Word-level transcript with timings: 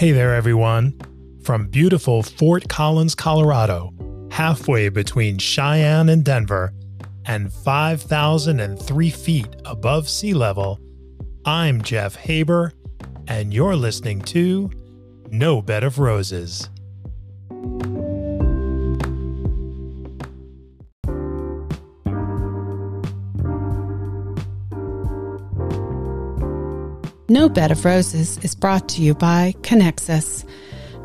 Hey 0.00 0.12
there, 0.12 0.34
everyone. 0.34 0.98
From 1.42 1.66
beautiful 1.66 2.22
Fort 2.22 2.70
Collins, 2.70 3.14
Colorado, 3.14 3.92
halfway 4.30 4.88
between 4.88 5.36
Cheyenne 5.36 6.08
and 6.08 6.24
Denver, 6.24 6.72
and 7.26 7.52
5,003 7.52 9.10
feet 9.10 9.56
above 9.66 10.08
sea 10.08 10.32
level, 10.32 10.80
I'm 11.44 11.82
Jeff 11.82 12.16
Haber, 12.16 12.72
and 13.28 13.52
you're 13.52 13.76
listening 13.76 14.22
to 14.22 14.70
No 15.28 15.60
Bed 15.60 15.84
of 15.84 15.98
Roses. 15.98 16.70
No 27.40 27.48
Bed 27.48 27.70
of 27.70 27.86
Roses 27.86 28.36
is 28.44 28.54
brought 28.54 28.86
to 28.90 29.00
you 29.00 29.14
by 29.14 29.54
Kenxus. 29.62 30.44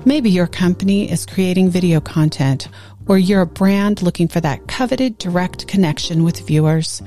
Maybe 0.04 0.30
your 0.30 0.48
company 0.48 1.10
is 1.10 1.26
creating 1.26 1.70
video 1.70 2.02
content, 2.02 2.68
or 3.08 3.18
you're 3.18 3.44
a 3.44 3.48
brand 3.48 4.02
looking 4.02 4.28
for 4.28 4.42
that 4.42 4.68
coveted 4.68 5.18
direct 5.18 5.66
connection 5.68 6.26
with 6.26 6.46
viewers. 6.46 7.02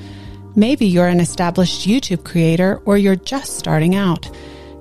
Maybe 0.57 0.87
you're 0.87 1.09
an 1.09 1.21
established 1.21 1.87
YouTube 1.87 2.25
creator, 2.25 2.81
or 2.87 2.97
you're 2.97 3.17
just 3.17 3.59
starting 3.59 3.95
out. 3.95 4.23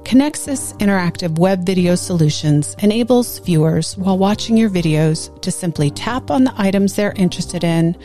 Kenxus 0.03 0.73
Interactive 0.77 1.37
Web 1.37 1.65
Video 1.65 1.95
Solutions 1.95 2.73
enables 2.79 3.39
viewers 3.39 3.97
while 3.97 4.17
watching 4.17 4.55
your 4.55 4.69
videos 4.69 5.41
to 5.41 5.51
simply 5.51 5.91
tap 5.91 6.31
on 6.31 6.45
the 6.45 6.53
items 6.55 6.95
they're 6.95 7.11
interested 7.17 7.65
in, 7.65 7.97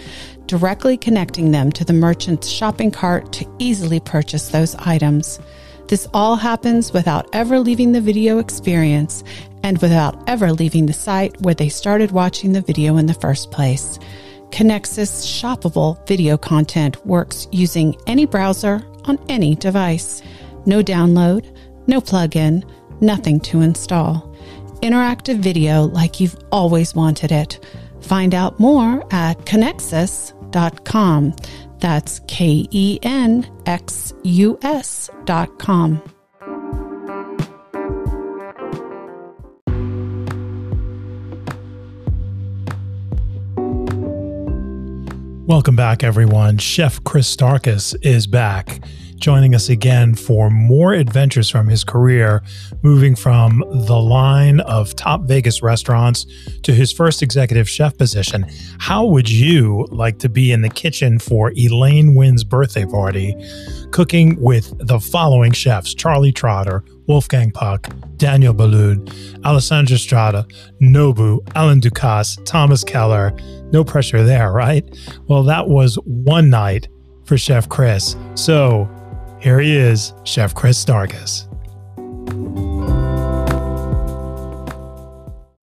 directly 0.47 0.97
connecting 0.97 1.53
them 1.53 1.71
to 1.71 1.85
the 1.85 1.93
merchant's 1.93 2.49
shopping 2.49 2.91
cart 2.91 3.33
to 3.35 3.47
easily 3.61 4.01
purchase 4.01 4.49
those 4.49 4.75
items. 4.75 5.39
This 5.89 6.09
all 6.15 6.37
happens 6.37 6.93
without 6.93 7.29
ever 7.33 7.59
leaving 7.59 7.93
the 7.93 8.01
video 8.01 8.39
experience 8.39 9.25
and 9.63 9.79
without 9.79 10.23
ever 10.29 10.53
leaving 10.53 10.87
the 10.87 10.93
site 10.93 11.41
where 11.43 11.55
they 11.55 11.69
started 11.69 12.11
watching 12.11 12.53
the 12.53 12.61
video 12.61 12.97
in 12.97 13.07
the 13.07 13.15
first 13.15 13.51
place. 13.51 13.99
Kenxus 14.51 15.25
shoppable 15.25 16.07
video 16.07 16.37
content 16.37 17.05
works 17.07 17.49
using 17.53 17.97
any 18.07 18.27
browser 18.27 18.83
on 19.05 19.19
any 19.29 19.55
device. 19.55 20.23
No 20.67 20.83
download, 20.83 21.57
no 21.87 22.01
plugin, 22.01 22.63
nothing 23.01 23.41
to 23.41 23.63
install. 23.63 24.31
Interactive 24.83 25.39
video 25.39 25.85
like 25.85 26.21
you've 26.21 26.37
always 26.51 26.95
wanted 26.95 27.33
it. 27.33 27.65
Find 28.01 28.35
out 28.35 28.59
more 28.59 29.05
at 29.13 29.39
kenxus.com. 29.47 31.35
That's 31.83 32.21
K 32.29 32.69
E 32.71 33.01
N 33.03 33.45
X 33.67 34.15
U 34.23 34.57
S 34.63 35.11
dot 35.25 35.59
com. 35.59 36.01
Welcome 45.45 45.75
back, 45.75 46.05
everyone. 46.05 46.59
Chef 46.59 47.03
Chris 47.03 47.35
Starkus 47.35 47.97
is 48.03 48.29
back, 48.29 48.79
joining 49.23 49.55
us 49.55 49.69
again 49.69 50.17
for 50.17 50.51
more 50.51 50.93
adventures 50.93 51.49
from 51.49 51.69
his 51.69 51.85
career, 51.85 52.43
moving 52.83 53.15
from 53.15 53.63
the 53.87 53.97
line 53.97 54.59
of 54.61 54.97
top 54.97 55.23
Vegas 55.23 55.63
restaurants 55.63 56.27
to 56.63 56.75
his 56.75 56.93
first 56.93 57.23
executive 57.23 57.69
chef 57.69 57.97
position. 57.97 58.45
How 58.81 59.07
would 59.07 59.31
you 59.31 59.87
like 59.91 60.19
to 60.19 60.29
be 60.29 60.51
in 60.51 60.61
the 60.61 60.69
kitchen 60.69 61.21
for 61.21 61.53
Elaine 61.57 62.17
Wynn's 62.17 62.43
birthday 62.43 62.85
party, 62.85 63.37
cooking 63.93 64.41
with 64.41 64.75
the 64.85 64.99
following 64.99 65.53
chefs 65.53 65.95
Charlie 65.95 66.33
Trotter, 66.33 66.83
Wolfgang 67.07 67.53
Puck, 67.53 67.89
Daniel 68.17 68.53
Boulud, 68.53 69.09
Alessandro 69.45 69.97
Stratta, 69.97 70.51
Nobu, 70.81 71.39
Alain 71.55 71.81
Ducasse, 71.81 72.45
Thomas 72.45 72.83
Keller. 72.83 73.33
No 73.71 73.85
pressure 73.85 74.25
there, 74.25 74.51
right? 74.53 74.85
Well, 75.29 75.45
that 75.45 75.69
was 75.69 75.95
one 76.07 76.51
night 76.51 76.89
for 77.25 77.39
Chef 77.39 77.69
Chris. 77.69 78.17
So 78.35 78.91
here 79.43 79.59
he 79.59 79.77
is, 79.77 80.15
Chef 80.23 80.55
Chris 80.55 80.83
Starkus. 80.83 81.49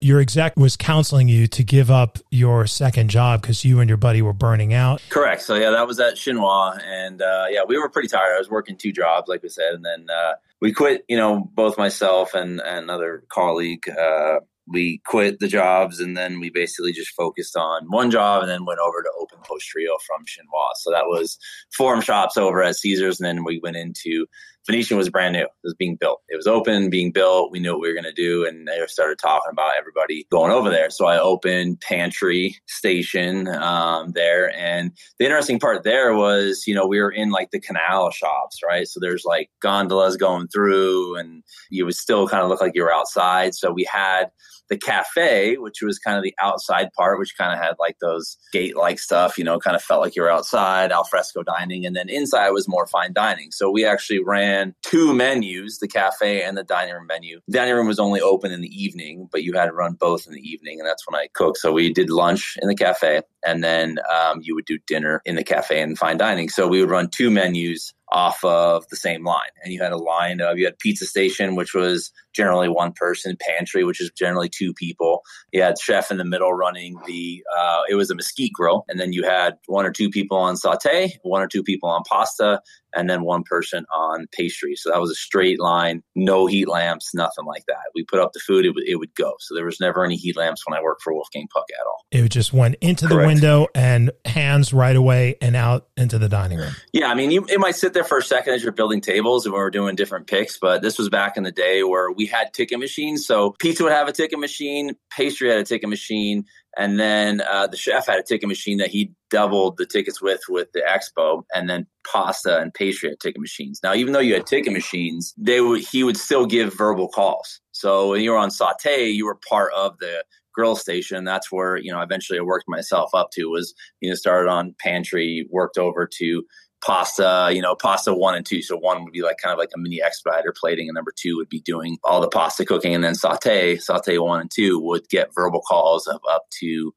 Your 0.02 0.20
exec 0.20 0.56
was 0.56 0.76
counseling 0.76 1.28
you 1.28 1.46
to 1.48 1.64
give 1.64 1.90
up 1.90 2.18
your 2.30 2.66
second 2.66 3.10
job 3.10 3.42
because 3.42 3.64
you 3.64 3.80
and 3.80 3.88
your 3.88 3.96
buddy 3.96 4.22
were 4.22 4.32
burning 4.32 4.74
out. 4.74 5.02
Correct. 5.08 5.42
So 5.42 5.54
yeah, 5.54 5.70
that 5.70 5.86
was 5.86 5.98
at 5.98 6.14
Chinois, 6.14 6.78
and 6.84 7.22
uh, 7.22 7.46
yeah, 7.50 7.60
we 7.66 7.78
were 7.78 7.88
pretty 7.88 8.08
tired. 8.08 8.34
I 8.34 8.38
was 8.38 8.50
working 8.50 8.76
two 8.76 8.92
jobs, 8.92 9.28
like 9.28 9.42
we 9.42 9.48
said, 9.48 9.74
and 9.74 9.84
then 9.84 10.08
uh, 10.10 10.34
we 10.60 10.72
quit. 10.72 11.04
You 11.08 11.16
know, 11.16 11.50
both 11.54 11.78
myself 11.78 12.34
and, 12.34 12.60
and 12.60 12.84
another 12.84 13.24
colleague. 13.28 13.88
Uh, 13.88 14.40
we 14.70 15.00
quit 15.04 15.40
the 15.40 15.48
jobs 15.48 16.00
and 16.00 16.16
then 16.16 16.40
we 16.40 16.50
basically 16.50 16.92
just 16.92 17.10
focused 17.14 17.56
on 17.56 17.86
one 17.88 18.10
job 18.10 18.42
and 18.42 18.50
then 18.50 18.64
went 18.64 18.80
over 18.80 19.02
to 19.02 19.10
open 19.20 19.38
Postrio 19.40 19.96
from 20.06 20.24
chinois 20.24 20.72
so 20.76 20.90
that 20.90 21.06
was 21.06 21.38
forum 21.76 22.00
shops 22.00 22.36
over 22.36 22.62
at 22.62 22.76
caesars 22.76 23.20
and 23.20 23.26
then 23.26 23.44
we 23.44 23.60
went 23.62 23.76
into 23.76 24.26
Venetian 24.66 24.96
was 24.96 25.08
brand 25.08 25.32
new. 25.32 25.42
It 25.42 25.50
was 25.64 25.74
being 25.74 25.96
built. 25.96 26.20
It 26.28 26.36
was 26.36 26.46
open, 26.46 26.90
being 26.90 27.12
built. 27.12 27.50
We 27.50 27.60
knew 27.60 27.72
what 27.72 27.80
we 27.80 27.88
were 27.88 27.94
going 27.94 28.04
to 28.04 28.12
do. 28.12 28.46
And 28.46 28.68
they 28.68 28.78
started 28.86 29.18
talking 29.18 29.50
about 29.50 29.72
everybody 29.78 30.26
going 30.30 30.52
over 30.52 30.68
there. 30.70 30.90
So 30.90 31.06
I 31.06 31.18
opened 31.18 31.80
Pantry 31.80 32.56
Station 32.66 33.48
um, 33.48 34.12
there. 34.12 34.54
And 34.54 34.92
the 35.18 35.24
interesting 35.24 35.58
part 35.58 35.82
there 35.82 36.14
was, 36.14 36.64
you 36.66 36.74
know, 36.74 36.86
we 36.86 37.00
were 37.00 37.10
in 37.10 37.30
like 37.30 37.50
the 37.50 37.60
canal 37.60 38.10
shops, 38.10 38.58
right? 38.64 38.86
So 38.86 39.00
there's 39.00 39.24
like 39.24 39.50
gondolas 39.60 40.16
going 40.16 40.48
through 40.48 41.16
and 41.16 41.42
you 41.70 41.86
would 41.86 41.96
still 41.96 42.28
kind 42.28 42.42
of 42.42 42.50
look 42.50 42.60
like 42.60 42.74
you 42.74 42.82
were 42.82 42.92
outside. 42.92 43.54
So 43.54 43.72
we 43.72 43.88
had 43.90 44.30
the 44.70 44.78
cafe, 44.78 45.56
which 45.56 45.82
was 45.82 45.98
kind 45.98 46.16
of 46.16 46.22
the 46.22 46.34
outside 46.40 46.92
part, 46.96 47.18
which 47.18 47.36
kind 47.36 47.52
of 47.52 47.58
had 47.58 47.74
like 47.78 47.98
those 48.00 48.38
gate 48.52 48.76
like 48.76 48.98
stuff, 49.00 49.36
you 49.36 49.44
know, 49.44 49.58
kind 49.58 49.76
of 49.76 49.82
felt 49.82 50.00
like 50.00 50.14
you 50.14 50.22
were 50.22 50.30
outside, 50.30 50.92
alfresco 50.92 51.42
dining. 51.42 51.84
And 51.84 51.94
then 51.94 52.08
inside 52.08 52.50
was 52.50 52.68
more 52.68 52.86
fine 52.86 53.12
dining. 53.12 53.50
So 53.50 53.70
we 53.70 53.84
actually 53.84 54.22
ran 54.22 54.74
two 54.82 55.12
menus, 55.12 55.78
the 55.78 55.88
cafe 55.88 56.42
and 56.42 56.56
the 56.56 56.62
dining 56.62 56.94
room 56.94 57.06
menu. 57.08 57.40
The 57.48 57.58
dining 57.58 57.74
room 57.74 57.88
was 57.88 57.98
only 57.98 58.20
open 58.20 58.52
in 58.52 58.60
the 58.60 58.68
evening, 58.68 59.28
but 59.30 59.42
you 59.42 59.52
had 59.52 59.66
to 59.66 59.72
run 59.72 59.94
both 59.94 60.26
in 60.26 60.32
the 60.32 60.48
evening. 60.48 60.78
And 60.78 60.88
that's 60.88 61.06
when 61.06 61.20
I 61.20 61.28
cooked. 61.34 61.58
So 61.58 61.72
we 61.72 61.92
did 61.92 62.08
lunch 62.08 62.56
in 62.62 62.68
the 62.68 62.76
cafe 62.76 63.22
and 63.44 63.64
then 63.64 63.98
um, 64.12 64.40
you 64.42 64.54
would 64.54 64.66
do 64.66 64.78
dinner 64.86 65.20
in 65.24 65.34
the 65.34 65.44
cafe 65.44 65.82
and 65.82 65.98
fine 65.98 66.16
dining. 66.16 66.48
So 66.48 66.68
we 66.68 66.80
would 66.80 66.90
run 66.90 67.08
two 67.08 67.30
menus 67.30 67.92
off 68.12 68.42
of 68.44 68.88
the 68.88 68.96
same 68.96 69.24
line. 69.24 69.50
And 69.62 69.72
you 69.72 69.82
had 69.82 69.92
a 69.92 69.96
line 69.96 70.40
of, 70.40 70.58
you 70.58 70.64
had 70.64 70.78
pizza 70.78 71.06
station, 71.06 71.54
which 71.54 71.74
was 71.74 72.12
generally 72.32 72.68
one 72.68 72.92
person, 72.92 73.36
pantry, 73.40 73.84
which 73.84 74.00
is 74.00 74.10
generally 74.10 74.48
two 74.48 74.72
people. 74.74 75.22
You 75.52 75.62
had 75.62 75.78
chef 75.78 76.10
in 76.10 76.18
the 76.18 76.24
middle 76.24 76.52
running 76.52 76.96
the, 77.06 77.44
uh, 77.56 77.82
it 77.88 77.94
was 77.94 78.10
a 78.10 78.14
mesquite 78.14 78.52
grill. 78.52 78.84
And 78.88 78.98
then 78.98 79.12
you 79.12 79.24
had 79.24 79.58
one 79.66 79.86
or 79.86 79.92
two 79.92 80.10
people 80.10 80.36
on 80.36 80.56
saute, 80.56 81.18
one 81.22 81.42
or 81.42 81.48
two 81.48 81.62
people 81.62 81.88
on 81.88 82.02
pasta, 82.08 82.60
and 82.94 83.08
then 83.08 83.22
one 83.22 83.42
person 83.42 83.84
on 83.94 84.26
pastry. 84.32 84.74
So 84.76 84.90
that 84.90 85.00
was 85.00 85.10
a 85.10 85.14
straight 85.14 85.60
line, 85.60 86.02
no 86.14 86.46
heat 86.46 86.68
lamps, 86.68 87.14
nothing 87.14 87.44
like 87.44 87.64
that. 87.66 87.78
We 87.94 88.04
put 88.04 88.20
up 88.20 88.32
the 88.32 88.40
food, 88.40 88.64
it, 88.64 88.70
would, 88.70 88.84
it 88.86 88.96
would 88.96 89.14
go. 89.14 89.34
So 89.40 89.54
there 89.54 89.64
was 89.64 89.80
never 89.80 90.04
any 90.04 90.16
heat 90.16 90.36
lamps 90.36 90.62
when 90.66 90.78
I 90.78 90.82
worked 90.82 91.02
for 91.02 91.12
Wolfgang 91.12 91.48
Puck 91.52 91.66
at 91.70 91.86
all. 91.86 92.04
It 92.10 92.28
just 92.30 92.52
went 92.52 92.76
into 92.80 93.06
Correct. 93.06 93.22
the 93.22 93.26
window 93.26 93.66
and 93.74 94.10
hands 94.24 94.72
right 94.72 94.96
away 94.96 95.36
and 95.40 95.56
out 95.56 95.88
into 95.96 96.18
the 96.18 96.28
dining 96.28 96.58
room. 96.58 96.72
Yeah, 96.92 97.08
I 97.08 97.14
mean, 97.14 97.30
you, 97.30 97.46
it 97.48 97.60
might 97.60 97.76
sit 97.76 97.92
there 97.92 98.04
for 98.04 98.18
a 98.18 98.22
second 98.22 98.54
as 98.54 98.62
you're 98.62 98.72
building 98.72 99.00
tables 99.00 99.46
and 99.46 99.52
we 99.52 99.60
were 99.60 99.70
doing 99.70 99.96
different 99.96 100.26
picks, 100.26 100.58
but 100.58 100.82
this 100.82 100.98
was 100.98 101.08
back 101.08 101.36
in 101.36 101.42
the 101.42 101.52
day 101.52 101.82
where 101.82 102.10
we 102.10 102.26
had 102.26 102.52
ticket 102.52 102.78
machines. 102.78 103.26
So 103.26 103.54
pizza 103.58 103.84
would 103.84 103.92
have 103.92 104.08
a 104.08 104.12
ticket 104.12 104.38
machine, 104.38 104.96
pastry 105.10 105.50
had 105.50 105.58
a 105.58 105.64
ticket 105.64 105.88
machine, 105.88 106.44
and 106.76 107.00
then 107.00 107.40
uh, 107.40 107.66
the 107.66 107.76
chef 107.76 108.06
had 108.06 108.18
a 108.18 108.22
ticket 108.22 108.48
machine 108.48 108.78
that 108.78 108.90
he 108.90 109.12
doubled 109.30 109.76
the 109.76 109.86
tickets 109.86 110.22
with 110.22 110.40
with 110.48 110.68
the 110.72 110.80
expo, 110.80 111.42
and 111.54 111.68
then 111.68 111.86
pasta 112.10 112.58
and 112.60 112.72
pastry 112.72 113.10
had 113.10 113.20
ticket 113.20 113.40
machines. 113.40 113.80
Now, 113.82 113.94
even 113.94 114.12
though 114.12 114.20
you 114.20 114.34
had 114.34 114.46
ticket 114.46 114.72
machines, 114.72 115.34
they 115.36 115.60
would 115.60 115.80
he 115.80 116.04
would 116.04 116.16
still 116.16 116.46
give 116.46 116.76
verbal 116.76 117.08
calls. 117.08 117.60
So 117.72 118.10
when 118.10 118.22
you 118.22 118.30
were 118.30 118.38
on 118.38 118.50
saute, 118.50 119.08
you 119.08 119.26
were 119.26 119.38
part 119.48 119.72
of 119.74 119.98
the 119.98 120.24
grill 120.52 120.76
station. 120.76 121.24
That's 121.24 121.50
where 121.50 121.76
you 121.76 121.90
know 121.92 122.00
eventually 122.00 122.38
I 122.38 122.42
worked 122.42 122.68
myself 122.68 123.10
up 123.14 123.30
to 123.32 123.46
was 123.46 123.74
you 124.00 124.08
know 124.08 124.14
started 124.14 124.48
on 124.48 124.74
pantry, 124.78 125.46
worked 125.50 125.78
over 125.78 126.08
to 126.18 126.44
pasta, 126.84 127.50
you 127.52 127.60
know, 127.60 127.74
pasta 127.74 128.14
one 128.14 128.34
and 128.34 128.46
two. 128.46 128.62
So 128.62 128.76
one 128.76 129.04
would 129.04 129.12
be 129.12 129.22
like 129.22 129.36
kind 129.42 129.52
of 129.52 129.58
like 129.58 129.70
a 129.74 129.78
mini 129.78 130.00
expediter 130.02 130.54
plating, 130.58 130.88
and 130.88 130.94
number 130.94 131.12
two 131.14 131.36
would 131.36 131.48
be 131.48 131.60
doing 131.60 131.98
all 132.04 132.20
the 132.20 132.28
pasta 132.28 132.64
cooking, 132.64 132.94
and 132.94 133.04
then 133.04 133.14
saute, 133.14 133.76
saute 133.76 134.18
one 134.18 134.40
and 134.40 134.50
two 134.50 134.78
would 134.80 135.08
get 135.08 135.34
verbal 135.34 135.62
calls 135.62 136.06
of 136.06 136.20
up 136.28 136.44
to 136.60 136.94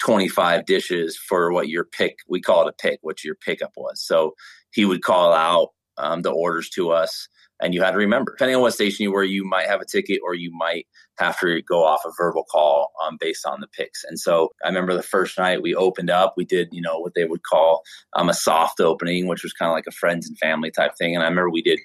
25 0.00 0.66
dishes 0.66 1.16
for 1.16 1.52
what 1.52 1.68
your 1.68 1.84
pick, 1.84 2.18
we 2.28 2.40
call 2.40 2.66
it 2.66 2.70
a 2.70 2.82
pick, 2.82 2.98
what 3.02 3.24
your 3.24 3.34
pickup 3.34 3.72
was. 3.76 4.04
So 4.04 4.34
he 4.72 4.84
would 4.84 5.02
call 5.02 5.32
out 5.32 5.68
um, 5.96 6.22
the 6.22 6.32
orders 6.32 6.68
to 6.70 6.90
us 6.90 7.28
and 7.64 7.72
you 7.72 7.82
had 7.82 7.92
to 7.92 7.96
remember, 7.96 8.32
depending 8.32 8.56
on 8.56 8.62
what 8.62 8.74
station 8.74 9.04
you 9.04 9.12
were, 9.12 9.24
you 9.24 9.42
might 9.42 9.66
have 9.66 9.80
a 9.80 9.86
ticket 9.86 10.20
or 10.22 10.34
you 10.34 10.52
might 10.54 10.86
have 11.18 11.40
to 11.40 11.62
go 11.62 11.82
off 11.82 12.02
a 12.04 12.10
verbal 12.14 12.44
call 12.44 12.92
um, 13.06 13.16
based 13.18 13.46
on 13.46 13.60
the 13.60 13.66
picks. 13.66 14.04
And 14.04 14.20
so 14.20 14.50
I 14.62 14.68
remember 14.68 14.94
the 14.94 15.02
first 15.02 15.38
night 15.38 15.62
we 15.62 15.74
opened 15.74 16.10
up, 16.10 16.34
we 16.36 16.44
did, 16.44 16.68
you 16.72 16.82
know, 16.82 16.98
what 16.98 17.14
they 17.14 17.24
would 17.24 17.42
call 17.42 17.82
um, 18.14 18.28
a 18.28 18.34
soft 18.34 18.80
opening, 18.80 19.28
which 19.28 19.42
was 19.42 19.54
kind 19.54 19.70
of 19.70 19.74
like 19.74 19.86
a 19.86 19.92
friends 19.92 20.28
and 20.28 20.38
family 20.38 20.70
type 20.70 20.92
thing. 20.98 21.14
And 21.14 21.24
I 21.24 21.28
remember 21.28 21.48
we 21.48 21.62
did 21.62 21.80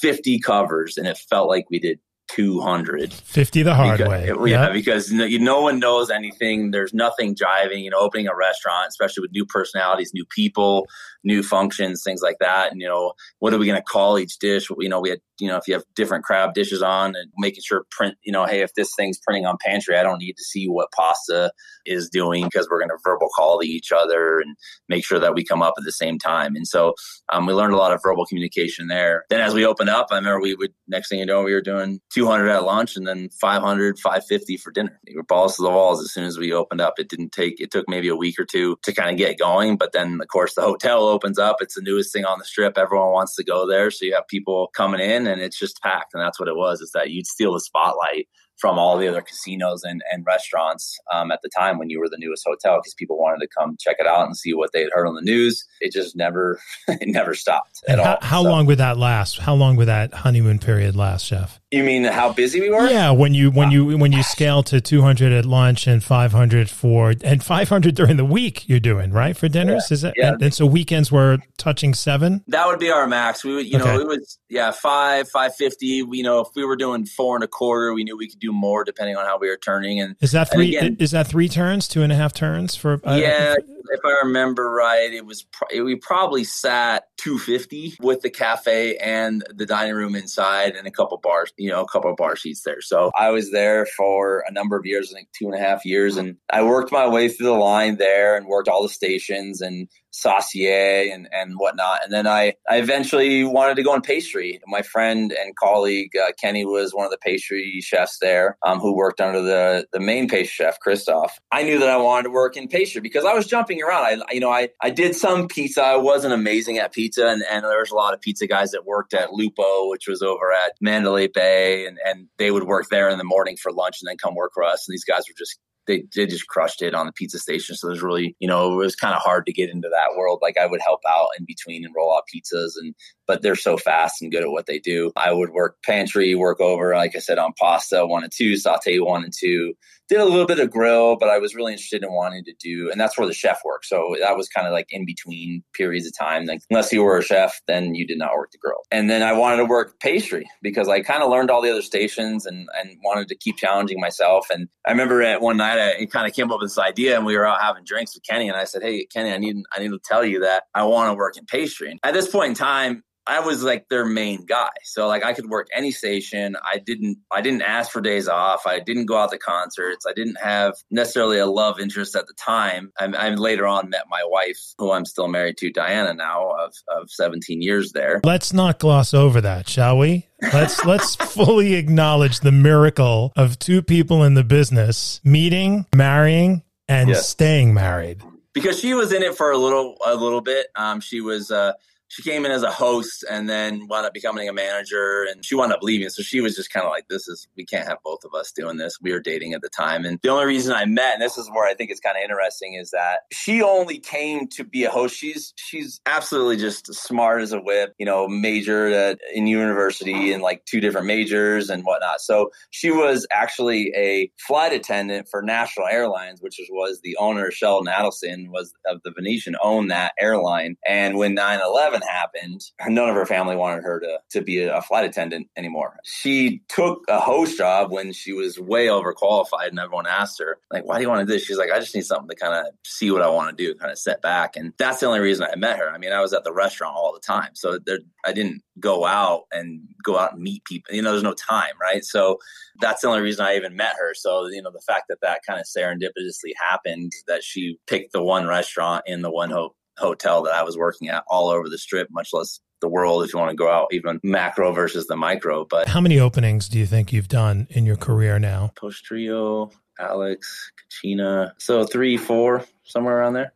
50 0.00 0.40
covers 0.40 0.96
and 0.96 1.06
it 1.06 1.16
felt 1.16 1.48
like 1.48 1.66
we 1.70 1.78
did 1.78 2.00
200. 2.34 3.12
50 3.12 3.62
the 3.62 3.74
hard 3.74 3.98
because, 3.98 4.10
way. 4.10 4.50
Yeah, 4.50 4.64
yep. 4.64 4.72
because 4.72 5.10
no, 5.10 5.26
no 5.26 5.60
one 5.60 5.78
knows 5.78 6.10
anything. 6.10 6.70
There's 6.70 6.94
nothing 6.94 7.34
driving, 7.34 7.84
you 7.84 7.90
know, 7.90 7.98
opening 7.98 8.28
a 8.28 8.36
restaurant, 8.36 8.88
especially 8.88 9.22
with 9.22 9.32
new 9.32 9.44
personalities, 9.44 10.12
new 10.14 10.24
people, 10.24 10.86
new 11.24 11.42
functions, 11.42 12.02
things 12.04 12.22
like 12.22 12.36
that. 12.40 12.70
And, 12.70 12.80
you 12.80 12.86
know, 12.86 13.12
what 13.38 13.52
are 13.52 13.58
we 13.58 13.66
going 13.66 13.78
to 13.78 13.84
call 13.84 14.18
each 14.18 14.38
dish? 14.38 14.68
You 14.78 14.88
know, 14.88 15.00
we 15.00 15.10
had, 15.10 15.20
you 15.40 15.48
know, 15.48 15.56
if 15.56 15.66
you 15.66 15.74
have 15.74 15.84
different 15.94 16.24
crab 16.24 16.54
dishes 16.54 16.82
on 16.82 17.16
and 17.16 17.30
making 17.38 17.62
sure 17.64 17.84
print, 17.90 18.16
you 18.22 18.32
know, 18.32 18.44
hey, 18.44 18.62
if 18.62 18.74
this 18.74 18.94
thing's 18.96 19.18
printing 19.18 19.46
on 19.46 19.56
pantry, 19.64 19.96
I 19.96 20.02
don't 20.02 20.18
need 20.18 20.34
to 20.34 20.44
see 20.44 20.66
what 20.66 20.92
pasta 20.92 21.52
is 21.86 22.08
doing 22.10 22.44
because 22.44 22.68
we're 22.70 22.78
going 22.78 22.90
to 22.90 22.98
verbal 23.02 23.28
call 23.34 23.60
to 23.60 23.66
each 23.66 23.92
other 23.92 24.38
and 24.38 24.56
make 24.88 25.04
sure 25.04 25.18
that 25.18 25.34
we 25.34 25.44
come 25.44 25.62
up 25.62 25.74
at 25.78 25.84
the 25.84 25.92
same 25.92 26.18
time. 26.18 26.56
And 26.56 26.66
so 26.66 26.94
um, 27.30 27.46
we 27.46 27.52
learned 27.52 27.74
a 27.74 27.78
lot 27.78 27.92
of 27.92 28.00
verbal 28.02 28.26
communication 28.26 28.88
there. 28.88 29.24
Then 29.30 29.40
as 29.40 29.54
we 29.54 29.66
opened 29.66 29.90
up, 29.90 30.08
I 30.10 30.16
remember 30.16 30.40
we 30.40 30.54
would, 30.54 30.72
next 30.88 31.08
thing 31.08 31.18
you 31.18 31.26
know, 31.26 31.42
we 31.42 31.54
were 31.54 31.60
doing 31.60 32.00
200 32.12 32.48
at 32.48 32.64
lunch 32.64 32.96
and 32.96 33.06
then 33.06 33.28
500, 33.40 33.98
550 33.98 34.56
for 34.58 34.70
dinner. 34.70 35.00
We 35.06 35.16
were 35.16 35.22
balls 35.22 35.56
to 35.56 35.62
the 35.62 35.70
walls 35.70 36.02
as 36.02 36.12
soon 36.12 36.24
as 36.24 36.38
we 36.38 36.52
opened 36.52 36.80
up. 36.80 36.98
It 36.98 37.08
didn't 37.08 37.32
take, 37.32 37.60
it 37.60 37.70
took 37.70 37.88
maybe 37.88 38.08
a 38.08 38.16
week 38.16 38.38
or 38.38 38.44
two 38.44 38.76
to 38.82 38.92
kind 38.92 39.10
of 39.10 39.16
get 39.16 39.38
going. 39.38 39.76
But 39.76 39.92
then, 39.92 40.20
of 40.20 40.28
course, 40.28 40.54
the 40.54 40.62
hotel 40.70 41.04
opens 41.04 41.38
up. 41.38 41.56
It's 41.60 41.74
the 41.74 41.82
newest 41.82 42.12
thing 42.12 42.24
on 42.24 42.38
the 42.38 42.44
strip. 42.44 42.76
Everyone 42.76 43.12
wants 43.12 43.36
to 43.36 43.44
go 43.44 43.66
there. 43.66 43.90
So 43.90 44.04
you 44.04 44.14
have 44.14 44.28
people 44.28 44.68
coming 44.74 45.00
in 45.00 45.26
and 45.30 45.40
it's 45.40 45.58
just 45.58 45.80
packed. 45.82 46.14
And 46.14 46.22
that's 46.22 46.38
what 46.38 46.48
it 46.48 46.56
was, 46.56 46.80
is 46.80 46.90
that 46.92 47.10
you'd 47.10 47.26
steal 47.26 47.54
the 47.54 47.60
spotlight 47.60 48.28
from 48.58 48.78
all 48.78 48.98
the 48.98 49.08
other 49.08 49.22
casinos 49.22 49.82
and, 49.84 50.02
and 50.12 50.24
restaurants 50.26 50.98
um, 51.12 51.32
at 51.32 51.40
the 51.42 51.48
time 51.56 51.78
when 51.78 51.88
you 51.88 51.98
were 51.98 52.08
the 52.08 52.18
newest 52.18 52.44
hotel 52.46 52.78
because 52.78 52.94
people 52.94 53.18
wanted 53.18 53.40
to 53.40 53.48
come 53.58 53.76
check 53.80 53.96
it 53.98 54.06
out 54.06 54.26
and 54.26 54.36
see 54.36 54.52
what 54.52 54.70
they 54.72 54.82
had 54.82 54.90
heard 54.92 55.06
on 55.06 55.14
the 55.14 55.22
news. 55.22 55.64
It 55.80 55.92
just 55.92 56.14
never, 56.14 56.60
it 56.88 57.08
never 57.08 57.34
stopped 57.34 57.80
at 57.88 57.98
how, 57.98 58.04
all. 58.04 58.18
How 58.20 58.42
so. 58.42 58.48
long 58.50 58.66
would 58.66 58.78
that 58.78 58.98
last? 58.98 59.38
How 59.38 59.54
long 59.54 59.76
would 59.76 59.88
that 59.88 60.12
honeymoon 60.12 60.58
period 60.58 60.94
last, 60.96 61.24
Chef? 61.24 61.59
You 61.70 61.84
mean 61.84 62.02
how 62.02 62.32
busy 62.32 62.60
we 62.60 62.68
were? 62.68 62.88
Yeah, 62.88 63.12
when 63.12 63.32
you 63.32 63.52
when 63.52 63.70
you 63.70 63.96
when 63.96 64.10
you 64.10 64.24
scale 64.24 64.64
to 64.64 64.80
200 64.80 65.30
at 65.30 65.44
lunch 65.44 65.86
and 65.86 66.02
500 66.02 66.68
for 66.68 67.14
and 67.22 67.44
500 67.44 67.94
during 67.94 68.16
the 68.16 68.24
week 68.24 68.68
you're 68.68 68.80
doing, 68.80 69.12
right? 69.12 69.36
For 69.36 69.48
dinners, 69.48 69.86
yeah. 69.88 69.94
is 69.94 70.04
it? 70.04 70.14
Yeah. 70.16 70.28
And, 70.32 70.42
and, 70.42 70.54
so 70.54 70.66
weekends 70.66 71.12
were 71.12 71.38
touching 71.58 71.94
7? 71.94 72.42
That 72.48 72.66
would 72.66 72.80
be 72.80 72.90
our 72.90 73.06
max. 73.06 73.44
We 73.44 73.54
would, 73.54 73.66
you 73.66 73.78
okay. 73.78 73.86
know, 73.86 74.00
it 74.00 74.06
was 74.08 74.40
yeah, 74.48 74.72
5 74.72 75.28
550, 75.28 75.86
you 75.86 76.22
know, 76.24 76.40
if 76.40 76.48
we 76.56 76.64
were 76.64 76.74
doing 76.74 77.06
4 77.06 77.36
and 77.36 77.44
a 77.44 77.48
quarter, 77.48 77.94
we 77.94 78.02
knew 78.02 78.16
we 78.16 78.28
could 78.28 78.40
do 78.40 78.52
more 78.52 78.82
depending 78.82 79.16
on 79.16 79.24
how 79.24 79.38
we 79.38 79.48
were 79.48 79.56
turning 79.56 80.00
and 80.00 80.16
Is 80.20 80.32
that 80.32 80.50
3 80.50 80.76
again, 80.76 80.96
is 80.98 81.12
that 81.12 81.28
3 81.28 81.48
turns, 81.48 81.86
two 81.86 82.02
and 82.02 82.12
a 82.12 82.16
half 82.16 82.34
turns 82.34 82.74
for 82.74 83.00
uh, 83.06 83.14
Yeah, 83.14 83.54
if 83.90 84.00
I 84.04 84.24
remember 84.24 84.70
right, 84.70 85.12
it 85.12 85.26
was 85.26 85.46
we 85.72 85.96
probably 85.96 86.44
sat 86.44 87.04
250 87.18 87.96
with 88.00 88.22
the 88.22 88.30
cafe 88.30 88.96
and 88.96 89.44
the 89.54 89.66
dining 89.66 89.94
room 89.94 90.14
inside 90.14 90.74
and 90.76 90.86
a 90.86 90.90
couple 90.90 91.18
bars, 91.18 91.52
you 91.58 91.70
know, 91.70 91.82
a 91.82 91.88
couple 91.88 92.10
of 92.10 92.16
bar 92.16 92.36
seats 92.36 92.62
there. 92.62 92.80
So 92.80 93.10
I 93.18 93.30
was 93.30 93.50
there 93.50 93.86
for 93.96 94.44
a 94.48 94.52
number 94.52 94.76
of 94.76 94.86
years, 94.86 95.12
I 95.12 95.16
think 95.16 95.28
two 95.36 95.46
and 95.46 95.54
a 95.54 95.58
half 95.58 95.84
years, 95.84 96.16
and 96.16 96.36
I 96.50 96.62
worked 96.62 96.92
my 96.92 97.08
way 97.08 97.28
through 97.28 97.46
the 97.46 97.52
line 97.52 97.96
there 97.96 98.36
and 98.36 98.46
worked 98.46 98.68
all 98.68 98.82
the 98.82 98.88
stations 98.88 99.60
and 99.60 99.88
saucier 100.10 101.10
and, 101.12 101.28
and 101.32 101.54
whatnot. 101.56 102.04
And 102.04 102.12
then 102.12 102.26
I, 102.26 102.54
I 102.68 102.78
eventually 102.78 103.44
wanted 103.44 103.76
to 103.76 103.82
go 103.82 103.94
in 103.94 104.02
pastry. 104.02 104.60
My 104.66 104.82
friend 104.82 105.32
and 105.32 105.56
colleague 105.56 106.10
uh, 106.16 106.32
Kenny 106.40 106.64
was 106.64 106.92
one 106.92 107.04
of 107.04 107.10
the 107.10 107.18
pastry 107.18 107.80
chefs 107.80 108.18
there 108.20 108.56
um, 108.62 108.80
who 108.80 108.94
worked 108.94 109.20
under 109.20 109.42
the, 109.42 109.86
the 109.92 110.00
main 110.00 110.28
pastry 110.28 110.64
chef, 110.64 110.80
Christoph. 110.80 111.38
I 111.50 111.62
knew 111.62 111.78
that 111.78 111.88
I 111.88 111.96
wanted 111.96 112.24
to 112.24 112.30
work 112.30 112.56
in 112.56 112.68
pastry 112.68 113.00
because 113.00 113.24
I 113.24 113.34
was 113.34 113.46
jumping 113.46 113.82
around. 113.82 114.04
I, 114.04 114.32
you 114.32 114.40
know, 114.40 114.50
I, 114.50 114.70
I 114.82 114.90
did 114.90 115.14
some 115.14 115.48
pizza. 115.48 115.82
I 115.82 115.96
wasn't 115.96 116.34
amazing 116.34 116.78
at 116.78 116.92
pizza. 116.92 117.28
And, 117.28 117.42
and 117.50 117.64
there 117.64 117.78
was 117.78 117.90
a 117.90 117.96
lot 117.96 118.14
of 118.14 118.20
pizza 118.20 118.46
guys 118.46 118.72
that 118.72 118.84
worked 118.84 119.14
at 119.14 119.32
Lupo, 119.32 119.88
which 119.88 120.08
was 120.08 120.22
over 120.22 120.52
at 120.52 120.72
Mandalay 120.80 121.28
Bay. 121.28 121.86
And, 121.86 121.98
and 122.04 122.28
they 122.38 122.50
would 122.50 122.64
work 122.64 122.86
there 122.90 123.08
in 123.08 123.18
the 123.18 123.24
morning 123.24 123.56
for 123.56 123.72
lunch 123.72 123.98
and 124.00 124.08
then 124.08 124.16
come 124.16 124.34
work 124.34 124.52
for 124.54 124.64
us. 124.64 124.86
And 124.88 124.92
these 124.92 125.04
guys 125.04 125.24
were 125.28 125.34
just 125.38 125.58
they, 125.86 126.04
they 126.14 126.26
just 126.26 126.46
crushed 126.46 126.82
it 126.82 126.94
on 126.94 127.06
the 127.06 127.12
pizza 127.12 127.38
station. 127.38 127.74
So 127.74 127.88
there's 127.88 128.02
really, 128.02 128.36
you 128.38 128.48
know, 128.48 128.72
it 128.72 128.76
was 128.76 128.94
kind 128.94 129.14
of 129.14 129.22
hard 129.22 129.46
to 129.46 129.52
get 129.52 129.70
into 129.70 129.88
that 129.88 130.16
world. 130.16 130.38
Like 130.42 130.56
I 130.56 130.66
would 130.66 130.80
help 130.80 131.00
out 131.08 131.28
in 131.38 131.44
between 131.46 131.84
and 131.84 131.94
roll 131.96 132.14
out 132.14 132.24
pizzas 132.32 132.72
and, 132.76 132.94
but 133.30 133.42
they're 133.42 133.54
so 133.54 133.76
fast 133.76 134.20
and 134.20 134.32
good 134.32 134.42
at 134.42 134.50
what 134.50 134.66
they 134.66 134.80
do. 134.80 135.12
I 135.14 135.32
would 135.32 135.50
work 135.50 135.76
pantry, 135.84 136.34
work 136.34 136.60
over, 136.60 136.96
like 136.96 137.14
I 137.14 137.20
said, 137.20 137.38
on 137.38 137.52
pasta 137.52 138.04
one 138.04 138.24
and 138.24 138.32
two, 138.32 138.56
saute 138.56 138.98
one 138.98 139.22
and 139.22 139.32
two, 139.32 139.74
did 140.08 140.18
a 140.18 140.24
little 140.24 140.46
bit 140.46 140.58
of 140.58 140.72
grill, 140.72 141.14
but 141.14 141.28
I 141.28 141.38
was 141.38 141.54
really 141.54 141.72
interested 141.72 142.02
in 142.02 142.10
wanting 142.10 142.42
to 142.46 142.52
do, 142.58 142.90
and 142.90 143.00
that's 143.00 143.16
where 143.16 143.28
the 143.28 143.32
chef 143.32 143.60
worked. 143.64 143.86
So 143.86 144.16
that 144.20 144.36
was 144.36 144.48
kind 144.48 144.66
of 144.66 144.72
like 144.72 144.88
in 144.90 145.06
between 145.06 145.62
periods 145.72 146.08
of 146.08 146.18
time. 146.18 146.46
Like 146.46 146.62
unless 146.68 146.92
you 146.92 147.04
were 147.04 147.18
a 147.18 147.22
chef, 147.22 147.62
then 147.68 147.94
you 147.94 148.04
did 148.04 148.18
not 148.18 148.34
work 148.34 148.50
the 148.50 148.58
grill. 148.58 148.80
And 148.90 149.08
then 149.08 149.22
I 149.22 149.32
wanted 149.32 149.58
to 149.58 149.66
work 149.66 150.00
pastry 150.00 150.50
because 150.60 150.88
I 150.88 151.02
kind 151.02 151.22
of 151.22 151.30
learned 151.30 151.52
all 151.52 151.62
the 151.62 151.70
other 151.70 151.82
stations 151.82 152.44
and, 152.44 152.68
and 152.76 152.98
wanted 153.04 153.28
to 153.28 153.36
keep 153.36 153.58
challenging 153.58 154.00
myself. 154.00 154.48
And 154.52 154.68
I 154.84 154.90
remember 154.90 155.22
at 155.22 155.40
one 155.40 155.58
night 155.58 155.78
I 155.78 156.04
kind 156.06 156.26
of 156.26 156.34
came 156.34 156.50
up 156.50 156.58
with 156.58 156.70
this 156.70 156.78
idea 156.78 157.16
and 157.16 157.24
we 157.24 157.36
were 157.36 157.46
out 157.46 157.60
having 157.60 157.84
drinks 157.84 158.16
with 158.16 158.24
Kenny 158.24 158.48
and 158.48 158.58
I 158.58 158.64
said, 158.64 158.82
Hey, 158.82 159.06
Kenny, 159.06 159.32
I 159.32 159.38
need, 159.38 159.58
I 159.72 159.78
need 159.78 159.90
to 159.90 160.00
tell 160.04 160.24
you 160.24 160.40
that 160.40 160.64
I 160.74 160.82
want 160.82 161.10
to 161.10 161.14
work 161.14 161.36
in 161.36 161.46
pastry. 161.46 161.88
And 161.88 162.00
at 162.02 162.14
this 162.14 162.28
point 162.28 162.48
in 162.48 162.54
time, 162.56 163.04
I 163.26 163.40
was 163.40 163.62
like 163.62 163.88
their 163.88 164.04
main 164.04 164.44
guy. 164.44 164.70
So 164.82 165.06
like 165.06 165.24
I 165.24 165.32
could 165.34 165.48
work 165.48 165.68
any 165.74 165.90
station. 165.90 166.56
I 166.62 166.78
didn't 166.78 167.18
I 167.30 167.40
didn't 167.40 167.62
ask 167.62 167.90
for 167.90 168.00
days 168.00 168.28
off. 168.28 168.66
I 168.66 168.80
didn't 168.80 169.06
go 169.06 169.16
out 169.16 169.30
to 169.30 169.38
concerts. 169.38 170.06
I 170.06 170.12
didn't 170.12 170.38
have 170.42 170.74
necessarily 170.90 171.38
a 171.38 171.46
love 171.46 171.78
interest 171.78 172.16
at 172.16 172.26
the 172.26 172.34
time. 172.34 172.92
I, 172.98 173.06
I 173.06 173.30
later 173.34 173.66
on 173.66 173.90
met 173.90 174.04
my 174.10 174.22
wife, 174.24 174.58
who 174.78 174.90
I'm 174.92 175.04
still 175.04 175.28
married 175.28 175.58
to, 175.58 175.70
Diana 175.70 176.14
now 176.14 176.50
of 176.50 176.74
of 176.88 177.10
17 177.10 177.62
years 177.62 177.92
there. 177.92 178.20
Let's 178.24 178.52
not 178.52 178.78
gloss 178.78 179.14
over 179.14 179.40
that, 179.40 179.68
shall 179.68 179.98
we? 179.98 180.26
Let's 180.52 180.84
let's 180.84 181.14
fully 181.14 181.74
acknowledge 181.74 182.40
the 182.40 182.52
miracle 182.52 183.32
of 183.36 183.58
two 183.58 183.82
people 183.82 184.24
in 184.24 184.34
the 184.34 184.44
business 184.44 185.20
meeting, 185.24 185.86
marrying, 185.94 186.62
and 186.88 187.10
yes. 187.10 187.28
staying 187.28 187.74
married. 187.74 188.22
Because 188.52 188.80
she 188.80 188.94
was 188.94 189.12
in 189.12 189.22
it 189.22 189.36
for 189.36 189.52
a 189.52 189.56
little 189.56 189.96
a 190.04 190.16
little 190.16 190.40
bit. 190.40 190.66
Um, 190.74 191.00
she 191.00 191.20
was 191.20 191.52
uh, 191.52 191.74
she 192.10 192.22
came 192.22 192.44
in 192.44 192.50
as 192.50 192.64
a 192.64 192.70
host 192.72 193.24
and 193.30 193.48
then 193.48 193.86
wound 193.86 194.04
up 194.04 194.12
becoming 194.12 194.48
a 194.48 194.52
manager 194.52 195.24
and 195.30 195.44
she 195.44 195.54
wound 195.54 195.72
up 195.72 195.80
leaving. 195.80 196.08
So 196.08 196.22
she 196.22 196.40
was 196.40 196.56
just 196.56 196.72
kind 196.72 196.84
of 196.84 196.90
like, 196.90 197.06
this 197.08 197.28
is, 197.28 197.46
we 197.56 197.64
can't 197.64 197.86
have 197.86 197.98
both 198.04 198.24
of 198.24 198.34
us 198.34 198.50
doing 198.50 198.78
this. 198.78 198.98
We 199.00 199.12
were 199.12 199.20
dating 199.20 199.54
at 199.54 199.62
the 199.62 199.68
time. 199.68 200.04
And 200.04 200.18
the 200.20 200.28
only 200.30 200.46
reason 200.46 200.74
I 200.74 200.86
met, 200.86 201.14
and 201.14 201.22
this 201.22 201.38
is 201.38 201.48
where 201.50 201.68
I 201.68 201.74
think 201.74 201.90
it's 201.90 202.00
kind 202.00 202.16
of 202.16 202.22
interesting, 202.22 202.74
is 202.74 202.90
that 202.90 203.20
she 203.32 203.62
only 203.62 204.00
came 204.00 204.48
to 204.48 204.64
be 204.64 204.82
a 204.82 204.90
host. 204.90 205.16
She's, 205.16 205.54
she's 205.54 206.00
absolutely 206.04 206.56
just 206.56 206.92
smart 206.92 207.42
as 207.42 207.52
a 207.52 207.60
whip, 207.60 207.94
you 207.96 208.06
know, 208.06 208.26
majored 208.26 208.92
at, 208.92 209.20
in 209.32 209.46
university 209.46 210.32
in 210.32 210.40
like 210.40 210.64
two 210.64 210.80
different 210.80 211.06
majors 211.06 211.70
and 211.70 211.84
whatnot. 211.84 212.20
So 212.20 212.50
she 212.70 212.90
was 212.90 213.24
actually 213.32 213.92
a 213.96 214.32
flight 214.48 214.72
attendant 214.72 215.28
for 215.30 215.42
National 215.42 215.86
Airlines, 215.86 216.42
which 216.42 216.60
was 216.70 217.00
the 217.04 217.16
owner, 217.18 217.52
Sheldon 217.52 217.92
Adelson, 217.92 218.48
was 218.48 218.72
of 218.84 219.00
the 219.04 219.12
Venetian, 219.12 219.54
owned 219.62 219.92
that 219.92 220.12
airline. 220.18 220.74
And 220.84 221.16
when 221.16 221.34
9 221.34 221.60
11 221.64 221.99
happened, 222.02 222.62
none 222.86 223.08
of 223.08 223.14
her 223.14 223.26
family 223.26 223.56
wanted 223.56 223.84
her 223.84 224.00
to, 224.00 224.18
to 224.30 224.40
be 224.42 224.64
a 224.64 224.82
flight 224.82 225.04
attendant 225.04 225.48
anymore. 225.56 225.98
She 226.04 226.62
took 226.68 227.04
a 227.08 227.20
host 227.20 227.58
job 227.58 227.90
when 227.90 228.12
she 228.12 228.32
was 228.32 228.58
way 228.58 228.86
overqualified 228.86 229.68
and 229.68 229.78
everyone 229.78 230.06
asked 230.06 230.38
her, 230.40 230.58
like, 230.70 230.84
why 230.84 230.96
do 230.96 231.02
you 231.02 231.08
want 231.08 231.20
to 231.20 231.26
do 231.26 231.32
this? 231.32 231.44
She's 231.44 231.58
like, 231.58 231.70
I 231.70 231.78
just 231.78 231.94
need 231.94 232.04
something 232.04 232.28
to 232.28 232.36
kind 232.36 232.54
of 232.54 232.72
see 232.84 233.10
what 233.10 233.22
I 233.22 233.28
want 233.28 233.56
to 233.56 233.64
do, 233.64 233.74
kind 233.74 233.92
of 233.92 233.98
set 233.98 234.22
back. 234.22 234.56
And 234.56 234.72
that's 234.78 235.00
the 235.00 235.06
only 235.06 235.20
reason 235.20 235.46
I 235.50 235.56
met 235.56 235.78
her. 235.78 235.90
I 235.90 235.98
mean, 235.98 236.12
I 236.12 236.20
was 236.20 236.32
at 236.32 236.44
the 236.44 236.52
restaurant 236.52 236.96
all 236.96 237.12
the 237.12 237.20
time. 237.20 237.50
So 237.54 237.78
there, 237.84 237.98
I 238.24 238.32
didn't 238.32 238.62
go 238.78 239.04
out 239.04 239.44
and 239.52 239.82
go 240.02 240.18
out 240.18 240.34
and 240.34 240.42
meet 240.42 240.64
people. 240.64 240.94
You 240.94 241.02
know, 241.02 241.10
there's 241.12 241.22
no 241.22 241.34
time, 241.34 241.74
right? 241.80 242.04
So 242.04 242.38
that's 242.80 243.02
the 243.02 243.08
only 243.08 243.20
reason 243.20 243.44
I 243.44 243.56
even 243.56 243.76
met 243.76 243.94
her. 243.98 244.14
So, 244.14 244.46
you 244.48 244.62
know, 244.62 244.70
the 244.70 244.80
fact 244.80 245.04
that 245.08 245.20
that 245.22 245.40
kind 245.46 245.60
of 245.60 245.66
serendipitously 245.66 246.52
happened, 246.60 247.12
that 247.26 247.44
she 247.44 247.78
picked 247.86 248.12
the 248.12 248.22
one 248.22 248.46
restaurant 248.46 249.04
in 249.06 249.22
the 249.22 249.30
one 249.30 249.50
hope 249.50 249.76
hotel 250.00 250.42
that 250.42 250.54
I 250.54 250.62
was 250.62 250.76
working 250.76 251.08
at 251.08 251.24
all 251.28 251.48
over 251.48 251.68
the 251.68 251.78
strip, 251.78 252.08
much 252.10 252.30
less 252.32 252.60
the 252.80 252.88
world 252.88 253.22
if 253.24 253.32
you 253.32 253.38
want 253.38 253.50
to 253.50 253.56
go 253.56 253.70
out 253.70 253.88
even 253.92 254.18
macro 254.22 254.72
versus 254.72 255.06
the 255.06 255.16
micro. 255.16 255.64
But 255.64 255.88
how 255.88 256.00
many 256.00 256.18
openings 256.18 256.68
do 256.68 256.78
you 256.78 256.86
think 256.86 257.12
you've 257.12 257.28
done 257.28 257.66
in 257.70 257.86
your 257.86 257.96
career 257.96 258.38
now? 258.38 258.72
Postrio, 258.74 259.72
Alex, 259.98 260.72
Kachina. 261.04 261.52
So 261.58 261.84
three, 261.84 262.16
four, 262.16 262.64
somewhere 262.84 263.18
around 263.18 263.34
there. 263.34 263.52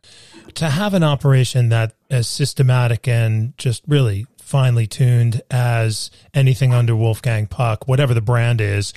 To 0.55 0.69
have 0.69 0.95
an 0.95 1.03
operation 1.03 1.71
that 1.71 1.95
as 2.11 2.29
systematic 2.29 3.09
and 3.09 3.57
just 3.57 3.83
really 3.89 4.27
finely 4.39 4.87
tuned 4.87 5.41
as 5.51 6.11
anything 6.35 6.75
under 6.75 6.95
Wolfgang 6.95 7.47
Puck, 7.47 7.89
whatever 7.89 8.13
the 8.13 8.21
brand 8.21 8.61
is, 8.61 8.93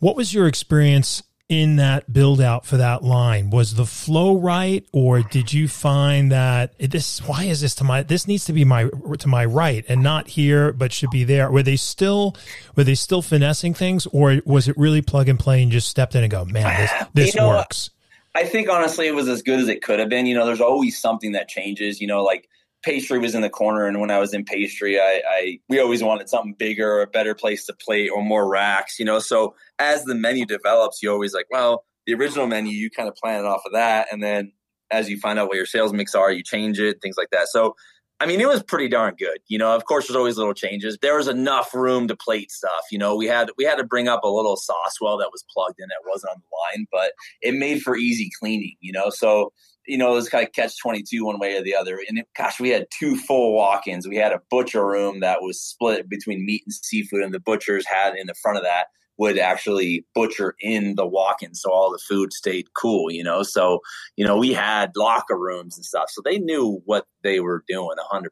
what 0.00 0.16
was 0.16 0.34
your 0.34 0.46
experience 0.46 1.22
in 1.52 1.76
that 1.76 2.10
build 2.10 2.40
out 2.40 2.64
for 2.64 2.78
that 2.78 3.04
line? 3.04 3.50
Was 3.50 3.74
the 3.74 3.84
flow 3.84 4.38
right, 4.38 4.86
or 4.90 5.20
did 5.20 5.52
you 5.52 5.68
find 5.68 6.32
that 6.32 6.72
this? 6.78 7.18
Why 7.20 7.44
is 7.44 7.60
this 7.60 7.74
to 7.76 7.84
my? 7.84 8.02
This 8.02 8.26
needs 8.26 8.46
to 8.46 8.54
be 8.54 8.64
my 8.64 8.88
to 9.18 9.28
my 9.28 9.44
right 9.44 9.84
and 9.86 10.02
not 10.02 10.28
here, 10.28 10.72
but 10.72 10.94
should 10.94 11.10
be 11.10 11.24
there. 11.24 11.50
Were 11.50 11.62
they 11.62 11.76
still 11.76 12.34
were 12.74 12.84
they 12.84 12.94
still 12.94 13.20
finessing 13.20 13.74
things, 13.74 14.06
or 14.06 14.40
was 14.46 14.66
it 14.66 14.76
really 14.78 15.02
plug 15.02 15.28
and 15.28 15.38
play 15.38 15.62
and 15.62 15.70
just 15.70 15.88
stepped 15.88 16.14
in 16.14 16.24
and 16.24 16.30
go, 16.30 16.46
man, 16.46 16.80
this 16.80 17.08
this 17.14 17.34
you 17.34 17.40
know, 17.42 17.48
works? 17.48 17.90
I 18.34 18.44
think 18.44 18.70
honestly, 18.70 19.06
it 19.06 19.14
was 19.14 19.28
as 19.28 19.42
good 19.42 19.60
as 19.60 19.68
it 19.68 19.82
could 19.82 19.98
have 19.98 20.08
been. 20.08 20.24
You 20.24 20.34
know, 20.34 20.46
there's 20.46 20.62
always 20.62 20.98
something 20.98 21.32
that 21.32 21.48
changes. 21.48 22.00
You 22.00 22.06
know, 22.06 22.24
like 22.24 22.48
pastry 22.82 23.18
was 23.18 23.34
in 23.34 23.42
the 23.42 23.50
corner, 23.50 23.86
and 23.86 24.00
when 24.00 24.10
I 24.10 24.18
was 24.18 24.32
in 24.32 24.44
pastry, 24.44 24.98
I, 24.98 25.22
I 25.28 25.60
we 25.68 25.80
always 25.80 26.02
wanted 26.02 26.28
something 26.28 26.54
bigger, 26.54 26.90
or 26.90 27.02
a 27.02 27.06
better 27.06 27.34
place 27.34 27.66
to 27.66 27.74
plate, 27.74 28.08
or 28.08 28.22
more 28.22 28.48
racks, 28.48 28.98
you 28.98 29.04
know. 29.04 29.18
So 29.18 29.54
as 29.82 30.04
the 30.04 30.14
menu 30.14 30.46
develops, 30.46 31.02
you 31.02 31.10
always 31.10 31.34
like, 31.34 31.46
well, 31.50 31.84
the 32.06 32.14
original 32.14 32.46
menu, 32.46 32.72
you 32.72 32.90
kind 32.90 33.08
of 33.08 33.14
plan 33.14 33.40
it 33.40 33.46
off 33.46 33.62
of 33.66 33.72
that, 33.72 34.08
and 34.10 34.22
then 34.22 34.52
as 34.90 35.08
you 35.08 35.18
find 35.18 35.38
out 35.38 35.48
what 35.48 35.56
your 35.56 35.66
sales 35.66 35.92
mix 35.92 36.14
are, 36.14 36.30
you 36.30 36.42
change 36.42 36.78
it, 36.78 37.00
things 37.00 37.16
like 37.16 37.30
that. 37.30 37.48
So 37.48 37.74
I 38.22 38.26
mean, 38.26 38.40
it 38.40 38.46
was 38.46 38.62
pretty 38.62 38.86
darn 38.86 39.16
good. 39.18 39.38
You 39.48 39.58
know, 39.58 39.74
of 39.74 39.84
course, 39.84 40.06
there's 40.06 40.16
always 40.16 40.36
little 40.36 40.54
changes. 40.54 40.96
There 41.02 41.16
was 41.16 41.26
enough 41.26 41.74
room 41.74 42.06
to 42.06 42.14
plate 42.14 42.52
stuff. 42.52 42.84
You 42.92 42.98
know, 42.98 43.16
we 43.16 43.26
had 43.26 43.50
we 43.58 43.64
had 43.64 43.78
to 43.78 43.84
bring 43.84 44.06
up 44.06 44.22
a 44.22 44.28
little 44.28 44.56
sauce 44.56 44.98
well 45.00 45.18
that 45.18 45.30
was 45.32 45.44
plugged 45.52 45.80
in 45.80 45.88
that 45.88 46.08
wasn't 46.08 46.30
on 46.30 46.36
the 46.40 46.78
line, 46.78 46.86
but 46.92 47.14
it 47.40 47.54
made 47.54 47.82
for 47.82 47.96
easy 47.96 48.30
cleaning. 48.38 48.76
You 48.80 48.92
know, 48.92 49.10
so 49.10 49.52
you 49.88 49.98
know, 49.98 50.12
it 50.12 50.14
was 50.14 50.28
kind 50.28 50.46
of 50.46 50.52
catch 50.52 50.78
22 50.80 51.24
one 51.24 51.40
way 51.40 51.56
or 51.56 51.64
the 51.64 51.74
other. 51.74 51.98
And 52.08 52.20
it, 52.20 52.28
gosh, 52.36 52.60
we 52.60 52.68
had 52.68 52.86
two 52.96 53.16
full 53.16 53.56
walk 53.56 53.88
ins. 53.88 54.06
We 54.06 54.18
had 54.18 54.30
a 54.30 54.40
butcher 54.48 54.86
room 54.86 55.18
that 55.18 55.42
was 55.42 55.60
split 55.60 56.08
between 56.08 56.46
meat 56.46 56.62
and 56.64 56.72
seafood, 56.72 57.24
and 57.24 57.34
the 57.34 57.40
butchers 57.40 57.84
had 57.88 58.14
in 58.14 58.28
the 58.28 58.34
front 58.34 58.56
of 58.56 58.62
that 58.62 58.86
would 59.18 59.38
actually 59.38 60.04
butcher 60.14 60.54
in 60.60 60.94
the 60.96 61.06
walk-in 61.06 61.54
so 61.54 61.70
all 61.70 61.90
the 61.92 61.98
food 61.98 62.32
stayed 62.32 62.66
cool 62.74 63.10
you 63.10 63.22
know? 63.22 63.42
So 63.42 63.80
you 64.16 64.26
know 64.26 64.36
we 64.36 64.52
had 64.52 64.92
locker 64.96 65.38
rooms 65.38 65.76
and 65.76 65.84
stuff 65.84 66.06
so 66.08 66.22
they 66.24 66.38
knew 66.38 66.80
what 66.84 67.06
they 67.22 67.40
were 67.40 67.64
doing 67.68 67.96
100% 68.12 68.28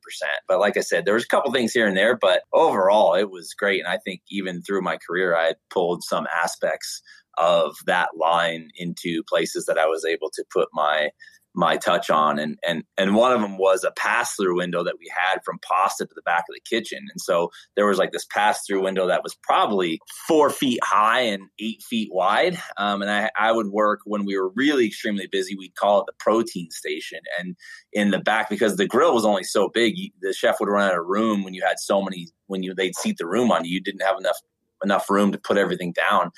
but 0.49 0.59
like 0.59 0.77
i 0.77 0.81
said 0.81 1.05
there 1.05 1.15
was 1.15 1.25
a 1.25 1.29
couple 1.29 1.53
things 1.53 1.73
here 1.73 1.87
and 1.87 1.97
there 1.97 2.17
but 2.17 2.43
overall 2.53 3.15
it 3.15 3.31
was 3.31 3.55
great 3.55 3.81
and 3.81 3.89
i 3.89 3.99
think 3.99 4.21
even 4.31 4.63
through 4.63 4.83
my 4.83 4.99
career 5.07 5.37
i 5.37 5.47
had 5.47 5.57
pulled 5.71 6.03
some 6.03 6.27
aspects 6.43 7.03
of 7.39 7.77
that 7.87 8.09
line 8.17 8.69
into 8.77 9.23
places 9.29 9.67
that 9.67 9.79
i 9.79 9.87
was 9.87 10.05
able 10.05 10.31
to 10.31 10.45
put 10.53 10.69
my 10.73 11.11
my 11.55 11.77
touch 11.77 12.11
on 12.11 12.39
and 12.39 12.57
and 12.67 12.85
and 12.97 13.15
one 13.15 13.33
of 13.33 13.41
them 13.41 13.59
was 13.59 13.83
a 13.83 13.91
pass 13.93 14.35
through 14.35 14.57
window 14.57 14.85
that 14.85 14.97
we 14.99 15.11
had 15.15 15.41
from 15.45 15.59
pasta 15.61 16.07
to 16.07 16.13
the 16.15 16.23
back 16.23 16.45
of 16.49 16.55
the 16.55 16.61
kitchen. 16.61 17.01
And 17.11 17.21
so 17.21 17.51
there 17.77 17.87
was 17.87 17.99
like 17.99 18.13
this 18.13 18.27
pass 18.27 18.65
through 18.67 18.85
window 18.85 19.07
that 19.09 19.23
was 19.23 19.37
probably 19.43 20.01
four 20.29 20.51
feet 20.51 20.79
high 20.83 21.21
and 21.21 21.43
eight 21.59 21.83
feet 21.83 22.11
wide. 22.13 22.61
Um, 22.77 23.03
and 23.03 23.11
I, 23.11 23.31
I 23.37 23.53
would 23.53 23.69
work 23.69 24.01
when 24.05 24.25
we 24.25 24.39
were 24.39 24.51
really 24.55 24.87
extremely 24.87 25.27
busy 25.31 25.57
we'd 25.57 25.75
call 25.75 26.01
it 26.01 26.07
the 26.07 26.13
protein 26.19 26.71
station. 26.71 27.21
And 27.39 27.57
in 27.93 28.11
the 28.11 28.21
back 28.21 28.49
because 28.49 28.77
the 28.77 28.87
grill 28.87 29.15
was 29.15 29.25
only 29.25 29.45
so 29.45 29.69
big 29.69 29.97
the 30.21 30.33
chef 30.33 30.61
would 30.61 30.69
run 30.69 30.89
out 30.89 30.99
of 30.99 31.07
room 31.07 31.43
when 31.43 31.55
you 31.55 31.63
had 31.67 31.79
so 31.79 32.01
many 32.01 32.29
when 32.47 32.63
you 32.63 32.75
they'd 32.75 32.95
seat 32.95 33.17
the 33.19 33.27
room 33.27 33.51
on 33.51 33.65
you 33.65 33.73
you 33.73 33.81
didn't 33.81 34.03
have 34.03 34.19
enough 34.19 34.39
enough 34.85 35.11
room 35.11 35.33
to 35.33 35.39
put 35.39 35.59
everything 35.59 35.93
down. 35.93 36.31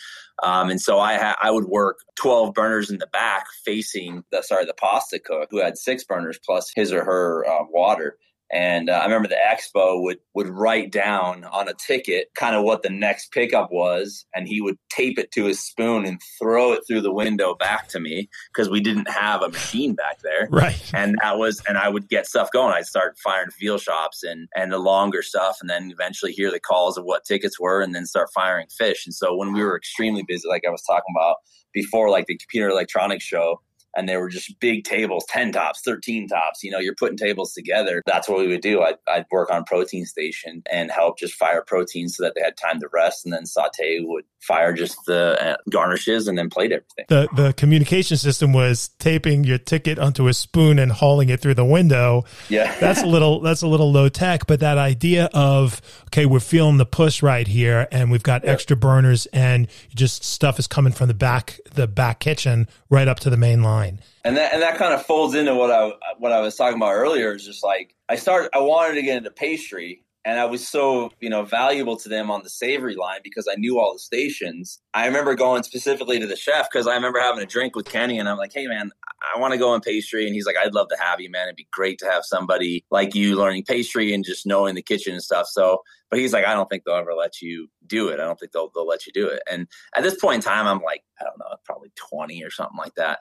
Um, 0.42 0.70
and 0.70 0.80
so 0.80 0.98
I 0.98 1.18
ha- 1.18 1.36
I 1.42 1.50
would 1.50 1.66
work 1.66 2.00
12 2.16 2.54
burners 2.54 2.90
in 2.90 2.98
the 2.98 3.06
back 3.06 3.46
facing 3.64 4.24
the 4.32 4.42
sorry 4.42 4.64
the 4.64 4.74
pasta 4.74 5.18
cook 5.18 5.48
who 5.50 5.58
had 5.58 5.78
six 5.78 6.04
burners 6.04 6.38
plus 6.44 6.72
his 6.74 6.92
or 6.92 7.04
her 7.04 7.46
uh, 7.46 7.64
water. 7.68 8.18
And 8.52 8.90
uh, 8.90 8.92
I 8.92 9.04
remember 9.04 9.28
the 9.28 9.36
expo 9.36 10.02
would 10.02 10.18
would 10.34 10.48
write 10.48 10.92
down 10.92 11.44
on 11.44 11.68
a 11.68 11.74
ticket 11.74 12.28
kind 12.34 12.54
of 12.54 12.64
what 12.64 12.82
the 12.82 12.90
next 12.90 13.32
pickup 13.32 13.70
was, 13.72 14.26
and 14.34 14.46
he 14.46 14.60
would 14.60 14.76
tape 14.90 15.18
it 15.18 15.32
to 15.32 15.46
his 15.46 15.64
spoon 15.64 16.04
and 16.04 16.20
throw 16.38 16.72
it 16.72 16.82
through 16.86 17.00
the 17.00 17.12
window 17.12 17.54
back 17.54 17.88
to 17.88 18.00
me 18.00 18.28
because 18.52 18.68
we 18.68 18.80
didn't 18.80 19.10
have 19.10 19.42
a 19.42 19.48
machine 19.48 19.94
back 19.94 20.20
there. 20.22 20.48
Right. 20.50 20.90
And 20.92 21.16
that 21.22 21.38
was, 21.38 21.62
and 21.66 21.78
I 21.78 21.88
would 21.88 22.08
get 22.08 22.26
stuff 22.26 22.50
going. 22.52 22.74
I'd 22.74 22.86
start 22.86 23.16
firing 23.24 23.48
veal 23.58 23.78
shops 23.78 24.22
and 24.22 24.48
and 24.54 24.70
the 24.70 24.78
longer 24.78 25.22
stuff, 25.22 25.56
and 25.62 25.70
then 25.70 25.90
eventually 25.90 26.32
hear 26.32 26.50
the 26.50 26.60
calls 26.60 26.98
of 26.98 27.04
what 27.04 27.24
tickets 27.24 27.58
were, 27.58 27.80
and 27.80 27.94
then 27.94 28.04
start 28.04 28.28
firing 28.34 28.66
fish. 28.76 29.06
And 29.06 29.14
so 29.14 29.34
when 29.34 29.54
we 29.54 29.62
were 29.62 29.76
extremely 29.76 30.24
busy, 30.28 30.46
like 30.46 30.64
I 30.66 30.70
was 30.70 30.82
talking 30.82 31.14
about 31.16 31.36
before, 31.72 32.10
like 32.10 32.26
the 32.26 32.36
computer 32.36 32.68
electronics 32.68 33.24
show 33.24 33.62
and 33.94 34.08
they 34.08 34.16
were 34.16 34.28
just 34.28 34.58
big 34.60 34.84
tables 34.84 35.24
10 35.28 35.52
tops 35.52 35.80
13 35.84 36.28
tops 36.28 36.62
you 36.62 36.70
know 36.70 36.78
you're 36.78 36.94
putting 36.94 37.16
tables 37.16 37.52
together. 37.52 38.02
That's 38.06 38.28
what 38.28 38.38
we 38.38 38.48
would 38.48 38.60
do. 38.60 38.82
I'd, 38.82 38.96
I'd, 39.08 39.26
work 39.30 39.50
on 39.50 39.64
protein 39.64 40.04
station 40.04 40.62
and 40.70 40.90
help 40.90 41.18
just 41.18 41.34
fire 41.34 41.62
protein 41.66 42.08
so 42.08 42.24
that 42.24 42.34
they 42.34 42.42
had 42.42 42.56
time 42.56 42.80
to 42.80 42.88
rest 42.92 43.24
and 43.24 43.32
then 43.32 43.46
saute 43.46 44.00
would 44.00 44.24
fire 44.40 44.74
just 44.74 44.98
the 45.06 45.40
uh, 45.40 45.56
garnishes 45.70 46.28
and 46.28 46.36
then 46.36 46.50
plate 46.50 46.72
everything. 46.72 47.06
The 47.08 47.28
the 47.34 47.52
communication 47.54 48.16
system 48.16 48.52
was 48.52 48.88
taping 48.98 49.44
your 49.44 49.58
ticket 49.58 49.98
onto 49.98 50.28
a 50.28 50.34
spoon 50.34 50.78
and 50.78 50.92
hauling 50.92 51.28
it 51.28 51.40
through 51.40 51.54
the 51.54 51.64
window. 51.64 52.24
Yeah. 52.48 52.76
That's 52.80 53.02
a 53.02 53.06
little 53.06 53.40
that's 53.40 53.62
a 53.62 53.68
little 53.68 53.90
low 53.90 54.08
tech 54.08 54.46
but 54.46 54.60
that 54.60 54.78
idea 54.78 55.30
of 55.32 55.80
okay 56.08 56.26
we're 56.26 56.40
feeling 56.40 56.76
the 56.76 56.86
push 56.86 57.22
right 57.22 57.46
here 57.46 57.88
and 57.90 58.10
we've 58.10 58.22
got 58.22 58.44
extra 58.44 58.76
burners 58.76 59.26
and 59.26 59.68
just 59.94 60.24
stuff 60.24 60.58
is 60.58 60.66
coming 60.66 60.92
from 60.92 61.08
the 61.08 61.14
back 61.14 61.58
the 61.74 61.86
back 61.86 62.20
kitchen 62.20 62.68
right 62.90 63.08
up 63.08 63.20
to 63.20 63.30
the 63.30 63.36
main 63.36 63.62
line 63.62 63.81
and 64.24 64.36
that 64.36 64.52
and 64.52 64.62
that 64.62 64.76
kind 64.78 64.94
of 64.94 65.04
folds 65.04 65.34
into 65.34 65.54
what 65.54 65.70
I 65.70 65.92
what 66.18 66.32
I 66.32 66.40
was 66.40 66.56
talking 66.56 66.76
about 66.76 66.92
earlier. 66.92 67.34
Is 67.34 67.44
just 67.44 67.64
like 67.64 67.94
I 68.08 68.16
started. 68.16 68.50
I 68.54 68.60
wanted 68.60 68.94
to 68.94 69.02
get 69.02 69.16
into 69.16 69.30
pastry, 69.30 70.04
and 70.24 70.38
I 70.38 70.44
was 70.44 70.66
so 70.66 71.10
you 71.20 71.28
know 71.28 71.44
valuable 71.44 71.96
to 71.96 72.08
them 72.08 72.30
on 72.30 72.42
the 72.42 72.50
savory 72.50 72.94
line 72.94 73.20
because 73.24 73.48
I 73.50 73.56
knew 73.56 73.78
all 73.78 73.92
the 73.92 73.98
stations. 73.98 74.80
I 74.94 75.06
remember 75.06 75.34
going 75.34 75.62
specifically 75.62 76.20
to 76.20 76.26
the 76.26 76.36
chef 76.36 76.68
because 76.70 76.86
I 76.86 76.94
remember 76.94 77.20
having 77.20 77.42
a 77.42 77.46
drink 77.46 77.74
with 77.74 77.86
Kenny, 77.86 78.18
and 78.18 78.28
I'm 78.28 78.38
like, 78.38 78.52
"Hey, 78.52 78.66
man, 78.66 78.92
I 79.34 79.38
want 79.38 79.52
to 79.52 79.58
go 79.58 79.74
in 79.74 79.80
pastry," 79.80 80.26
and 80.26 80.34
he's 80.34 80.46
like, 80.46 80.56
"I'd 80.56 80.74
love 80.74 80.88
to 80.90 80.96
have 81.00 81.20
you, 81.20 81.30
man. 81.30 81.48
It'd 81.48 81.56
be 81.56 81.68
great 81.72 81.98
to 82.00 82.06
have 82.06 82.24
somebody 82.24 82.84
like 82.90 83.14
you 83.14 83.36
learning 83.36 83.64
pastry 83.64 84.12
and 84.12 84.24
just 84.24 84.46
knowing 84.46 84.74
the 84.74 84.82
kitchen 84.82 85.14
and 85.14 85.22
stuff." 85.22 85.46
So, 85.48 85.82
but 86.10 86.20
he's 86.20 86.32
like, 86.32 86.44
"I 86.44 86.54
don't 86.54 86.68
think 86.68 86.84
they'll 86.84 86.94
ever 86.94 87.14
let 87.14 87.42
you 87.42 87.68
do 87.86 88.08
it. 88.08 88.20
I 88.20 88.24
don't 88.24 88.38
think 88.38 88.52
they'll 88.52 88.70
they'll 88.74 88.86
let 88.86 89.06
you 89.06 89.12
do 89.12 89.26
it." 89.26 89.42
And 89.50 89.66
at 89.96 90.02
this 90.04 90.20
point 90.20 90.36
in 90.36 90.40
time, 90.42 90.66
I'm 90.66 90.82
like, 90.82 91.02
I 91.20 91.24
don't 91.24 91.38
know, 91.38 91.56
probably 91.64 91.90
20 91.96 92.42
or 92.42 92.50
something 92.50 92.78
like 92.78 92.94
that. 92.96 93.20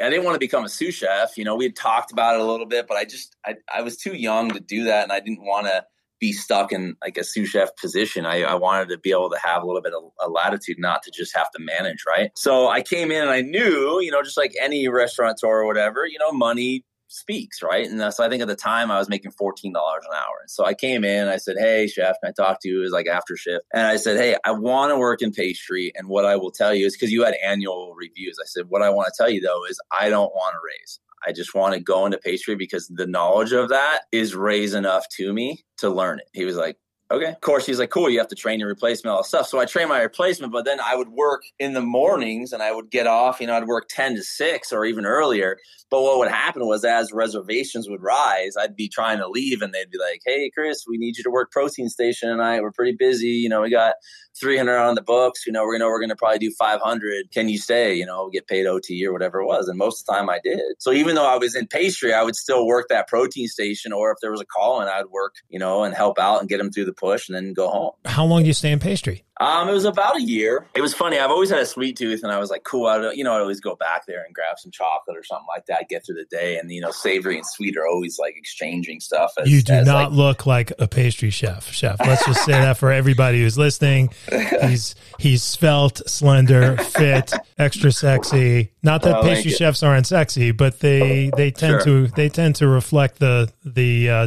I 0.00 0.10
didn't 0.10 0.24
want 0.24 0.34
to 0.34 0.40
become 0.40 0.64
a 0.64 0.68
sous 0.68 0.94
chef. 0.94 1.36
You 1.36 1.44
know, 1.44 1.56
we 1.56 1.64
had 1.64 1.76
talked 1.76 2.12
about 2.12 2.34
it 2.34 2.40
a 2.40 2.44
little 2.44 2.66
bit, 2.66 2.86
but 2.86 2.96
I 2.96 3.04
just 3.04 3.36
I, 3.44 3.56
I 3.72 3.82
was 3.82 3.96
too 3.96 4.14
young 4.14 4.50
to 4.50 4.60
do 4.60 4.84
that, 4.84 5.04
and 5.04 5.12
I 5.12 5.20
didn't 5.20 5.44
want 5.44 5.66
to 5.66 5.84
be 6.20 6.32
stuck 6.32 6.70
in 6.70 6.96
like 7.02 7.16
a 7.16 7.24
sous 7.24 7.48
chef 7.48 7.74
position. 7.76 8.26
I, 8.26 8.42
I 8.42 8.54
wanted 8.54 8.90
to 8.90 8.98
be 8.98 9.10
able 9.10 9.30
to 9.30 9.38
have 9.38 9.62
a 9.62 9.66
little 9.66 9.80
bit 9.80 9.94
of 9.94 10.02
a 10.20 10.28
latitude, 10.28 10.76
not 10.78 11.02
to 11.04 11.10
just 11.10 11.34
have 11.34 11.50
to 11.52 11.58
manage, 11.58 12.04
right? 12.06 12.30
So 12.36 12.68
I 12.68 12.82
came 12.82 13.10
in 13.10 13.22
and 13.22 13.30
I 13.30 13.40
knew, 13.40 14.00
you 14.00 14.10
know, 14.10 14.22
just 14.22 14.36
like 14.36 14.52
any 14.60 14.86
restaurateur 14.86 15.48
or 15.48 15.66
whatever, 15.66 16.06
you 16.06 16.18
know, 16.18 16.30
money 16.30 16.84
speaks, 17.10 17.62
right? 17.62 17.88
And 17.88 18.00
uh, 18.00 18.10
so 18.10 18.24
I 18.24 18.28
think 18.28 18.40
at 18.40 18.48
the 18.48 18.56
time 18.56 18.90
I 18.90 18.98
was 18.98 19.08
making 19.08 19.32
$14 19.32 19.64
an 19.64 19.72
hour. 19.72 20.38
And 20.40 20.50
so 20.50 20.64
I 20.64 20.74
came 20.74 21.04
in, 21.04 21.28
I 21.28 21.36
said, 21.36 21.56
Hey, 21.58 21.86
chef, 21.86 22.16
can 22.22 22.30
I 22.30 22.32
talk 22.32 22.60
to 22.62 22.68
you? 22.68 22.78
It 22.78 22.84
was 22.84 22.92
like 22.92 23.08
after 23.08 23.36
shift. 23.36 23.64
And 23.74 23.86
I 23.86 23.96
said, 23.96 24.16
Hey, 24.16 24.36
I 24.44 24.52
want 24.52 24.90
to 24.90 24.98
work 24.98 25.20
in 25.20 25.32
pastry. 25.32 25.92
And 25.96 26.08
what 26.08 26.24
I 26.24 26.36
will 26.36 26.52
tell 26.52 26.74
you 26.74 26.86
is 26.86 26.96
because 26.96 27.12
you 27.12 27.24
had 27.24 27.34
annual 27.44 27.94
reviews. 27.94 28.38
I 28.40 28.46
said, 28.46 28.66
What 28.68 28.82
I 28.82 28.90
want 28.90 29.08
to 29.08 29.14
tell 29.16 29.28
you 29.28 29.40
though 29.40 29.64
is 29.68 29.80
I 29.90 30.08
don't 30.08 30.32
want 30.32 30.54
to 30.54 30.60
raise. 30.64 31.00
I 31.26 31.32
just 31.32 31.54
want 31.54 31.74
to 31.74 31.80
go 31.80 32.06
into 32.06 32.18
pastry 32.18 32.54
because 32.54 32.88
the 32.88 33.06
knowledge 33.06 33.52
of 33.52 33.68
that 33.68 34.02
is 34.10 34.34
raise 34.34 34.72
enough 34.72 35.04
to 35.16 35.32
me 35.32 35.64
to 35.78 35.90
learn 35.90 36.18
it. 36.18 36.28
He 36.32 36.44
was 36.44 36.56
like, 36.56 36.76
Okay. 37.12 37.26
Of 37.26 37.40
course, 37.40 37.66
he's 37.66 37.80
like, 37.80 37.90
cool, 37.90 38.08
you 38.08 38.18
have 38.18 38.28
to 38.28 38.36
train 38.36 38.60
your 38.60 38.68
replacement, 38.68 39.10
all 39.10 39.22
that 39.22 39.28
stuff. 39.28 39.48
So 39.48 39.58
I 39.58 39.64
train 39.64 39.88
my 39.88 40.00
replacement, 40.00 40.52
but 40.52 40.64
then 40.64 40.78
I 40.78 40.94
would 40.94 41.08
work 41.08 41.42
in 41.58 41.72
the 41.72 41.80
mornings 41.80 42.52
and 42.52 42.62
I 42.62 42.70
would 42.70 42.88
get 42.88 43.08
off, 43.08 43.40
you 43.40 43.48
know, 43.48 43.56
I'd 43.56 43.66
work 43.66 43.88
10 43.88 44.14
to 44.14 44.22
6 44.22 44.72
or 44.72 44.84
even 44.84 45.04
earlier. 45.04 45.58
But 45.90 46.02
what 46.02 46.18
would 46.18 46.30
happen 46.30 46.64
was 46.66 46.84
as 46.84 47.10
reservations 47.12 47.88
would 47.88 48.00
rise, 48.00 48.56
I'd 48.56 48.76
be 48.76 48.88
trying 48.88 49.18
to 49.18 49.26
leave 49.26 49.60
and 49.60 49.74
they'd 49.74 49.90
be 49.90 49.98
like, 49.98 50.20
hey, 50.24 50.52
Chris, 50.54 50.84
we 50.88 50.98
need 50.98 51.16
you 51.16 51.24
to 51.24 51.30
work 51.30 51.50
protein 51.50 51.88
station 51.88 52.28
tonight. 52.28 52.62
We're 52.62 52.70
pretty 52.70 52.94
busy. 52.96 53.26
You 53.26 53.48
know, 53.48 53.62
we 53.62 53.70
got 53.70 53.94
300 54.40 54.76
on 54.76 54.94
the 54.94 55.02
books. 55.02 55.46
You 55.46 55.52
know, 55.52 55.64
we're 55.64 55.78
to, 55.78 55.86
we're 55.86 56.00
going 56.00 56.10
to 56.10 56.16
probably 56.16 56.38
do 56.38 56.52
500. 56.58 57.30
Can 57.30 57.48
you 57.48 57.58
stay, 57.58 57.94
you 57.94 58.06
know, 58.06 58.28
get 58.30 58.46
paid 58.46 58.66
OT 58.66 59.04
or 59.06 59.12
whatever 59.12 59.40
it 59.40 59.46
was. 59.46 59.68
And 59.68 59.78
most 59.78 60.00
of 60.00 60.06
the 60.06 60.12
time 60.12 60.30
I 60.30 60.40
did. 60.42 60.60
So 60.78 60.92
even 60.92 61.14
though 61.14 61.28
I 61.28 61.36
was 61.36 61.54
in 61.54 61.66
pastry, 61.66 62.12
I 62.12 62.22
would 62.22 62.36
still 62.36 62.66
work 62.66 62.86
that 62.88 63.08
protein 63.08 63.48
station. 63.48 63.92
Or 63.92 64.10
if 64.10 64.18
there 64.20 64.30
was 64.30 64.40
a 64.40 64.46
call 64.46 64.80
and 64.80 64.90
I'd 64.90 65.06
work, 65.06 65.34
you 65.48 65.58
know, 65.58 65.84
and 65.84 65.94
help 65.94 66.18
out 66.18 66.40
and 66.40 66.48
get 66.48 66.58
them 66.58 66.70
through 66.70 66.86
the 66.86 66.92
push 66.92 67.28
and 67.28 67.36
then 67.36 67.52
go 67.52 67.68
home. 67.68 67.92
How 68.04 68.24
long 68.24 68.42
do 68.42 68.48
you 68.48 68.54
stay 68.54 68.72
in 68.72 68.78
pastry? 68.78 69.24
Um, 69.40 69.70
it 69.70 69.72
was 69.72 69.86
about 69.86 70.16
a 70.16 70.22
year. 70.22 70.66
It 70.74 70.82
was 70.82 70.92
funny. 70.92 71.18
I've 71.18 71.30
always 71.30 71.48
had 71.48 71.60
a 71.60 71.66
sweet 71.66 71.96
tooth, 71.96 72.22
and 72.22 72.30
I 72.30 72.38
was 72.38 72.50
like, 72.50 72.62
cool. 72.62 72.86
I, 72.86 73.12
you 73.12 73.24
know, 73.24 73.32
I'd 73.32 73.40
always 73.40 73.58
go 73.58 73.74
back 73.74 74.04
there 74.04 74.22
and 74.22 74.34
grab 74.34 74.58
some 74.58 74.70
chocolate 74.70 75.16
or 75.16 75.24
something 75.24 75.46
like 75.48 75.64
that. 75.66 75.88
Get 75.88 76.04
through 76.04 76.16
the 76.16 76.26
day, 76.26 76.58
and 76.58 76.70
you 76.70 76.82
know, 76.82 76.90
savory 76.90 77.36
and 77.36 77.46
sweet 77.46 77.74
are 77.78 77.86
always 77.86 78.18
like 78.18 78.36
exchanging 78.36 79.00
stuff. 79.00 79.32
As, 79.38 79.50
you 79.50 79.62
do 79.62 79.82
not 79.82 80.10
like, 80.10 80.12
look 80.12 80.46
like 80.46 80.72
a 80.78 80.86
pastry 80.86 81.30
chef. 81.30 81.72
Chef, 81.72 81.98
let's 82.00 82.24
just 82.26 82.44
say 82.44 82.52
that 82.52 82.76
for 82.76 82.92
everybody 82.92 83.40
who's 83.40 83.56
listening. 83.56 84.10
He's 84.60 84.94
he's 85.18 85.42
svelte, 85.42 86.02
slender, 86.06 86.76
fit, 86.76 87.32
extra 87.58 87.92
sexy. 87.92 88.72
Not 88.82 89.02
that 89.02 89.16
oh, 89.16 89.22
pastry 89.22 89.52
chefs 89.52 89.82
aren't 89.82 90.06
sexy, 90.06 90.50
but 90.50 90.80
they 90.80 91.30
they 91.34 91.50
tend 91.50 91.82
sure. 91.82 92.06
to 92.06 92.08
they 92.08 92.28
tend 92.28 92.56
to 92.56 92.68
reflect 92.68 93.18
the 93.18 93.50
the 93.64 94.10
uh, 94.10 94.26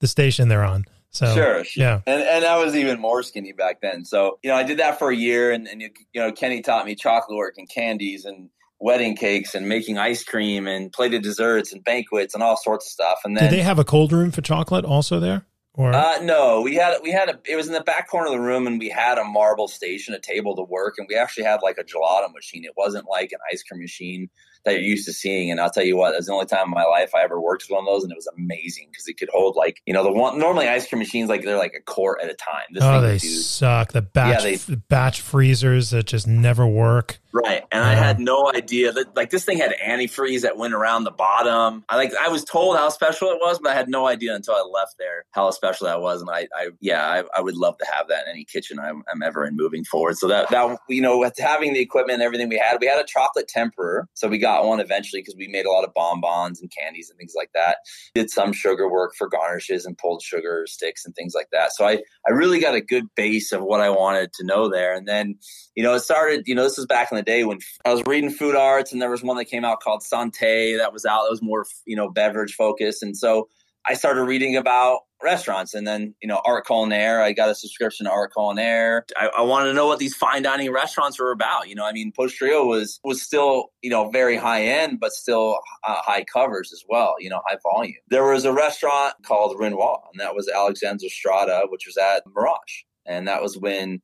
the 0.00 0.06
station 0.06 0.48
they're 0.48 0.64
on. 0.64 0.86
So 1.14 1.32
sure, 1.32 1.64
yeah, 1.76 2.00
and 2.06 2.22
and 2.22 2.44
I 2.44 2.62
was 2.62 2.74
even 2.74 3.00
more 3.00 3.22
skinny 3.22 3.52
back 3.52 3.80
then. 3.80 4.04
So 4.04 4.40
you 4.42 4.50
know, 4.50 4.56
I 4.56 4.64
did 4.64 4.80
that 4.80 4.98
for 4.98 5.10
a 5.10 5.16
year, 5.16 5.52
and 5.52 5.68
and 5.68 5.80
you, 5.80 5.90
you 6.12 6.20
know, 6.20 6.32
Kenny 6.32 6.60
taught 6.60 6.84
me 6.84 6.96
chocolate 6.96 7.36
work 7.36 7.54
and 7.56 7.68
candies 7.68 8.24
and 8.24 8.50
wedding 8.80 9.16
cakes 9.16 9.54
and 9.54 9.68
making 9.68 9.96
ice 9.96 10.24
cream 10.24 10.66
and 10.66 10.92
plated 10.92 11.22
desserts 11.22 11.72
and 11.72 11.84
banquets 11.84 12.34
and 12.34 12.42
all 12.42 12.56
sorts 12.56 12.86
of 12.86 12.90
stuff. 12.90 13.20
And 13.24 13.36
then 13.36 13.44
did 13.44 13.52
they 13.52 13.62
have 13.62 13.78
a 13.78 13.84
cold 13.84 14.12
room 14.12 14.32
for 14.32 14.42
chocolate 14.42 14.84
also 14.84 15.20
there? 15.20 15.46
Or 15.74 15.92
Uh, 15.92 16.20
no, 16.20 16.60
we 16.60 16.74
had 16.74 16.98
we 17.02 17.10
had 17.10 17.28
a. 17.28 17.38
It 17.44 17.56
was 17.56 17.66
in 17.66 17.72
the 17.72 17.80
back 17.80 18.08
corner 18.08 18.26
of 18.26 18.32
the 18.32 18.40
room, 18.40 18.66
and 18.66 18.78
we 18.78 18.88
had 18.88 19.18
a 19.18 19.24
marble 19.24 19.68
station, 19.68 20.14
a 20.14 20.20
table 20.20 20.54
to 20.56 20.62
work, 20.62 20.94
and 20.98 21.06
we 21.08 21.16
actually 21.16 21.44
had 21.44 21.62
like 21.62 21.78
a 21.78 21.84
gelato 21.84 22.32
machine. 22.32 22.64
It 22.64 22.74
wasn't 22.76 23.06
like 23.08 23.32
an 23.32 23.38
ice 23.52 23.62
cream 23.62 23.80
machine 23.80 24.30
that 24.64 24.74
you're 24.74 24.82
used 24.82 25.06
to 25.06 25.12
seeing. 25.12 25.50
And 25.50 25.60
I'll 25.60 25.70
tell 25.70 25.84
you 25.84 25.96
what, 25.96 26.12
that's 26.12 26.26
the 26.26 26.32
only 26.32 26.46
time 26.46 26.64
in 26.66 26.70
my 26.70 26.84
life 26.84 27.14
I 27.14 27.22
ever 27.22 27.40
worked 27.40 27.64
with 27.64 27.70
one 27.70 27.80
of 27.80 27.86
those, 27.86 28.02
and 28.02 28.12
it 28.12 28.16
was 28.16 28.28
amazing 28.36 28.88
because 28.90 29.06
it 29.08 29.14
could 29.14 29.30
hold 29.32 29.56
like 29.56 29.80
you 29.86 29.94
know 29.94 30.02
the 30.02 30.12
one 30.12 30.38
normally 30.38 30.68
ice 30.68 30.88
cream 30.88 30.98
machines 30.98 31.28
like 31.28 31.44
they're 31.44 31.58
like 31.58 31.74
a 31.76 31.82
quart 31.82 32.20
at 32.22 32.30
a 32.30 32.34
time. 32.34 32.64
oh, 32.80 33.00
thing 33.00 33.10
they 33.10 33.18
suck. 33.18 33.92
The 33.92 34.02
batch 34.02 34.42
they- 34.42 34.54
f- 34.54 34.70
batch 34.88 35.20
freezers 35.20 35.90
that 35.90 36.06
just 36.06 36.26
never 36.26 36.66
work. 36.66 37.18
Right. 37.34 37.64
And 37.72 37.82
I 37.82 37.94
had 37.94 38.20
no 38.20 38.52
idea 38.54 38.92
that 38.92 39.16
like 39.16 39.30
this 39.30 39.44
thing 39.44 39.58
had 39.58 39.74
antifreeze 39.84 40.42
that 40.42 40.56
went 40.56 40.72
around 40.72 41.02
the 41.02 41.10
bottom. 41.10 41.84
I 41.88 41.96
like 41.96 42.14
I 42.14 42.28
was 42.28 42.44
told 42.44 42.76
how 42.76 42.88
special 42.90 43.30
it 43.30 43.38
was, 43.40 43.58
but 43.58 43.72
I 43.72 43.74
had 43.74 43.88
no 43.88 44.06
idea 44.06 44.36
until 44.36 44.54
I 44.54 44.62
left 44.62 44.94
there 45.00 45.24
how 45.32 45.50
special 45.50 45.88
that 45.88 46.00
was. 46.00 46.20
And 46.20 46.30
I, 46.30 46.46
I 46.56 46.68
yeah, 46.80 47.04
I, 47.04 47.24
I 47.36 47.40
would 47.40 47.56
love 47.56 47.76
to 47.78 47.86
have 47.92 48.06
that 48.06 48.26
in 48.26 48.30
any 48.30 48.44
kitchen 48.44 48.78
I'm, 48.78 49.02
I'm 49.12 49.20
ever 49.24 49.44
in 49.44 49.56
moving 49.56 49.82
forward. 49.82 50.16
So 50.16 50.28
that 50.28 50.48
that 50.50 50.78
you 50.88 51.02
know, 51.02 51.18
with 51.18 51.36
having 51.36 51.72
the 51.72 51.80
equipment 51.80 52.14
and 52.14 52.22
everything 52.22 52.48
we 52.48 52.56
had, 52.56 52.78
we 52.80 52.86
had 52.86 53.00
a 53.00 53.04
chocolate 53.04 53.48
temperer. 53.48 54.06
So 54.14 54.28
we 54.28 54.38
got 54.38 54.53
one 54.62 54.78
eventually 54.78 55.22
because 55.22 55.36
we 55.36 55.48
made 55.48 55.64
a 55.64 55.70
lot 55.70 55.84
of 55.84 55.94
bonbons 55.94 56.60
and 56.60 56.70
candies 56.70 57.08
and 57.08 57.18
things 57.18 57.32
like 57.34 57.50
that. 57.54 57.78
Did 58.14 58.30
some 58.30 58.52
sugar 58.52 58.88
work 58.88 59.14
for 59.16 59.28
garnishes 59.28 59.86
and 59.86 59.96
pulled 59.96 60.22
sugar 60.22 60.64
sticks 60.66 61.06
and 61.06 61.14
things 61.14 61.34
like 61.34 61.48
that. 61.52 61.72
So 61.72 61.86
I 61.86 62.02
I 62.26 62.32
really 62.32 62.60
got 62.60 62.74
a 62.74 62.80
good 62.80 63.06
base 63.16 63.50
of 63.52 63.62
what 63.62 63.80
I 63.80 63.88
wanted 63.88 64.32
to 64.34 64.44
know 64.44 64.68
there. 64.68 64.94
And 64.94 65.08
then 65.08 65.36
you 65.74 65.82
know, 65.82 65.94
it 65.94 66.00
started, 66.00 66.44
you 66.46 66.54
know, 66.54 66.62
this 66.62 66.76
was 66.76 66.86
back 66.86 67.10
in 67.10 67.16
the 67.16 67.22
day 67.22 67.44
when 67.44 67.58
I 67.84 67.92
was 67.92 68.02
reading 68.06 68.30
food 68.30 68.54
arts 68.54 68.92
and 68.92 69.02
there 69.02 69.10
was 69.10 69.22
one 69.22 69.36
that 69.38 69.46
came 69.46 69.64
out 69.64 69.80
called 69.80 70.02
Santé 70.02 70.78
that 70.78 70.92
was 70.92 71.04
out, 71.04 71.22
that 71.24 71.30
was 71.30 71.42
more, 71.42 71.66
you 71.84 71.96
know, 71.96 72.10
beverage 72.10 72.54
focused. 72.54 73.02
And 73.02 73.16
so 73.16 73.48
I 73.86 73.94
started 73.94 74.24
reading 74.24 74.56
about 74.56 75.00
restaurants 75.22 75.74
and 75.74 75.86
then, 75.86 76.14
you 76.22 76.28
know, 76.28 76.40
Art 76.44 76.66
Culinaire. 76.66 77.20
I 77.20 77.32
got 77.32 77.50
a 77.50 77.54
subscription 77.54 78.06
to 78.06 78.12
Art 78.12 78.32
Culinaire. 78.36 79.02
I, 79.16 79.28
I 79.38 79.42
wanted 79.42 79.68
to 79.68 79.74
know 79.74 79.86
what 79.86 79.98
these 79.98 80.14
fine 80.14 80.42
dining 80.42 80.70
restaurants 80.70 81.18
were 81.18 81.32
about. 81.32 81.68
You 81.68 81.74
know, 81.74 81.84
I 81.84 81.92
mean, 81.92 82.12
Postrio 82.12 82.66
was, 82.66 83.00
was 83.04 83.22
still, 83.22 83.70
you 83.82 83.90
know, 83.90 84.10
very 84.10 84.36
high 84.36 84.64
end, 84.64 85.00
but 85.00 85.12
still 85.12 85.58
uh, 85.86 85.96
high 86.02 86.24
covers 86.24 86.72
as 86.72 86.82
well, 86.88 87.16
you 87.18 87.30
know, 87.30 87.40
high 87.46 87.58
volume. 87.62 87.96
There 88.08 88.24
was 88.24 88.44
a 88.44 88.52
restaurant 88.52 89.14
called 89.26 89.58
Renoir 89.58 90.02
and 90.12 90.20
that 90.20 90.34
was 90.34 90.48
Alexandra 90.48 91.08
Stratta, 91.08 91.70
which 91.70 91.86
was 91.86 91.96
at 91.96 92.22
Mirage. 92.34 92.84
And 93.06 93.28
that 93.28 93.42
was 93.42 93.58
when 93.58 94.00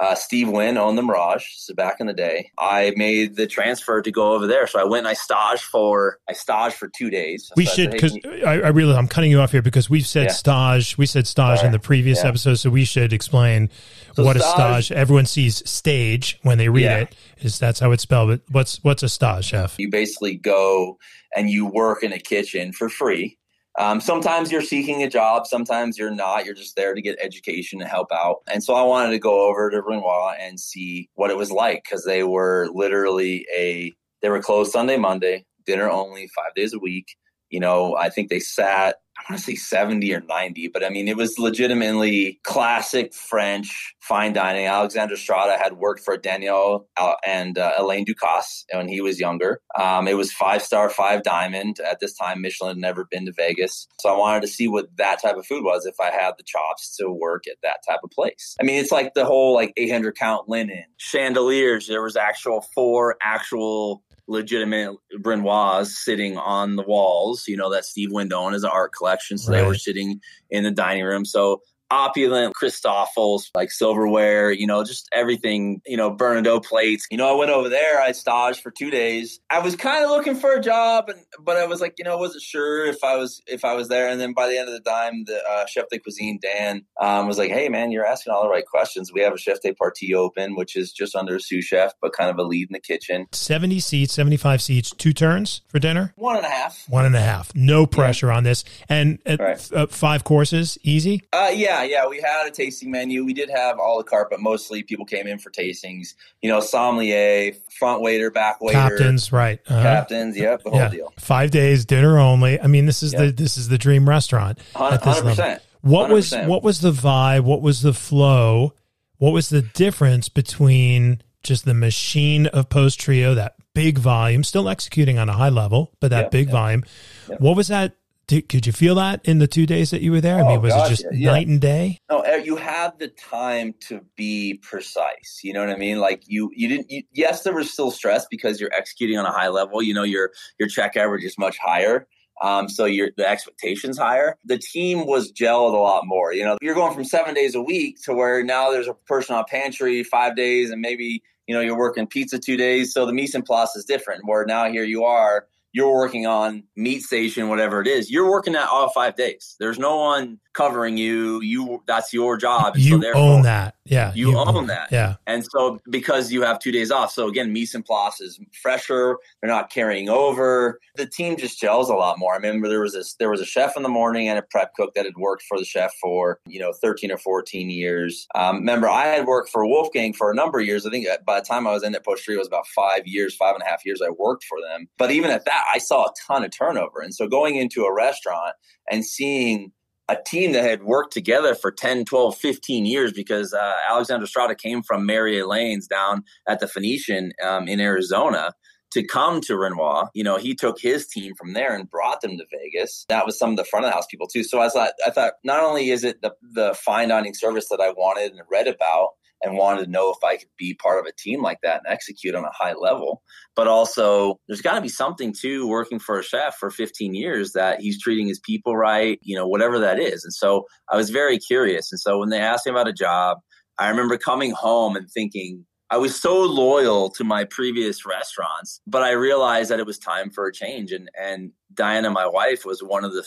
uh, 0.00 0.14
Steve 0.14 0.48
Wynn 0.48 0.76
owned 0.78 0.96
the 0.96 1.02
Mirage. 1.02 1.44
So 1.56 1.74
back 1.74 1.96
in 2.00 2.06
the 2.06 2.12
day, 2.12 2.50
I 2.58 2.92
made 2.96 3.36
the 3.36 3.46
transfer 3.46 4.00
to 4.02 4.10
go 4.12 4.32
over 4.34 4.46
there. 4.46 4.66
So 4.66 4.78
I 4.80 4.84
went 4.84 5.00
and 5.06 5.08
I 5.08 5.14
staged 5.14 5.62
for 5.64 6.18
I 6.28 6.32
staged 6.34 6.74
for 6.76 6.88
two 6.88 7.10
days. 7.10 7.50
We 7.56 7.64
So 7.64 7.74
should 7.74 7.90
because 7.90 8.16
"Hey, 8.22 8.44
I, 8.44 8.54
I 8.54 8.68
really 8.68 8.94
I'm 8.94 9.08
cutting 9.08 9.30
you 9.30 9.40
off 9.40 9.52
here 9.52 9.62
because 9.62 9.88
we've 9.90 10.06
said 10.06 10.26
Yeah. 10.26 10.32
stage. 10.32 10.98
We 10.98 11.06
said 11.06 11.26
stage 11.26 11.62
in 11.64 11.72
the 11.72 11.78
previous 11.78 12.22
Yeah. 12.22 12.28
episode, 12.28 12.54
so 12.56 12.70
we 12.70 12.84
should 12.84 13.12
explain 13.12 13.70
So 14.14 14.24
what 14.24 14.36
a 14.36 14.40
stage- 14.40 14.84
stage. 14.86 14.92
Everyone 14.96 15.26
sees 15.26 15.68
stage 15.68 16.38
when 16.42 16.58
they 16.58 16.68
read 16.68 16.82
Yeah. 16.84 16.98
it. 16.98 17.14
Is 17.40 17.58
that's 17.58 17.80
how 17.80 17.92
it's 17.92 18.02
spelled? 18.02 18.28
But 18.28 18.40
what's 18.50 18.82
what's 18.84 19.02
a 19.02 19.08
stage, 19.08 19.46
chef? 19.46 19.74
you 19.78 19.90
basically 19.90 20.34
go 20.36 20.98
and 21.34 21.48
you 21.48 21.66
work 21.66 22.02
in 22.02 22.12
a 22.12 22.18
kitchen 22.18 22.72
for 22.72 22.88
free. 22.88 23.37
Um, 23.78 24.00
sometimes 24.00 24.50
you're 24.50 24.60
seeking 24.60 25.04
a 25.04 25.08
job, 25.08 25.46
sometimes 25.46 25.96
you're 25.96 26.10
not. 26.10 26.44
You're 26.44 26.54
just 26.54 26.74
there 26.74 26.94
to 26.94 27.00
get 27.00 27.16
education 27.20 27.80
and 27.80 27.88
help 27.88 28.08
out. 28.12 28.38
And 28.52 28.62
so 28.62 28.74
I 28.74 28.82
wanted 28.82 29.10
to 29.10 29.20
go 29.20 29.48
over 29.48 29.70
to 29.70 29.80
Renoir 29.80 30.34
and 30.38 30.58
see 30.58 31.08
what 31.14 31.30
it 31.30 31.36
was 31.36 31.52
like 31.52 31.84
because 31.84 32.04
they 32.04 32.24
were 32.24 32.68
literally 32.74 33.46
a 33.56 33.94
they 34.20 34.30
were 34.30 34.40
closed 34.40 34.72
Sunday, 34.72 34.96
Monday, 34.96 35.44
dinner 35.64 35.88
only, 35.88 36.28
five 36.34 36.52
days 36.56 36.72
a 36.74 36.78
week. 36.80 37.14
You 37.50 37.60
know, 37.60 37.96
I 37.96 38.10
think 38.10 38.30
they 38.30 38.40
sat 38.40 38.96
I 39.18 39.32
want 39.32 39.40
to 39.40 39.44
say 39.44 39.56
70 39.56 40.14
or 40.14 40.20
90, 40.20 40.68
but 40.68 40.84
I 40.84 40.90
mean, 40.90 41.08
it 41.08 41.16
was 41.16 41.38
legitimately 41.38 42.40
classic 42.44 43.12
French 43.12 43.94
fine 44.00 44.32
dining. 44.32 44.66
Alexander 44.66 45.16
Stratta 45.16 45.58
had 45.58 45.74
worked 45.74 46.00
for 46.00 46.16
Daniel 46.16 46.88
uh, 46.96 47.14
and 47.26 47.58
uh, 47.58 47.72
Alain 47.76 48.06
Ducasse 48.06 48.64
when 48.72 48.88
he 48.88 49.00
was 49.00 49.20
younger. 49.20 49.60
Um, 49.78 50.08
it 50.08 50.16
was 50.16 50.32
five 50.32 50.62
star, 50.62 50.88
five 50.88 51.22
diamond. 51.24 51.78
At 51.80 52.00
this 52.00 52.16
time, 52.16 52.40
Michelin 52.40 52.70
had 52.70 52.78
never 52.78 53.06
been 53.10 53.26
to 53.26 53.32
Vegas. 53.32 53.86
So 54.00 54.08
I 54.08 54.16
wanted 54.16 54.42
to 54.42 54.48
see 54.48 54.68
what 54.68 54.86
that 54.96 55.20
type 55.20 55.36
of 55.36 55.46
food 55.46 55.64
was 55.64 55.84
if 55.84 55.96
I 56.00 56.10
had 56.10 56.32
the 56.38 56.44
chops 56.44 56.96
to 56.96 57.10
work 57.10 57.46
at 57.46 57.56
that 57.62 57.80
type 57.86 58.00
of 58.02 58.10
place. 58.10 58.56
I 58.60 58.64
mean, 58.64 58.80
it's 58.80 58.92
like 58.92 59.14
the 59.14 59.26
whole 59.26 59.52
like 59.54 59.72
800 59.76 60.16
count 60.16 60.48
linen, 60.48 60.84
chandeliers. 60.96 61.86
There 61.86 62.02
was 62.02 62.16
actual 62.16 62.64
four 62.74 63.16
actual 63.20 64.02
legitimate 64.28 64.94
Renoirs 65.20 65.86
sitting 65.86 66.36
on 66.36 66.76
the 66.76 66.82
walls, 66.82 67.48
you 67.48 67.56
know, 67.56 67.70
that 67.72 67.84
Steve 67.84 68.12
owned 68.12 68.54
as 68.54 68.62
an 68.62 68.70
art 68.72 68.92
collection. 68.92 69.38
So 69.38 69.50
they 69.50 69.64
were 69.64 69.74
sitting 69.74 70.20
in 70.50 70.64
the 70.64 70.70
dining 70.70 71.04
room. 71.04 71.24
So 71.24 71.62
opulent 71.90 72.54
Christofles, 72.60 73.50
like 73.54 73.70
silverware, 73.70 74.50
you 74.52 74.66
know, 74.66 74.84
just 74.84 75.08
everything, 75.12 75.80
you 75.86 75.96
know, 75.96 76.14
Bernardaud 76.14 76.64
plates. 76.64 77.06
You 77.10 77.16
know, 77.18 77.28
I 77.32 77.38
went 77.38 77.50
over 77.50 77.68
there, 77.68 78.00
I 78.00 78.12
staged 78.12 78.60
for 78.60 78.70
two 78.70 78.90
days. 78.90 79.40
I 79.50 79.60
was 79.60 79.76
kind 79.76 80.04
of 80.04 80.10
looking 80.10 80.34
for 80.34 80.52
a 80.54 80.60
job 80.60 81.08
and 81.08 81.18
but 81.40 81.56
I 81.56 81.66
was 81.66 81.80
like, 81.80 81.94
you 81.98 82.04
know, 82.04 82.16
wasn't 82.18 82.42
sure 82.42 82.86
if 82.86 83.02
I 83.04 83.16
was 83.16 83.40
if 83.46 83.64
I 83.64 83.74
was 83.74 83.88
there. 83.88 84.08
And 84.08 84.20
then 84.20 84.32
by 84.32 84.48
the 84.48 84.58
end 84.58 84.68
of 84.68 84.74
the 84.74 84.88
time, 84.90 85.24
the 85.24 85.40
uh, 85.48 85.66
chef 85.66 85.84
de 85.90 85.98
cuisine, 85.98 86.38
Dan, 86.42 86.84
um, 87.00 87.26
was 87.26 87.38
like, 87.38 87.50
Hey 87.50 87.68
man, 87.68 87.90
you're 87.90 88.06
asking 88.06 88.32
all 88.32 88.42
the 88.42 88.48
right 88.50 88.66
questions. 88.66 89.12
We 89.12 89.20
have 89.22 89.32
a 89.32 89.38
chef 89.38 89.60
de 89.62 89.72
partie 89.74 90.14
open, 90.14 90.56
which 90.56 90.76
is 90.76 90.92
just 90.92 91.14
under 91.16 91.36
a 91.36 91.40
sous 91.40 91.64
chef, 91.64 91.92
but 92.00 92.12
kind 92.12 92.30
of 92.30 92.38
a 92.38 92.42
lead 92.42 92.68
in 92.68 92.72
the 92.72 92.80
kitchen. 92.80 93.26
Seventy 93.32 93.80
seats, 93.80 94.12
seventy 94.14 94.36
five 94.36 94.62
seats, 94.62 94.90
two 94.90 95.12
turns 95.12 95.62
for 95.68 95.78
dinner. 95.78 96.12
One 96.16 96.36
and 96.36 96.46
a 96.46 96.50
half. 96.50 96.84
One 96.88 97.04
and 97.06 97.16
a 97.16 97.20
half. 97.20 97.54
No 97.54 97.86
pressure 97.86 98.30
on 98.30 98.44
this, 98.44 98.64
and 98.88 99.18
uh, 99.26 99.36
Right. 99.38 99.56
f- 99.56 99.72
uh, 99.72 99.86
five 99.86 100.24
courses, 100.24 100.78
easy. 100.82 101.22
Uh, 101.32 101.50
yeah, 101.84 102.02
yeah. 102.02 102.06
We 102.08 102.20
had 102.20 102.46
a 102.46 102.50
tasting 102.50 102.90
menu. 102.90 103.24
We 103.24 103.32
did 103.32 103.50
have 103.50 103.78
a 103.78 103.82
la 103.82 104.02
carte, 104.02 104.30
but 104.30 104.40
mostly 104.40 104.82
people 104.82 105.04
came 105.04 105.26
in 105.26 105.38
for 105.38 105.50
tastings. 105.50 106.14
You 106.42 106.50
know, 106.50 106.60
sommelier, 106.60 107.52
front 107.78 108.02
waiter, 108.02 108.30
back 108.30 108.60
waiter, 108.60 108.78
Captains, 108.78 109.32
right? 109.32 109.60
Uh-huh. 109.68 109.82
captains. 109.82 110.36
Yep, 110.36 110.64
the 110.64 110.70
whole 110.70 110.78
yeah, 110.78 110.88
deal. 110.88 111.12
five 111.18 111.50
days, 111.50 111.84
dinner 111.84 112.18
only. 112.18 112.60
I 112.60 112.66
mean, 112.66 112.86
this 112.86 113.02
is 113.02 113.12
the 113.12 113.30
this 113.30 113.56
is 113.56 113.68
the 113.68 113.78
dream 113.78 114.08
restaurant 114.08 114.58
Hundred 114.74 115.00
percent. 115.02 115.62
What 115.80 116.10
was 116.10 116.30
100%. 116.32 116.48
what 116.48 116.62
was 116.62 116.80
the 116.80 116.90
vibe? 116.92 117.44
What 117.44 117.62
was 117.62 117.82
the 117.82 117.94
flow? 117.94 118.74
What 119.18 119.32
was 119.32 119.48
the 119.48 119.62
difference 119.62 120.28
between 120.28 121.22
just 121.44 121.64
the 121.64 121.74
machine 121.74 122.46
of 122.48 122.68
Postrio, 122.68 123.34
that 123.36 123.54
big 123.74 123.96
volume, 123.98 124.42
still 124.42 124.68
executing 124.68 125.18
on 125.18 125.28
a 125.28 125.32
high 125.32 125.48
level, 125.50 125.92
but 126.00 126.10
that 126.10 126.22
Yep, 126.24 126.30
big 126.32 126.46
yep, 126.48 126.52
volume? 126.52 126.84
yep. 127.28 127.40
What 127.40 127.56
was 127.56 127.68
that? 127.68 127.94
Did, 128.28 128.48
could 128.50 128.66
you 128.66 128.72
feel 128.72 128.94
that 128.96 129.24
in 129.24 129.38
the 129.38 129.46
two 129.46 129.64
days 129.64 129.90
that 129.90 130.02
you 130.02 130.12
were 130.12 130.20
there? 130.20 130.36
I 130.36 130.42
Oh, 130.42 130.48
mean, 130.48 130.60
was 130.62 130.74
gosh, 130.74 130.86
it 130.86 130.90
just 130.90 131.06
yeah, 131.12 131.30
night 131.32 131.46
and 131.48 131.60
day? 131.60 131.98
No, 132.10 132.20
eh, 132.20 132.36
you 132.36 132.56
had 132.56 132.98
the 132.98 133.08
time 133.08 133.74
to 133.88 134.02
be 134.16 134.60
precise. 134.62 135.40
You 135.42 135.54
know 135.54 135.60
what 135.60 135.70
I 135.70 135.76
mean? 135.76 135.98
Like 135.98 136.22
you, 136.26 136.50
you 136.54 136.68
didn't. 136.68 136.90
You, 136.90 137.02
yes, 137.12 137.42
there 137.42 137.54
was 137.54 137.72
still 137.72 137.90
stress 137.90 138.26
because 138.30 138.60
you're 138.60 138.72
executing 138.72 139.18
on 139.18 139.24
a 139.24 139.32
high 139.32 139.48
level. 139.48 139.82
You 139.82 139.94
know, 139.94 140.02
your 140.02 140.30
your 140.58 140.68
check 140.68 140.94
average 140.96 141.24
is 141.24 141.36
much 141.38 141.56
higher. 141.58 142.06
Um, 142.42 142.68
so 142.68 142.84
your 142.84 143.10
the 143.16 143.26
expectations 143.28 143.96
higher. 143.98 144.36
The 144.44 144.58
team 144.58 145.06
was 145.06 145.32
gelled 145.32 145.72
a 145.72 145.78
lot 145.78 146.02
more. 146.06 146.32
You 146.32 146.44
know, 146.44 146.58
you're 146.60 146.74
going 146.74 146.94
from 146.94 147.04
seven 147.04 147.34
days 147.34 147.54
a 147.54 147.62
week 147.62 147.96
to 148.04 148.12
where 148.14 148.44
now 148.44 148.70
there's 148.70 148.88
a 148.88 148.94
person 148.94 149.34
on 149.36 149.44
pantry 149.48 150.04
five 150.04 150.36
days, 150.36 150.70
and 150.70 150.82
maybe 150.82 151.22
you 151.46 151.54
know 151.54 151.62
you're 151.62 151.78
working 151.78 152.06
pizza 152.06 152.38
two 152.38 152.58
days. 152.58 152.92
So 152.92 153.06
the 153.06 153.12
mise 153.14 153.34
en 153.34 153.40
place 153.42 153.74
is 153.74 153.86
different. 153.86 154.26
Where 154.26 154.44
now 154.44 154.70
here 154.70 154.84
you 154.84 155.04
are, 155.04 155.46
you're 155.78 155.94
working 155.94 156.26
on 156.26 156.64
meat 156.74 157.02
station, 157.02 157.48
whatever 157.48 157.80
it 157.80 157.86
is. 157.86 158.10
You're 158.10 158.28
working 158.28 158.54
that 158.54 158.68
all 158.68 158.90
five 158.90 159.14
days. 159.14 159.54
There's 159.60 159.78
no 159.78 159.96
one 159.98 160.40
covering 160.52 160.96
you. 160.96 161.40
You 161.40 161.84
that's 161.86 162.12
your 162.12 162.36
job. 162.36 162.74
And 162.74 162.82
so 162.82 162.96
You 162.96 163.12
own 163.14 163.42
that. 163.42 163.76
Yeah. 163.88 164.12
You 164.14 164.36
own 164.36 164.66
that. 164.66 164.90
Yeah. 164.92 165.16
And 165.26 165.44
so 165.44 165.78
because 165.90 166.32
you 166.32 166.42
have 166.42 166.58
two 166.58 166.72
days 166.72 166.90
off, 166.90 167.12
so 167.12 167.28
again, 167.28 167.52
mise 167.52 167.74
en 167.74 167.82
place 167.82 168.20
is 168.20 168.40
fresher. 168.62 169.18
They're 169.40 169.50
not 169.50 169.70
carrying 169.70 170.08
over. 170.08 170.78
The 170.96 171.06
team 171.06 171.36
just 171.36 171.60
gels 171.60 171.88
a 171.88 171.94
lot 171.94 172.18
more. 172.18 172.32
I 172.32 172.36
remember 172.36 172.68
there 172.68 172.80
was 172.80 172.92
this 172.92 173.14
there 173.14 173.30
was 173.30 173.40
a 173.40 173.46
chef 173.46 173.76
in 173.76 173.82
the 173.82 173.88
morning 173.88 174.28
and 174.28 174.38
a 174.38 174.42
prep 174.42 174.74
cook 174.74 174.94
that 174.94 175.04
had 175.04 175.16
worked 175.16 175.42
for 175.48 175.58
the 175.58 175.64
chef 175.64 175.92
for 176.00 176.40
you 176.46 176.60
know 176.60 176.72
13 176.72 177.10
or 177.10 177.18
14 177.18 177.70
years. 177.70 178.26
Um, 178.34 178.56
remember, 178.56 178.88
I 178.88 179.06
had 179.06 179.26
worked 179.26 179.50
for 179.50 179.66
Wolfgang 179.66 180.12
for 180.12 180.30
a 180.30 180.34
number 180.34 180.60
of 180.60 180.66
years. 180.66 180.86
I 180.86 180.90
think 180.90 181.06
by 181.26 181.40
the 181.40 181.46
time 181.46 181.66
I 181.66 181.72
was 181.72 181.82
in 181.82 181.94
at 181.94 182.04
Postrio, 182.04 182.34
it 182.34 182.38
was 182.38 182.46
about 182.46 182.66
five 182.68 183.06
years, 183.06 183.34
five 183.34 183.54
and 183.54 183.62
a 183.62 183.66
half 183.66 183.84
years. 183.84 184.00
I 184.02 184.10
worked 184.10 184.44
for 184.44 184.58
them, 184.60 184.88
but 184.98 185.10
even 185.10 185.30
at 185.30 185.44
that, 185.44 185.64
I 185.72 185.78
saw 185.78 186.06
a 186.06 186.12
ton 186.26 186.44
of 186.44 186.50
turnover. 186.50 187.00
And 187.00 187.14
so 187.14 187.26
going 187.26 187.56
into 187.56 187.84
a 187.84 187.94
restaurant 187.94 188.54
and 188.90 189.04
seeing 189.04 189.72
a 190.08 190.16
team 190.16 190.52
that 190.52 190.64
had 190.64 190.82
worked 190.82 191.12
together 191.12 191.54
for 191.54 191.70
10, 191.70 192.04
12, 192.04 192.36
15 192.36 192.86
years 192.86 193.12
because 193.12 193.52
uh, 193.52 193.74
Alexander 193.88 194.26
Stratta 194.26 194.56
came 194.56 194.82
from 194.82 195.04
Mary 195.04 195.38
Elaine's 195.38 195.86
down 195.86 196.24
at 196.46 196.60
the 196.60 196.68
Phoenician 196.68 197.32
um, 197.44 197.68
in 197.68 197.80
Arizona 197.80 198.54
to 198.92 199.06
come 199.06 199.40
to 199.42 199.56
Renoir. 199.56 200.10
You 200.14 200.24
know, 200.24 200.38
he 200.38 200.54
took 200.54 200.80
his 200.80 201.06
team 201.06 201.34
from 201.34 201.52
there 201.52 201.74
and 201.74 201.90
brought 201.90 202.22
them 202.22 202.38
to 202.38 202.44
Vegas. 202.50 203.04
That 203.08 203.26
was 203.26 203.38
some 203.38 203.50
of 203.50 203.56
the 203.56 203.64
front 203.64 203.84
of 203.84 203.90
the 203.90 203.94
house 203.94 204.06
people 204.10 204.26
too. 204.26 204.42
So 204.42 204.60
I 204.60 204.70
thought, 204.70 204.92
I 205.06 205.10
thought 205.10 205.34
not 205.44 205.62
only 205.62 205.90
is 205.90 206.04
it 206.04 206.22
the, 206.22 206.32
the 206.40 206.74
fine 206.74 207.08
dining 207.08 207.34
service 207.34 207.68
that 207.68 207.80
I 207.80 207.90
wanted 207.90 208.32
and 208.32 208.40
read 208.50 208.66
about, 208.66 209.10
and 209.42 209.56
wanted 209.56 209.84
to 209.84 209.90
know 209.90 210.10
if 210.10 210.22
I 210.24 210.36
could 210.36 210.48
be 210.56 210.74
part 210.74 210.98
of 210.98 211.06
a 211.06 211.12
team 211.12 211.42
like 211.42 211.58
that 211.62 211.82
and 211.84 211.92
execute 211.92 212.34
on 212.34 212.44
a 212.44 212.52
high 212.52 212.74
level. 212.74 213.22
But 213.54 213.68
also, 213.68 214.38
there's 214.48 214.62
got 214.62 214.74
to 214.74 214.80
be 214.80 214.88
something 214.88 215.34
to 215.40 215.66
working 215.68 215.98
for 215.98 216.18
a 216.18 216.24
chef 216.24 216.56
for 216.56 216.70
15 216.70 217.14
years 217.14 217.52
that 217.52 217.80
he's 217.80 218.00
treating 218.00 218.26
his 218.26 218.40
people 218.40 218.76
right, 218.76 219.18
you 219.22 219.36
know, 219.36 219.46
whatever 219.46 219.78
that 219.78 219.98
is. 219.98 220.24
And 220.24 220.32
so 220.32 220.66
I 220.90 220.96
was 220.96 221.10
very 221.10 221.38
curious. 221.38 221.92
And 221.92 222.00
so 222.00 222.18
when 222.18 222.30
they 222.30 222.40
asked 222.40 222.66
me 222.66 222.72
about 222.72 222.88
a 222.88 222.92
job, 222.92 223.38
I 223.78 223.88
remember 223.88 224.18
coming 224.18 224.50
home 224.50 224.96
and 224.96 225.08
thinking, 225.08 225.64
I 225.90 225.96
was 225.96 226.20
so 226.20 226.42
loyal 226.42 227.08
to 227.10 227.24
my 227.24 227.44
previous 227.44 228.04
restaurants, 228.04 228.80
but 228.86 229.02
I 229.02 229.12
realized 229.12 229.70
that 229.70 229.80
it 229.80 229.86
was 229.86 229.98
time 229.98 230.30
for 230.30 230.46
a 230.46 230.52
change. 230.52 230.92
And 230.92 231.10
and 231.18 231.52
Diana, 231.72 232.10
my 232.10 232.26
wife, 232.26 232.66
was 232.66 232.82
one 232.82 233.04
of 233.04 233.12
the 233.12 233.24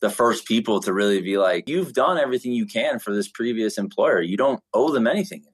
the 0.00 0.10
first 0.10 0.46
people 0.46 0.80
to 0.80 0.92
really 0.92 1.20
be 1.20 1.38
like, 1.38 1.68
you've 1.68 1.92
done 1.92 2.18
everything 2.18 2.52
you 2.52 2.66
can 2.66 2.98
for 2.98 3.14
this 3.14 3.28
previous 3.28 3.78
employer. 3.78 4.20
You 4.20 4.36
don't 4.36 4.60
owe 4.74 4.92
them 4.92 5.06
anything 5.06 5.44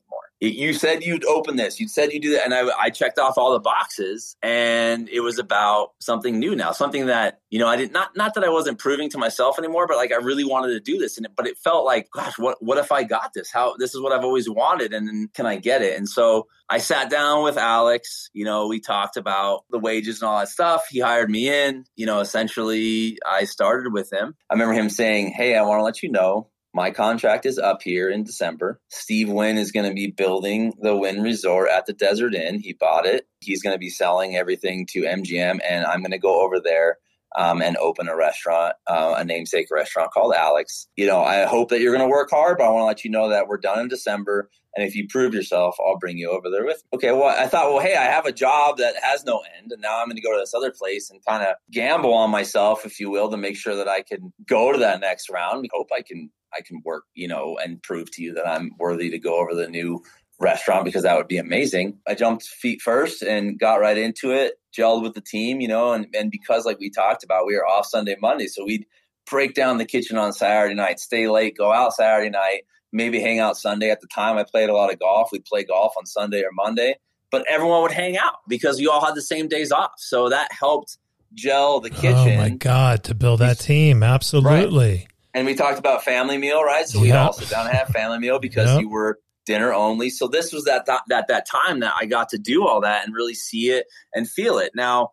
you 0.47 0.73
said 0.73 1.03
you'd 1.03 1.25
open 1.25 1.57
this. 1.57 1.81
You 1.81 1.89
said 1.89 2.13
you'd 2.13 2.23
do 2.23 2.33
that 2.35 2.45
and 2.45 2.55
I, 2.55 2.69
I, 2.79 2.91
checked 2.91 3.19
off 3.19 3.39
all 3.39 3.53
the 3.53 3.61
boxes 3.61 4.37
and 4.43 5.09
it 5.09 5.21
was 5.21 5.39
about 5.39 5.93
something 6.01 6.39
new 6.39 6.55
now 6.55 6.71
something 6.71 7.07
that 7.07 7.41
you 7.51 7.59
know 7.59 7.67
i 7.67 7.75
did 7.77 7.93
not 7.93 8.17
not 8.17 8.35
that 8.35 8.45
i 8.45 8.49
wasn't 8.49 8.79
proving 8.79 9.11
to 9.11 9.19
myself 9.19 9.59
anymore 9.59 9.87
but 9.89 9.97
like 9.97 10.13
i 10.13 10.17
really 10.17 10.45
wanted 10.45 10.73
to 10.75 10.81
do 10.81 10.97
this 10.99 11.19
and 11.19 11.27
but 11.37 11.49
it 11.49 11.59
felt 11.59 11.85
like 11.85 12.09
gosh 12.13 12.39
what 12.39 12.63
what 12.63 12.79
if 12.79 12.93
i 12.93 13.03
got 13.03 13.33
this? 13.35 13.51
How 13.51 13.75
this 13.79 13.95
is 13.95 14.01
what 14.01 14.13
i've 14.13 14.25
always 14.25 14.49
wanted 14.49 14.93
and 14.93 15.33
can 15.33 15.47
i 15.47 15.57
get 15.57 15.83
it? 15.83 15.97
And 15.97 16.09
so 16.09 16.47
i 16.69 16.79
sat 16.79 17.11
down 17.11 17.43
with 17.43 17.57
alex 17.57 18.31
you 18.33 18.45
know 18.45 18.69
we 18.69 18.81
talked 18.81 19.17
about 19.17 19.65
the 19.71 19.79
wages 19.79 20.21
and 20.21 20.29
all 20.29 20.39
that 20.39 20.49
stuff. 20.49 20.87
He 20.89 21.01
hired 21.01 21.31
me 21.31 21.49
in. 21.49 21.85
You 21.97 22.07
know 22.07 22.21
essentially 22.21 23.19
i 23.29 23.45
started 23.45 23.93
with 23.93 24.13
him. 24.13 24.35
I 24.49 24.55
remember 24.55 24.75
him 24.75 24.91
saying 24.91 25.33
hey 25.33 25.57
i 25.57 25.63
want 25.63 25.81
to 25.81 25.85
let 25.85 26.03
you 26.03 26.11
know 26.11 26.49
my 26.75 26.91
contract 26.91 27.47
is 27.47 27.59
up 27.59 27.83
here 27.83 28.11
in 28.11 28.25
December. 28.25 28.81
Steve 28.89 29.31
Wynn 29.31 29.57
is 29.57 29.71
going 29.71 29.89
to 29.89 29.95
be 29.95 30.11
building 30.11 30.75
the 30.81 30.97
Wynn 30.97 31.23
Resort 31.23 31.69
at 31.71 31.87
the 31.87 31.93
Desert 31.93 32.35
Inn. 32.35 32.59
He 32.59 32.73
bought 32.73 33.07
it. 33.07 33.29
He's 33.41 33.63
going 33.63 33.75
to 33.75 33.79
be 33.79 33.91
selling 33.91 34.37
everything 34.37 34.87
to 34.91 35.03
MGM, 35.03 35.61
and 35.67 35.87
I'm 35.87 36.01
going 36.01 36.11
to 36.11 36.19
go 36.19 36.45
over 36.45 36.59
there 36.61 36.99
um, 37.37 37.63
and 37.63 37.77
open 37.79 38.09
a 38.09 38.17
restaurant, 38.17 38.75
uh, 38.87 39.15
a 39.17 39.25
namesake 39.25 39.69
restaurant 39.71 40.11
called 40.13 40.35
Alex. 40.35 40.89
You 40.97 41.07
know, 41.07 41.23
I 41.23 41.45
hope 41.45 41.71
that 41.71 41.81
you're 41.81 41.95
going 41.95 42.07
to 42.07 42.11
work 42.11 42.31
hard, 42.31 42.59
but 42.59 42.65
I 42.65 42.71
want 42.71 42.83
to 42.83 42.87
let 42.87 43.05
you 43.05 43.11
know 43.11 43.29
that 43.29 43.49
we're 43.49 43.59
done 43.59 43.81
in 43.81 43.89
December. 43.89 44.51
And 44.77 44.87
if 44.87 44.97
you 44.97 45.07
prove 45.09 45.35
yourself, 45.35 45.77
I'll 45.79 45.99
bring 45.99 46.19
you 46.19 46.31
over 46.31 46.51
there 46.51 46.65
with 46.65 46.79
me. 46.79 46.97
Okay, 46.97 47.13
well, 47.13 47.29
I 47.29 47.47
thought, 47.47 47.73
well, 47.73 47.81
hey, 47.81 47.95
I 47.95 48.05
have 48.05 48.27
a 48.27 48.33
job 48.33 48.79
that 48.79 48.95
has 49.03 49.25
no 49.25 49.43
end. 49.59 49.71
And 49.71 49.81
now 49.81 50.01
I'm 50.01 50.07
going 50.07 50.17
to 50.17 50.23
go 50.23 50.33
to 50.33 50.41
this 50.41 50.55
other 50.55 50.73
place 50.73 51.11
and 51.11 51.25
kind 51.25 51.45
of 51.45 51.55
gamble 51.71 52.13
on 52.13 52.31
myself, 52.31 52.85
if 52.85 52.99
you 52.99 53.09
will, 53.11 53.31
to 53.31 53.37
make 53.37 53.57
sure 53.57 53.77
that 53.77 53.89
I 53.89 54.03
can 54.03 54.33
go 54.49 54.73
to 54.73 54.79
that 54.79 55.01
next 55.01 55.31
round. 55.31 55.65
I 55.65 55.69
hope 55.73 55.89
I 55.97 56.03
can 56.03 56.31
I 56.57 56.61
can 56.61 56.81
work, 56.85 57.05
you 57.15 57.27
know, 57.27 57.59
and 57.63 57.83
prove 57.83 58.11
to 58.13 58.23
you 58.23 58.33
that 58.35 58.47
I'm 58.47 58.71
worthy 58.79 59.11
to 59.11 59.19
go 59.19 59.41
over 59.41 59.55
the 59.55 59.69
new 59.69 60.03
restaurant 60.45 60.85
because 60.85 61.03
that 61.03 61.17
would 61.17 61.27
be 61.27 61.39
amazing. 61.39 61.99
I 62.07 62.15
jumped 62.15 62.45
feet 62.45 62.83
first 62.83 63.23
and 63.23 63.59
got 63.59 63.81
right 63.81 63.97
into 63.97 64.31
it, 64.31 64.55
gelled 64.77 65.03
with 65.03 65.15
the 65.15 65.21
team, 65.21 65.61
you 65.61 65.69
know, 65.69 65.93
and, 65.93 66.07
and 66.15 66.31
because 66.31 66.65
like 66.65 66.79
we 66.79 66.91
talked 66.91 67.25
about, 67.25 67.47
we 67.47 67.57
were 67.57 67.67
off 67.67 67.87
Sunday, 67.87 68.17
Monday. 68.21 68.47
So 68.47 68.65
we'd 68.65 68.87
break 69.29 69.55
down 69.55 69.79
the 69.79 69.87
kitchen 69.87 70.19
on 70.19 70.33
Saturday 70.33 70.75
night, 70.75 71.01
stay 71.01 71.29
late, 71.29 71.57
go 71.57 71.73
out 71.73 71.95
Saturday 71.95 72.31
night, 72.31 72.63
maybe 72.93 73.21
hang 73.21 73.41
out 73.41 73.57
Sunday. 73.57 73.91
At 73.91 74.01
the 74.01 74.07
time 74.07 74.37
I 74.37 74.45
played 74.45 74.69
a 74.69 74.75
lot 74.75 74.93
of 74.93 75.01
golf. 75.01 75.31
We'd 75.33 75.45
play 75.47 75.65
golf 75.65 75.95
on 75.97 76.07
Sunday 76.07 76.43
or 76.43 76.53
Monday. 76.53 76.97
But 77.31 77.47
everyone 77.49 77.83
would 77.83 77.91
hang 77.91 78.17
out 78.17 78.35
because 78.47 78.79
you 78.79 78.93
all 78.93 79.05
had 79.05 79.17
the 79.17 79.23
same 79.23 79.49
days 79.49 79.73
off. 79.73 79.93
So 79.97 80.29
that 80.29 80.53
helped 80.53 80.99
gel 81.33 81.81
the 81.81 81.91
oh, 81.91 82.01
kitchen. 82.01 82.39
Oh 82.39 82.43
my 82.43 82.51
God, 82.51 83.03
to 83.05 83.15
build 83.15 83.41
that 83.41 83.59
team. 83.59 84.05
Absolutely. 84.05 84.91
Right 84.91 85.09
and 85.35 85.47
we 85.47 85.55
talked 85.55 85.81
about 85.81 86.05
family 86.05 86.39
meal, 86.39 86.63
right? 86.63 86.87
So 86.87 87.01
we 87.01 87.09
yep. 87.09 87.27
all 87.27 87.33
sit 87.33 87.51
down 87.51 87.67
and 87.67 87.77
have 87.77 87.89
family 87.89 88.19
meal 88.19 88.39
because 88.39 88.71
yep. 88.71 88.81
you 88.81 88.89
were 88.89 89.19
dinner 89.47 89.73
only. 89.73 90.11
So 90.11 90.29
this 90.29 90.53
was 90.53 90.65
that 90.65 90.87
that 90.87 91.29
that 91.29 91.47
time 91.47 91.81
that 91.81 91.95
I 92.01 92.07
got 92.07 92.31
to 92.31 92.39
do 92.39 92.67
all 92.67 92.81
that 92.83 93.05
and 93.05 93.15
really 93.15 93.35
see 93.35 93.71
it 93.71 93.87
and 94.13 94.29
feel 94.29 94.59
it. 94.59 94.73
Now, 94.75 95.11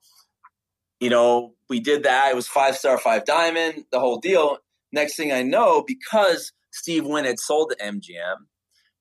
you 1.00 1.10
know, 1.10 1.54
we 1.70 1.80
did 1.80 2.04
that. 2.04 2.30
It 2.32 2.36
was 2.36 2.48
five 2.48 2.78
star, 2.78 2.98
five 2.98 3.26
diamond, 3.26 3.86
the 3.92 4.00
whole 4.00 4.20
deal. 4.20 4.58
Next 4.92 5.16
thing 5.16 5.32
I 5.32 5.44
know, 5.44 5.84
because 5.86 6.52
Steve 6.72 7.06
Wynn 7.06 7.26
had 7.26 7.40
sold 7.40 7.72
to 7.72 7.84
MGM, 7.84 8.36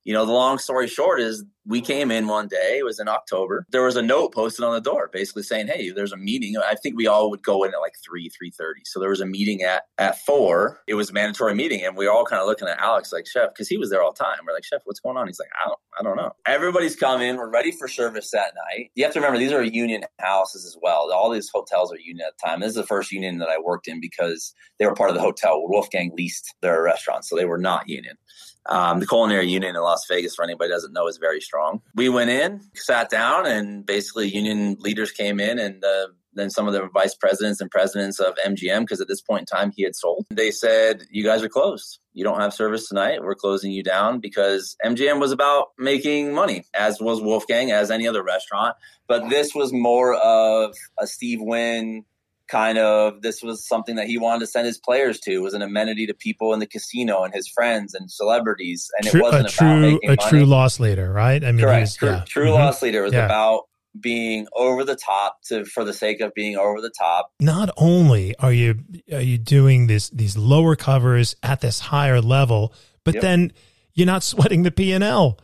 you 0.05 0.15
know, 0.15 0.25
the 0.25 0.33
long 0.33 0.59
story 0.59 0.89
short 0.89 1.21
is 1.21 1.45
we 1.67 1.81
came 1.81 2.11
in 2.11 2.27
one 2.27 2.49
day, 2.49 2.79
it 2.79 2.85
was 2.85 3.01
in 3.01 3.09
October. 3.09 3.67
There 3.71 3.83
was 3.83 3.97
a 3.97 4.03
note 4.03 4.33
posted 4.33 4.65
on 4.65 4.75
the 4.75 4.81
door 4.81 5.11
basically 5.13 5.43
saying, 5.43 5.69
Hey, 5.69 5.91
there's 5.91 6.13
a 6.13 6.17
meeting. 6.17 6.57
I 6.57 6.75
think 6.75 6.97
we 6.97 7.07
all 7.07 7.31
would 7.31 7.43
go 7.43 7.65
in 7.65 7.75
at 7.75 7.81
like 7.81 7.95
three, 8.05 8.29
three 8.29 8.51
thirty. 8.51 8.83
So 8.85 9.01
there 9.01 9.11
was 9.11 9.21
a 9.21 9.27
meeting 9.27 9.63
at 9.63 9.85
at 9.99 10.19
four. 10.21 10.81
It 10.87 10.95
was 10.95 11.11
a 11.11 11.13
mandatory 11.13 11.55
meeting. 11.55 11.85
And 11.85 11.97
we 11.97 12.07
were 12.07 12.13
all 12.13 12.25
kind 12.25 12.41
of 12.41 12.49
looking 12.49 12.69
at 12.69 12.81
Alex 12.81 13.13
like, 13.13 13.27
Chef, 13.27 13.51
because 13.53 13.69
he 13.69 13.77
was 13.77 13.91
there 13.91 14.03
all 14.03 14.13
the 14.13 14.25
time. 14.25 14.39
We're 14.47 14.55
like, 14.55 14.65
Chef, 14.65 14.83
what's 14.85 15.01
going 15.01 15.17
on? 15.17 15.27
He's 15.27 15.39
like, 15.39 15.51
I 15.63 15.69
don't 15.69 15.79
I 15.99 16.03
don't 16.03 16.17
know. 16.17 16.33
Everybody's 16.47 16.97
coming. 16.97 17.37
We're 17.37 17.51
ready 17.51 17.73
for 17.73 17.89
service 17.89 18.31
that 18.31 18.55
night. 18.55 18.91
You 18.95 19.05
have 19.05 19.13
to 19.13 19.21
remember 19.21 19.39
these 19.39 19.53
are 19.53 19.63
union 19.63 20.05
houses 20.19 20.65
as 20.65 20.77
well. 20.81 21.13
All 21.13 21.31
these 21.31 21.51
hotels 21.53 21.93
are 21.93 21.99
union 21.99 22.27
at 22.27 22.35
the 22.39 22.49
time. 22.49 22.61
This 22.61 22.71
is 22.71 22.77
the 22.77 22.87
first 22.87 23.13
union 23.13 23.39
that 23.39 23.49
I 23.49 23.59
worked 23.59 23.89
in 23.89 24.01
because 24.01 24.55
they 24.79 24.87
were 24.87 24.95
part 24.95 25.11
of 25.11 25.17
the 25.17 25.23
hotel. 25.23 25.63
Wolfgang 25.69 26.13
leased 26.17 26.55
their 26.63 26.83
restaurant, 26.83 27.25
so 27.25 27.37
they 27.37 27.45
were 27.45 27.59
not 27.59 27.89
union. 27.89 28.17
Um, 28.67 29.01
the 29.01 29.07
culinary 29.07 29.49
union 29.49 29.75
in 29.75 29.83
Las 29.83 30.05
Vegas, 30.09 30.35
for 30.35 30.45
anybody 30.45 30.71
doesn't 30.71 30.93
know, 30.93 31.09
is 31.09 31.17
very 31.19 31.41
strong. 31.51 31.83
We 31.97 32.09
went 32.09 32.31
in, 32.31 32.61
sat 32.77 33.11
down, 33.11 33.45
and 33.45 33.85
basically 33.85 34.29
union 34.29 34.77
leaders 34.79 35.11
came 35.11 35.41
in 35.41 35.59
and 35.59 35.85
uh, 35.85 36.07
then 36.33 36.49
some 36.49 36.69
of 36.69 36.73
the 36.73 36.89
vice 36.95 37.17
presidents 37.17 37.61
and 37.61 37.69
presidents 37.69 38.21
of 38.21 38.37
MGM, 38.47 38.83
because 38.83 39.01
at 39.01 39.09
this 39.09 39.21
point 39.21 39.41
in 39.41 39.47
time 39.47 39.73
he 39.75 39.83
had 39.83 39.97
sold. 39.97 40.27
They 40.31 40.53
said, 40.53 41.03
You 41.11 41.25
guys 41.25 41.43
are 41.43 41.49
closed. 41.49 41.99
You 42.13 42.23
don't 42.23 42.41
have 42.41 42.55
service 42.55 42.89
tonight. 42.89 43.21
We're 43.21 43.35
closing 43.35 43.73
you 43.73 43.83
down 43.83 44.21
because 44.21 44.77
MGM 44.85 45.19
was 45.21 45.33
about 45.33 45.69
making 45.77 46.35
money, 46.35 46.67
as 46.73 47.01
was 47.01 47.21
Wolfgang, 47.21 47.73
as 47.73 47.91
any 47.91 48.07
other 48.07 48.23
restaurant. 48.23 48.77
But 49.09 49.29
this 49.29 49.53
was 49.53 49.73
more 49.73 50.15
of 50.15 50.75
a 51.01 51.07
Steve 51.09 51.41
Wynn 51.43 52.05
kind 52.51 52.79
of 52.79 53.23
this 53.23 53.43
was 53.43 53.67
something 53.67 53.97
that 53.97 54.07
he 54.07 54.19
wanted 54.19 54.41
to 54.41 54.47
send 54.47 54.67
his 54.67 54.79
players 54.79 55.21
to 55.21 55.33
it 55.33 55.43
was 55.43 55.55
an 55.55 55.63
amenity 55.63 56.07
to 56.07 56.15
people 56.15 56.53
in 56.53 56.59
the 56.59 56.67
casino 56.67 57.23
and 57.23 57.33
his 57.33 57.49
friends 57.49 57.95
and 57.95 58.11
celebrities 58.11 58.91
and 58.99 59.09
true, 59.09 59.21
it 59.21 59.23
wasn't 59.23 59.47
a 59.47 59.51
true, 59.51 60.01
a 60.03 60.07
money. 60.07 60.17
true 60.29 60.45
loss 60.45 60.81
leader 60.81 61.13
right 61.13 61.45
i 61.45 61.53
mean 61.53 61.65
correct 61.65 61.83
was, 61.83 61.97
true, 61.97 62.09
yeah. 62.09 62.25
true 62.27 62.47
mm-hmm. 62.47 62.55
loss 62.55 62.83
leader 62.83 63.03
was 63.03 63.13
yeah. 63.13 63.25
about 63.25 63.63
being 63.99 64.47
over 64.55 64.85
the 64.85 64.97
top 64.97 65.39
to 65.45 65.65
for 65.65 65.85
the 65.85 65.93
sake 65.93 66.21
of 66.21 66.33
being 66.35 66.57
over 66.57 66.81
the 66.81 66.91
top 66.91 67.33
not 67.41 67.71
only 67.77 68.35
are 68.37 68.53
you 68.53 68.79
are 69.13 69.21
you 69.21 69.39
doing 69.39 69.87
this 69.87 70.11
these 70.11 70.37
lower 70.37 70.77
covers 70.77 71.37
at 71.43 71.61
this 71.61 71.79
higher 71.79 72.21
level 72.21 72.73
but 73.05 73.15
yep. 73.15 73.23
then 73.23 73.53
you're 73.95 74.07
not 74.07 74.23
sweating 74.25 74.63
the 74.65 74.71
p&l 74.71 75.39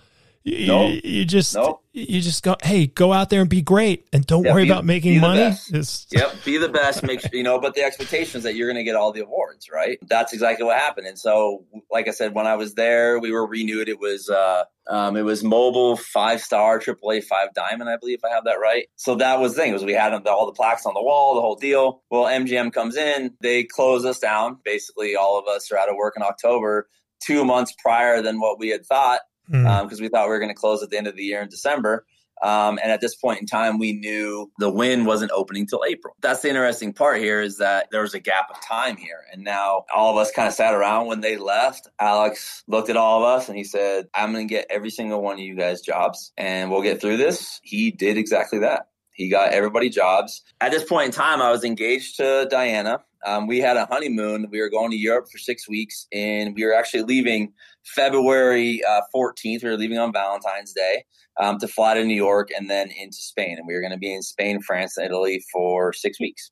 you, 0.46 0.66
nope. 0.68 1.00
you 1.04 1.24
just 1.24 1.56
nope. 1.56 1.82
you 1.92 2.20
just 2.20 2.44
go 2.44 2.54
hey 2.62 2.86
go 2.86 3.12
out 3.12 3.30
there 3.30 3.40
and 3.40 3.50
be 3.50 3.60
great 3.60 4.06
and 4.12 4.24
don't 4.26 4.44
yeah, 4.44 4.52
worry 4.52 4.62
be, 4.62 4.70
about 4.70 4.84
making 4.84 5.20
money 5.20 5.40
yep 6.12 6.34
be 6.44 6.56
the 6.56 6.68
best 6.68 7.02
make 7.02 7.20
sure 7.20 7.30
you 7.32 7.42
know 7.42 7.58
but 7.58 7.74
the 7.74 7.82
expectation 7.82 8.38
is 8.38 8.44
that 8.44 8.54
you're 8.54 8.68
going 8.68 8.76
to 8.76 8.84
get 8.84 8.94
all 8.94 9.10
the 9.10 9.20
awards 9.20 9.68
right 9.72 9.98
that's 10.08 10.32
exactly 10.32 10.64
what 10.64 10.78
happened 10.78 11.06
and 11.06 11.18
so 11.18 11.64
like 11.90 12.06
i 12.06 12.12
said 12.12 12.32
when 12.32 12.46
i 12.46 12.54
was 12.54 12.74
there 12.74 13.18
we 13.18 13.32
were 13.32 13.44
renewed 13.44 13.88
it 13.88 13.98
was 13.98 14.30
uh 14.30 14.62
um, 14.88 15.16
it 15.16 15.22
was 15.22 15.42
Mobil 15.42 15.98
five 15.98 16.40
star 16.40 16.78
AAA 16.78 17.24
five 17.24 17.52
diamond, 17.54 17.90
I 17.90 17.96
believe, 17.96 18.18
if 18.18 18.24
I 18.24 18.32
have 18.32 18.44
that 18.44 18.60
right. 18.60 18.86
So 18.94 19.16
that 19.16 19.40
was 19.40 19.56
the 19.56 19.62
thing 19.62 19.72
was 19.72 19.84
we 19.84 19.94
had 19.94 20.12
all 20.28 20.46
the 20.46 20.52
plaques 20.52 20.86
on 20.86 20.94
the 20.94 21.02
wall, 21.02 21.34
the 21.34 21.40
whole 21.40 21.56
deal. 21.56 22.04
Well, 22.08 22.26
MGM 22.26 22.72
comes 22.72 22.94
in, 22.96 23.34
they 23.40 23.64
close 23.64 24.04
us 24.04 24.20
down. 24.20 24.58
Basically, 24.64 25.16
all 25.16 25.40
of 25.40 25.48
us 25.48 25.72
are 25.72 25.76
out 25.76 25.88
of 25.88 25.96
work 25.96 26.14
in 26.16 26.22
October, 26.22 26.88
two 27.20 27.44
months 27.44 27.74
prior 27.82 28.22
than 28.22 28.38
what 28.38 28.60
we 28.60 28.68
had 28.68 28.86
thought 28.86 29.22
because 29.46 29.64
mm. 29.64 29.92
um, 29.92 30.00
we 30.00 30.08
thought 30.08 30.26
we 30.26 30.30
were 30.30 30.38
going 30.38 30.50
to 30.50 30.54
close 30.54 30.82
at 30.82 30.90
the 30.90 30.98
end 30.98 31.06
of 31.06 31.16
the 31.16 31.24
year 31.24 31.42
in 31.42 31.48
December. 31.48 32.04
Um, 32.42 32.78
and 32.82 32.92
at 32.92 33.00
this 33.00 33.14
point 33.14 33.40
in 33.40 33.46
time, 33.46 33.78
we 33.78 33.92
knew 33.94 34.50
the 34.58 34.70
Wynn 34.70 35.06
wasn't 35.06 35.30
opening 35.32 35.66
till 35.66 35.82
April. 35.88 36.14
That's 36.20 36.42
the 36.42 36.48
interesting 36.48 36.92
part 36.92 37.18
here 37.18 37.40
is 37.40 37.58
that 37.58 37.88
there 37.90 38.02
was 38.02 38.12
a 38.12 38.20
gap 38.20 38.50
of 38.50 38.60
time 38.60 38.96
here. 38.96 39.24
And 39.32 39.42
now 39.42 39.84
all 39.94 40.10
of 40.10 40.18
us 40.18 40.30
kind 40.32 40.46
of 40.46 40.52
sat 40.52 40.74
around 40.74 41.06
when 41.06 41.22
they 41.22 41.38
left. 41.38 41.88
Alex 41.98 42.62
looked 42.66 42.90
at 42.90 42.96
all 42.96 43.22
of 43.22 43.24
us 43.24 43.48
and 43.48 43.56
he 43.56 43.64
said, 43.64 44.08
I'm 44.14 44.32
going 44.32 44.46
to 44.46 44.54
get 44.54 44.66
every 44.68 44.90
single 44.90 45.22
one 45.22 45.34
of 45.34 45.40
you 45.40 45.56
guys 45.56 45.80
jobs 45.80 46.32
and 46.36 46.70
we'll 46.70 46.82
get 46.82 47.00
through 47.00 47.16
this. 47.16 47.60
He 47.62 47.90
did 47.90 48.18
exactly 48.18 48.58
that. 48.58 48.88
He 49.12 49.30
got 49.30 49.52
everybody 49.52 49.88
jobs. 49.88 50.42
At 50.60 50.72
this 50.72 50.84
point 50.84 51.06
in 51.06 51.12
time, 51.12 51.40
I 51.40 51.50
was 51.50 51.64
engaged 51.64 52.18
to 52.18 52.46
Diana. 52.50 53.02
Um, 53.24 53.46
we 53.46 53.60
had 53.60 53.78
a 53.78 53.86
honeymoon. 53.86 54.48
We 54.50 54.60
were 54.60 54.68
going 54.68 54.90
to 54.90 54.96
Europe 54.96 55.28
for 55.32 55.38
six 55.38 55.66
weeks, 55.66 56.06
and 56.12 56.54
we 56.54 56.64
were 56.66 56.74
actually 56.74 57.04
leaving 57.04 57.54
February 57.94 58.80
uh, 58.88 59.02
14th. 59.14 59.62
We 59.62 59.68
were 59.68 59.76
leaving 59.76 59.98
on 59.98 60.12
Valentine's 60.12 60.72
Day 60.72 61.04
um, 61.40 61.58
to 61.58 61.68
fly 61.68 61.94
to 61.94 62.04
New 62.04 62.14
York 62.14 62.48
and 62.56 62.68
then 62.68 62.90
into 62.90 63.18
Spain. 63.18 63.56
And 63.58 63.66
we 63.66 63.74
were 63.74 63.80
going 63.80 63.92
to 63.92 63.98
be 63.98 64.12
in 64.12 64.22
Spain, 64.22 64.60
France, 64.60 64.96
and 64.96 65.06
Italy 65.06 65.42
for 65.52 65.92
six 65.92 66.20
weeks. 66.20 66.50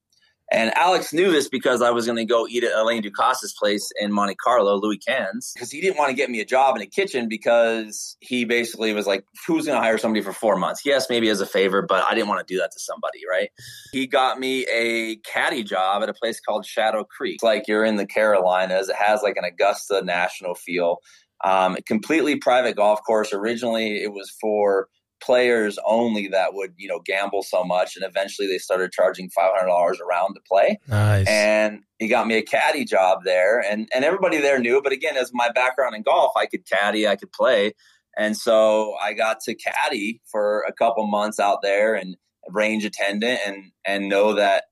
And 0.53 0.77
Alex 0.77 1.13
knew 1.13 1.33
this 1.33 1.49
because 1.49 1.81
I 1.81 1.91
was 1.91 2.05
going 2.05 2.19
to 2.19 2.25
go 2.25 2.47
eat 2.47 2.65
at 2.65 2.73
Alain 2.73 3.03
Ducasse's 3.03 3.55
place 3.59 3.91
in 3.99 4.13
Monte 4.13 4.35
Carlo, 4.37 4.79
Louis 4.79 4.99
Quinze, 4.99 5.53
because 5.55 5.71
he 5.71 5.81
didn't 5.81 5.97
want 5.97 6.11
to 6.11 6.15
get 6.15 6.29
me 6.29 6.41
a 6.41 6.45
job 6.45 6.77
in 6.77 6.83
a 6.83 6.87
kitchen 6.87 7.29
because 7.29 8.17
he 8.21 8.45
basically 8.45 8.93
was 8.93 9.07
like, 9.07 9.25
who's 9.47 9.65
going 9.65 9.77
to 9.77 9.83
hire 9.83 9.97
somebody 9.97 10.23
for 10.23 10.33
four 10.33 10.57
months? 10.57 10.83
Yes, 10.85 11.09
maybe 11.09 11.31
as 11.31 11.41
a 11.41 11.47
favor, 11.47 11.81
but 11.83 12.05
I 12.05 12.15
didn't 12.15 12.29
want 12.29 12.47
to 12.47 12.55
do 12.55 12.61
that 12.61 12.71
to 12.73 12.79
somebody, 12.79 13.21
right? 13.29 13.49
He 13.93 14.07
got 14.07 14.39
me 14.39 14.67
a 14.67 15.17
caddy 15.17 15.65
job 15.65 16.03
at 16.03 16.11
a 16.11 16.15
place 16.15 16.41
called 16.41 16.67
Shadow 16.67 17.05
Creek. 17.05 17.37
It's 17.37 17.43
like 17.43 17.67
you're 17.67 17.85
in 17.85 17.97
the 17.97 18.07
Carolinas. 18.07 18.89
It 18.91 18.97
has 18.97 19.23
like 19.23 19.37
an 19.37 19.45
Augusta 19.45 20.03
national 20.05 20.55
feel. 20.55 20.99
Um, 21.45 21.77
completely 21.87 22.37
private 22.37 22.77
golf 22.77 23.01
course. 23.07 23.33
Originally, 23.33 24.03
it 24.03 24.13
was 24.13 24.35
for 24.41 24.89
players 25.25 25.79
only 25.87 26.29
that 26.29 26.53
would 26.55 26.75
you 26.77 26.89
know 26.89 27.01
gamble 27.05 27.43
so 27.43 27.65
much 27.65 27.97
and 27.97 28.05
eventually 28.05 28.47
they 28.47 28.59
started 28.59 28.93
charging 28.93 29.31
$500 29.31 30.01
a 30.01 30.05
round 30.05 30.35
to 30.35 30.41
play 30.47 30.79
nice. 30.89 31.27
and 31.27 31.81
he 31.99 32.09
got 32.09 32.27
me 32.27 32.37
a 32.37 32.43
caddy 32.43 32.85
job 32.85 33.21
there 33.25 33.61
and 33.61 33.89
and 33.95 34.05
everybody 34.05 34.39
there 34.39 34.59
knew 34.59 34.83
but 34.83 34.93
again 34.93 35.17
as 35.17 35.31
my 35.33 35.51
background 35.51 35.95
in 35.95 36.03
golf 36.03 36.33
i 36.37 36.47
could 36.47 36.69
caddy 36.69 37.09
i 37.09 37.17
could 37.17 37.33
play 37.33 37.73
and 38.19 38.37
so 38.37 38.95
i 39.03 39.15
got 39.15 39.41
to 39.41 39.55
caddy 39.55 40.21
for 40.31 40.65
a 40.69 40.73
couple 40.73 41.07
months 41.07 41.41
out 41.41 41.63
there 41.63 41.95
and 41.95 42.17
range 42.51 42.85
attendant 42.85 43.41
and 43.47 43.71
and 43.87 44.09
know 44.09 44.35
that 44.35 44.65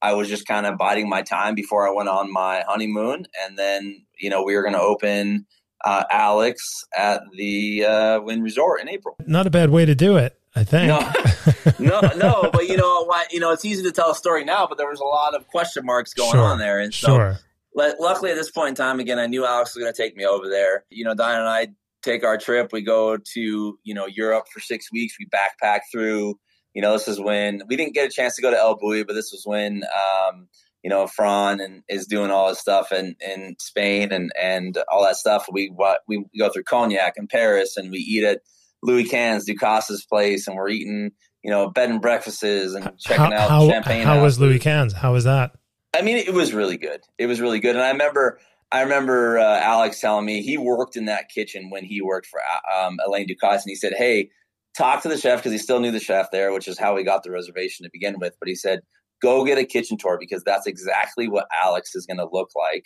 i 0.00 0.14
was 0.14 0.28
just 0.28 0.46
kind 0.46 0.66
of 0.66 0.76
biding 0.76 1.08
my 1.08 1.22
time 1.22 1.54
before 1.54 1.86
i 1.86 1.92
went 1.92 2.08
on 2.08 2.32
my 2.32 2.64
honeymoon 2.66 3.24
and 3.44 3.56
then 3.56 4.04
you 4.18 4.28
know 4.28 4.42
we 4.42 4.56
were 4.56 4.62
going 4.62 4.74
to 4.74 4.80
open 4.80 5.46
uh, 5.84 6.04
Alex 6.10 6.84
at 6.96 7.22
the 7.36 7.84
uh, 7.84 8.20
Wynn 8.20 8.42
Resort 8.42 8.80
in 8.80 8.88
April. 8.88 9.16
Not 9.26 9.46
a 9.46 9.50
bad 9.50 9.70
way 9.70 9.84
to 9.84 9.94
do 9.94 10.16
it. 10.16 10.38
I 10.54 10.64
think. 10.64 10.88
No, 10.88 12.00
no, 12.00 12.10
no, 12.16 12.50
but 12.52 12.68
you 12.68 12.76
know 12.76 13.04
why? 13.04 13.24
You 13.30 13.40
know, 13.40 13.52
it's 13.52 13.64
easy 13.64 13.82
to 13.84 13.92
tell 13.92 14.10
a 14.10 14.14
story 14.14 14.44
now, 14.44 14.66
but 14.66 14.76
there 14.76 14.88
was 14.88 15.00
a 15.00 15.04
lot 15.04 15.34
of 15.34 15.46
question 15.48 15.86
marks 15.86 16.12
going 16.12 16.32
sure, 16.32 16.40
on 16.40 16.58
there, 16.58 16.78
and 16.78 16.92
so 16.92 17.16
sure. 17.16 17.38
luckily 17.74 18.30
at 18.32 18.36
this 18.36 18.50
point 18.50 18.70
in 18.70 18.74
time, 18.74 19.00
again, 19.00 19.18
I 19.18 19.26
knew 19.26 19.46
Alex 19.46 19.74
was 19.74 19.82
going 19.82 19.92
to 19.92 19.96
take 19.96 20.14
me 20.14 20.26
over 20.26 20.50
there. 20.50 20.84
You 20.90 21.04
know, 21.04 21.14
Diane 21.14 21.40
and 21.40 21.48
I 21.48 21.68
take 22.02 22.22
our 22.22 22.36
trip. 22.36 22.70
We 22.70 22.82
go 22.82 23.16
to 23.16 23.78
you 23.82 23.94
know 23.94 24.06
Europe 24.06 24.46
for 24.52 24.60
six 24.60 24.92
weeks. 24.92 25.14
We 25.18 25.26
backpack 25.26 25.80
through. 25.90 26.38
You 26.74 26.82
know, 26.82 26.92
this 26.92 27.08
is 27.08 27.18
when 27.18 27.62
we 27.68 27.76
didn't 27.76 27.94
get 27.94 28.06
a 28.06 28.10
chance 28.10 28.36
to 28.36 28.42
go 28.42 28.50
to 28.50 28.58
El 28.58 28.78
Bulli, 28.78 29.06
but 29.06 29.14
this 29.14 29.30
was 29.32 29.42
when 29.46 29.84
um, 29.84 30.48
you 30.82 30.90
know, 30.90 31.06
Fran 31.06 31.60
and 31.60 31.82
is 31.88 32.06
doing 32.06 32.30
all 32.30 32.48
his 32.48 32.58
stuff 32.58 32.90
in, 32.92 33.14
in 33.20 33.56
Spain 33.58 34.12
and, 34.12 34.32
and 34.40 34.76
all 34.90 35.04
that 35.04 35.16
stuff. 35.16 35.46
We 35.50 35.72
we 36.08 36.24
go 36.38 36.48
through 36.48 36.64
Cognac 36.64 37.14
in 37.16 37.28
Paris 37.28 37.76
and 37.76 37.90
we 37.90 37.98
eat 37.98 38.24
at 38.24 38.40
Louis 38.82 39.08
Quinze 39.08 39.46
Ducasse's 39.48 40.04
place 40.04 40.46
and 40.46 40.56
we're 40.56 40.68
eating, 40.68 41.12
you 41.42 41.50
know, 41.50 41.70
bed 41.70 41.90
and 41.90 42.02
breakfasts 42.02 42.42
and 42.42 42.98
checking 42.98 43.24
how, 43.24 43.32
out 43.32 43.50
how, 43.50 43.68
champagne. 43.68 44.04
How 44.04 44.22
was 44.22 44.40
Louis 44.40 44.58
Quinze? 44.58 44.92
How 44.92 45.12
was 45.12 45.24
that? 45.24 45.52
I 45.94 46.02
mean, 46.02 46.16
it 46.16 46.32
was 46.32 46.52
really 46.52 46.78
good. 46.78 47.00
It 47.18 47.26
was 47.26 47.40
really 47.40 47.60
good. 47.60 47.76
And 47.76 47.84
I 47.84 47.90
remember, 47.90 48.40
I 48.72 48.82
remember 48.82 49.38
uh, 49.38 49.60
Alex 49.60 50.00
telling 50.00 50.24
me 50.24 50.42
he 50.42 50.56
worked 50.56 50.96
in 50.96 51.04
that 51.04 51.28
kitchen 51.28 51.70
when 51.70 51.84
he 51.84 52.00
worked 52.00 52.26
for 52.26 52.40
um, 52.74 52.98
Alain 53.06 53.28
Ducasse 53.28 53.62
and 53.62 53.70
he 53.70 53.76
said, 53.76 53.92
Hey, 53.96 54.30
talk 54.76 55.02
to 55.02 55.08
the 55.08 55.18
chef 55.18 55.38
because 55.38 55.52
he 55.52 55.58
still 55.58 55.80
knew 55.80 55.92
the 55.92 56.00
chef 56.00 56.30
there, 56.32 56.52
which 56.52 56.66
is 56.66 56.78
how 56.78 56.94
we 56.94 57.04
got 57.04 57.22
the 57.22 57.30
reservation 57.30 57.84
to 57.84 57.90
begin 57.92 58.18
with. 58.18 58.34
But 58.40 58.48
he 58.48 58.54
said, 58.54 58.80
go 59.22 59.44
get 59.44 59.58
a 59.58 59.64
kitchen 59.64 59.96
tour 59.96 60.16
because 60.18 60.42
that's 60.44 60.66
exactly 60.66 61.28
what 61.28 61.46
Alex 61.62 61.94
is 61.94 62.06
going 62.06 62.18
to 62.18 62.28
look 62.30 62.50
like, 62.56 62.84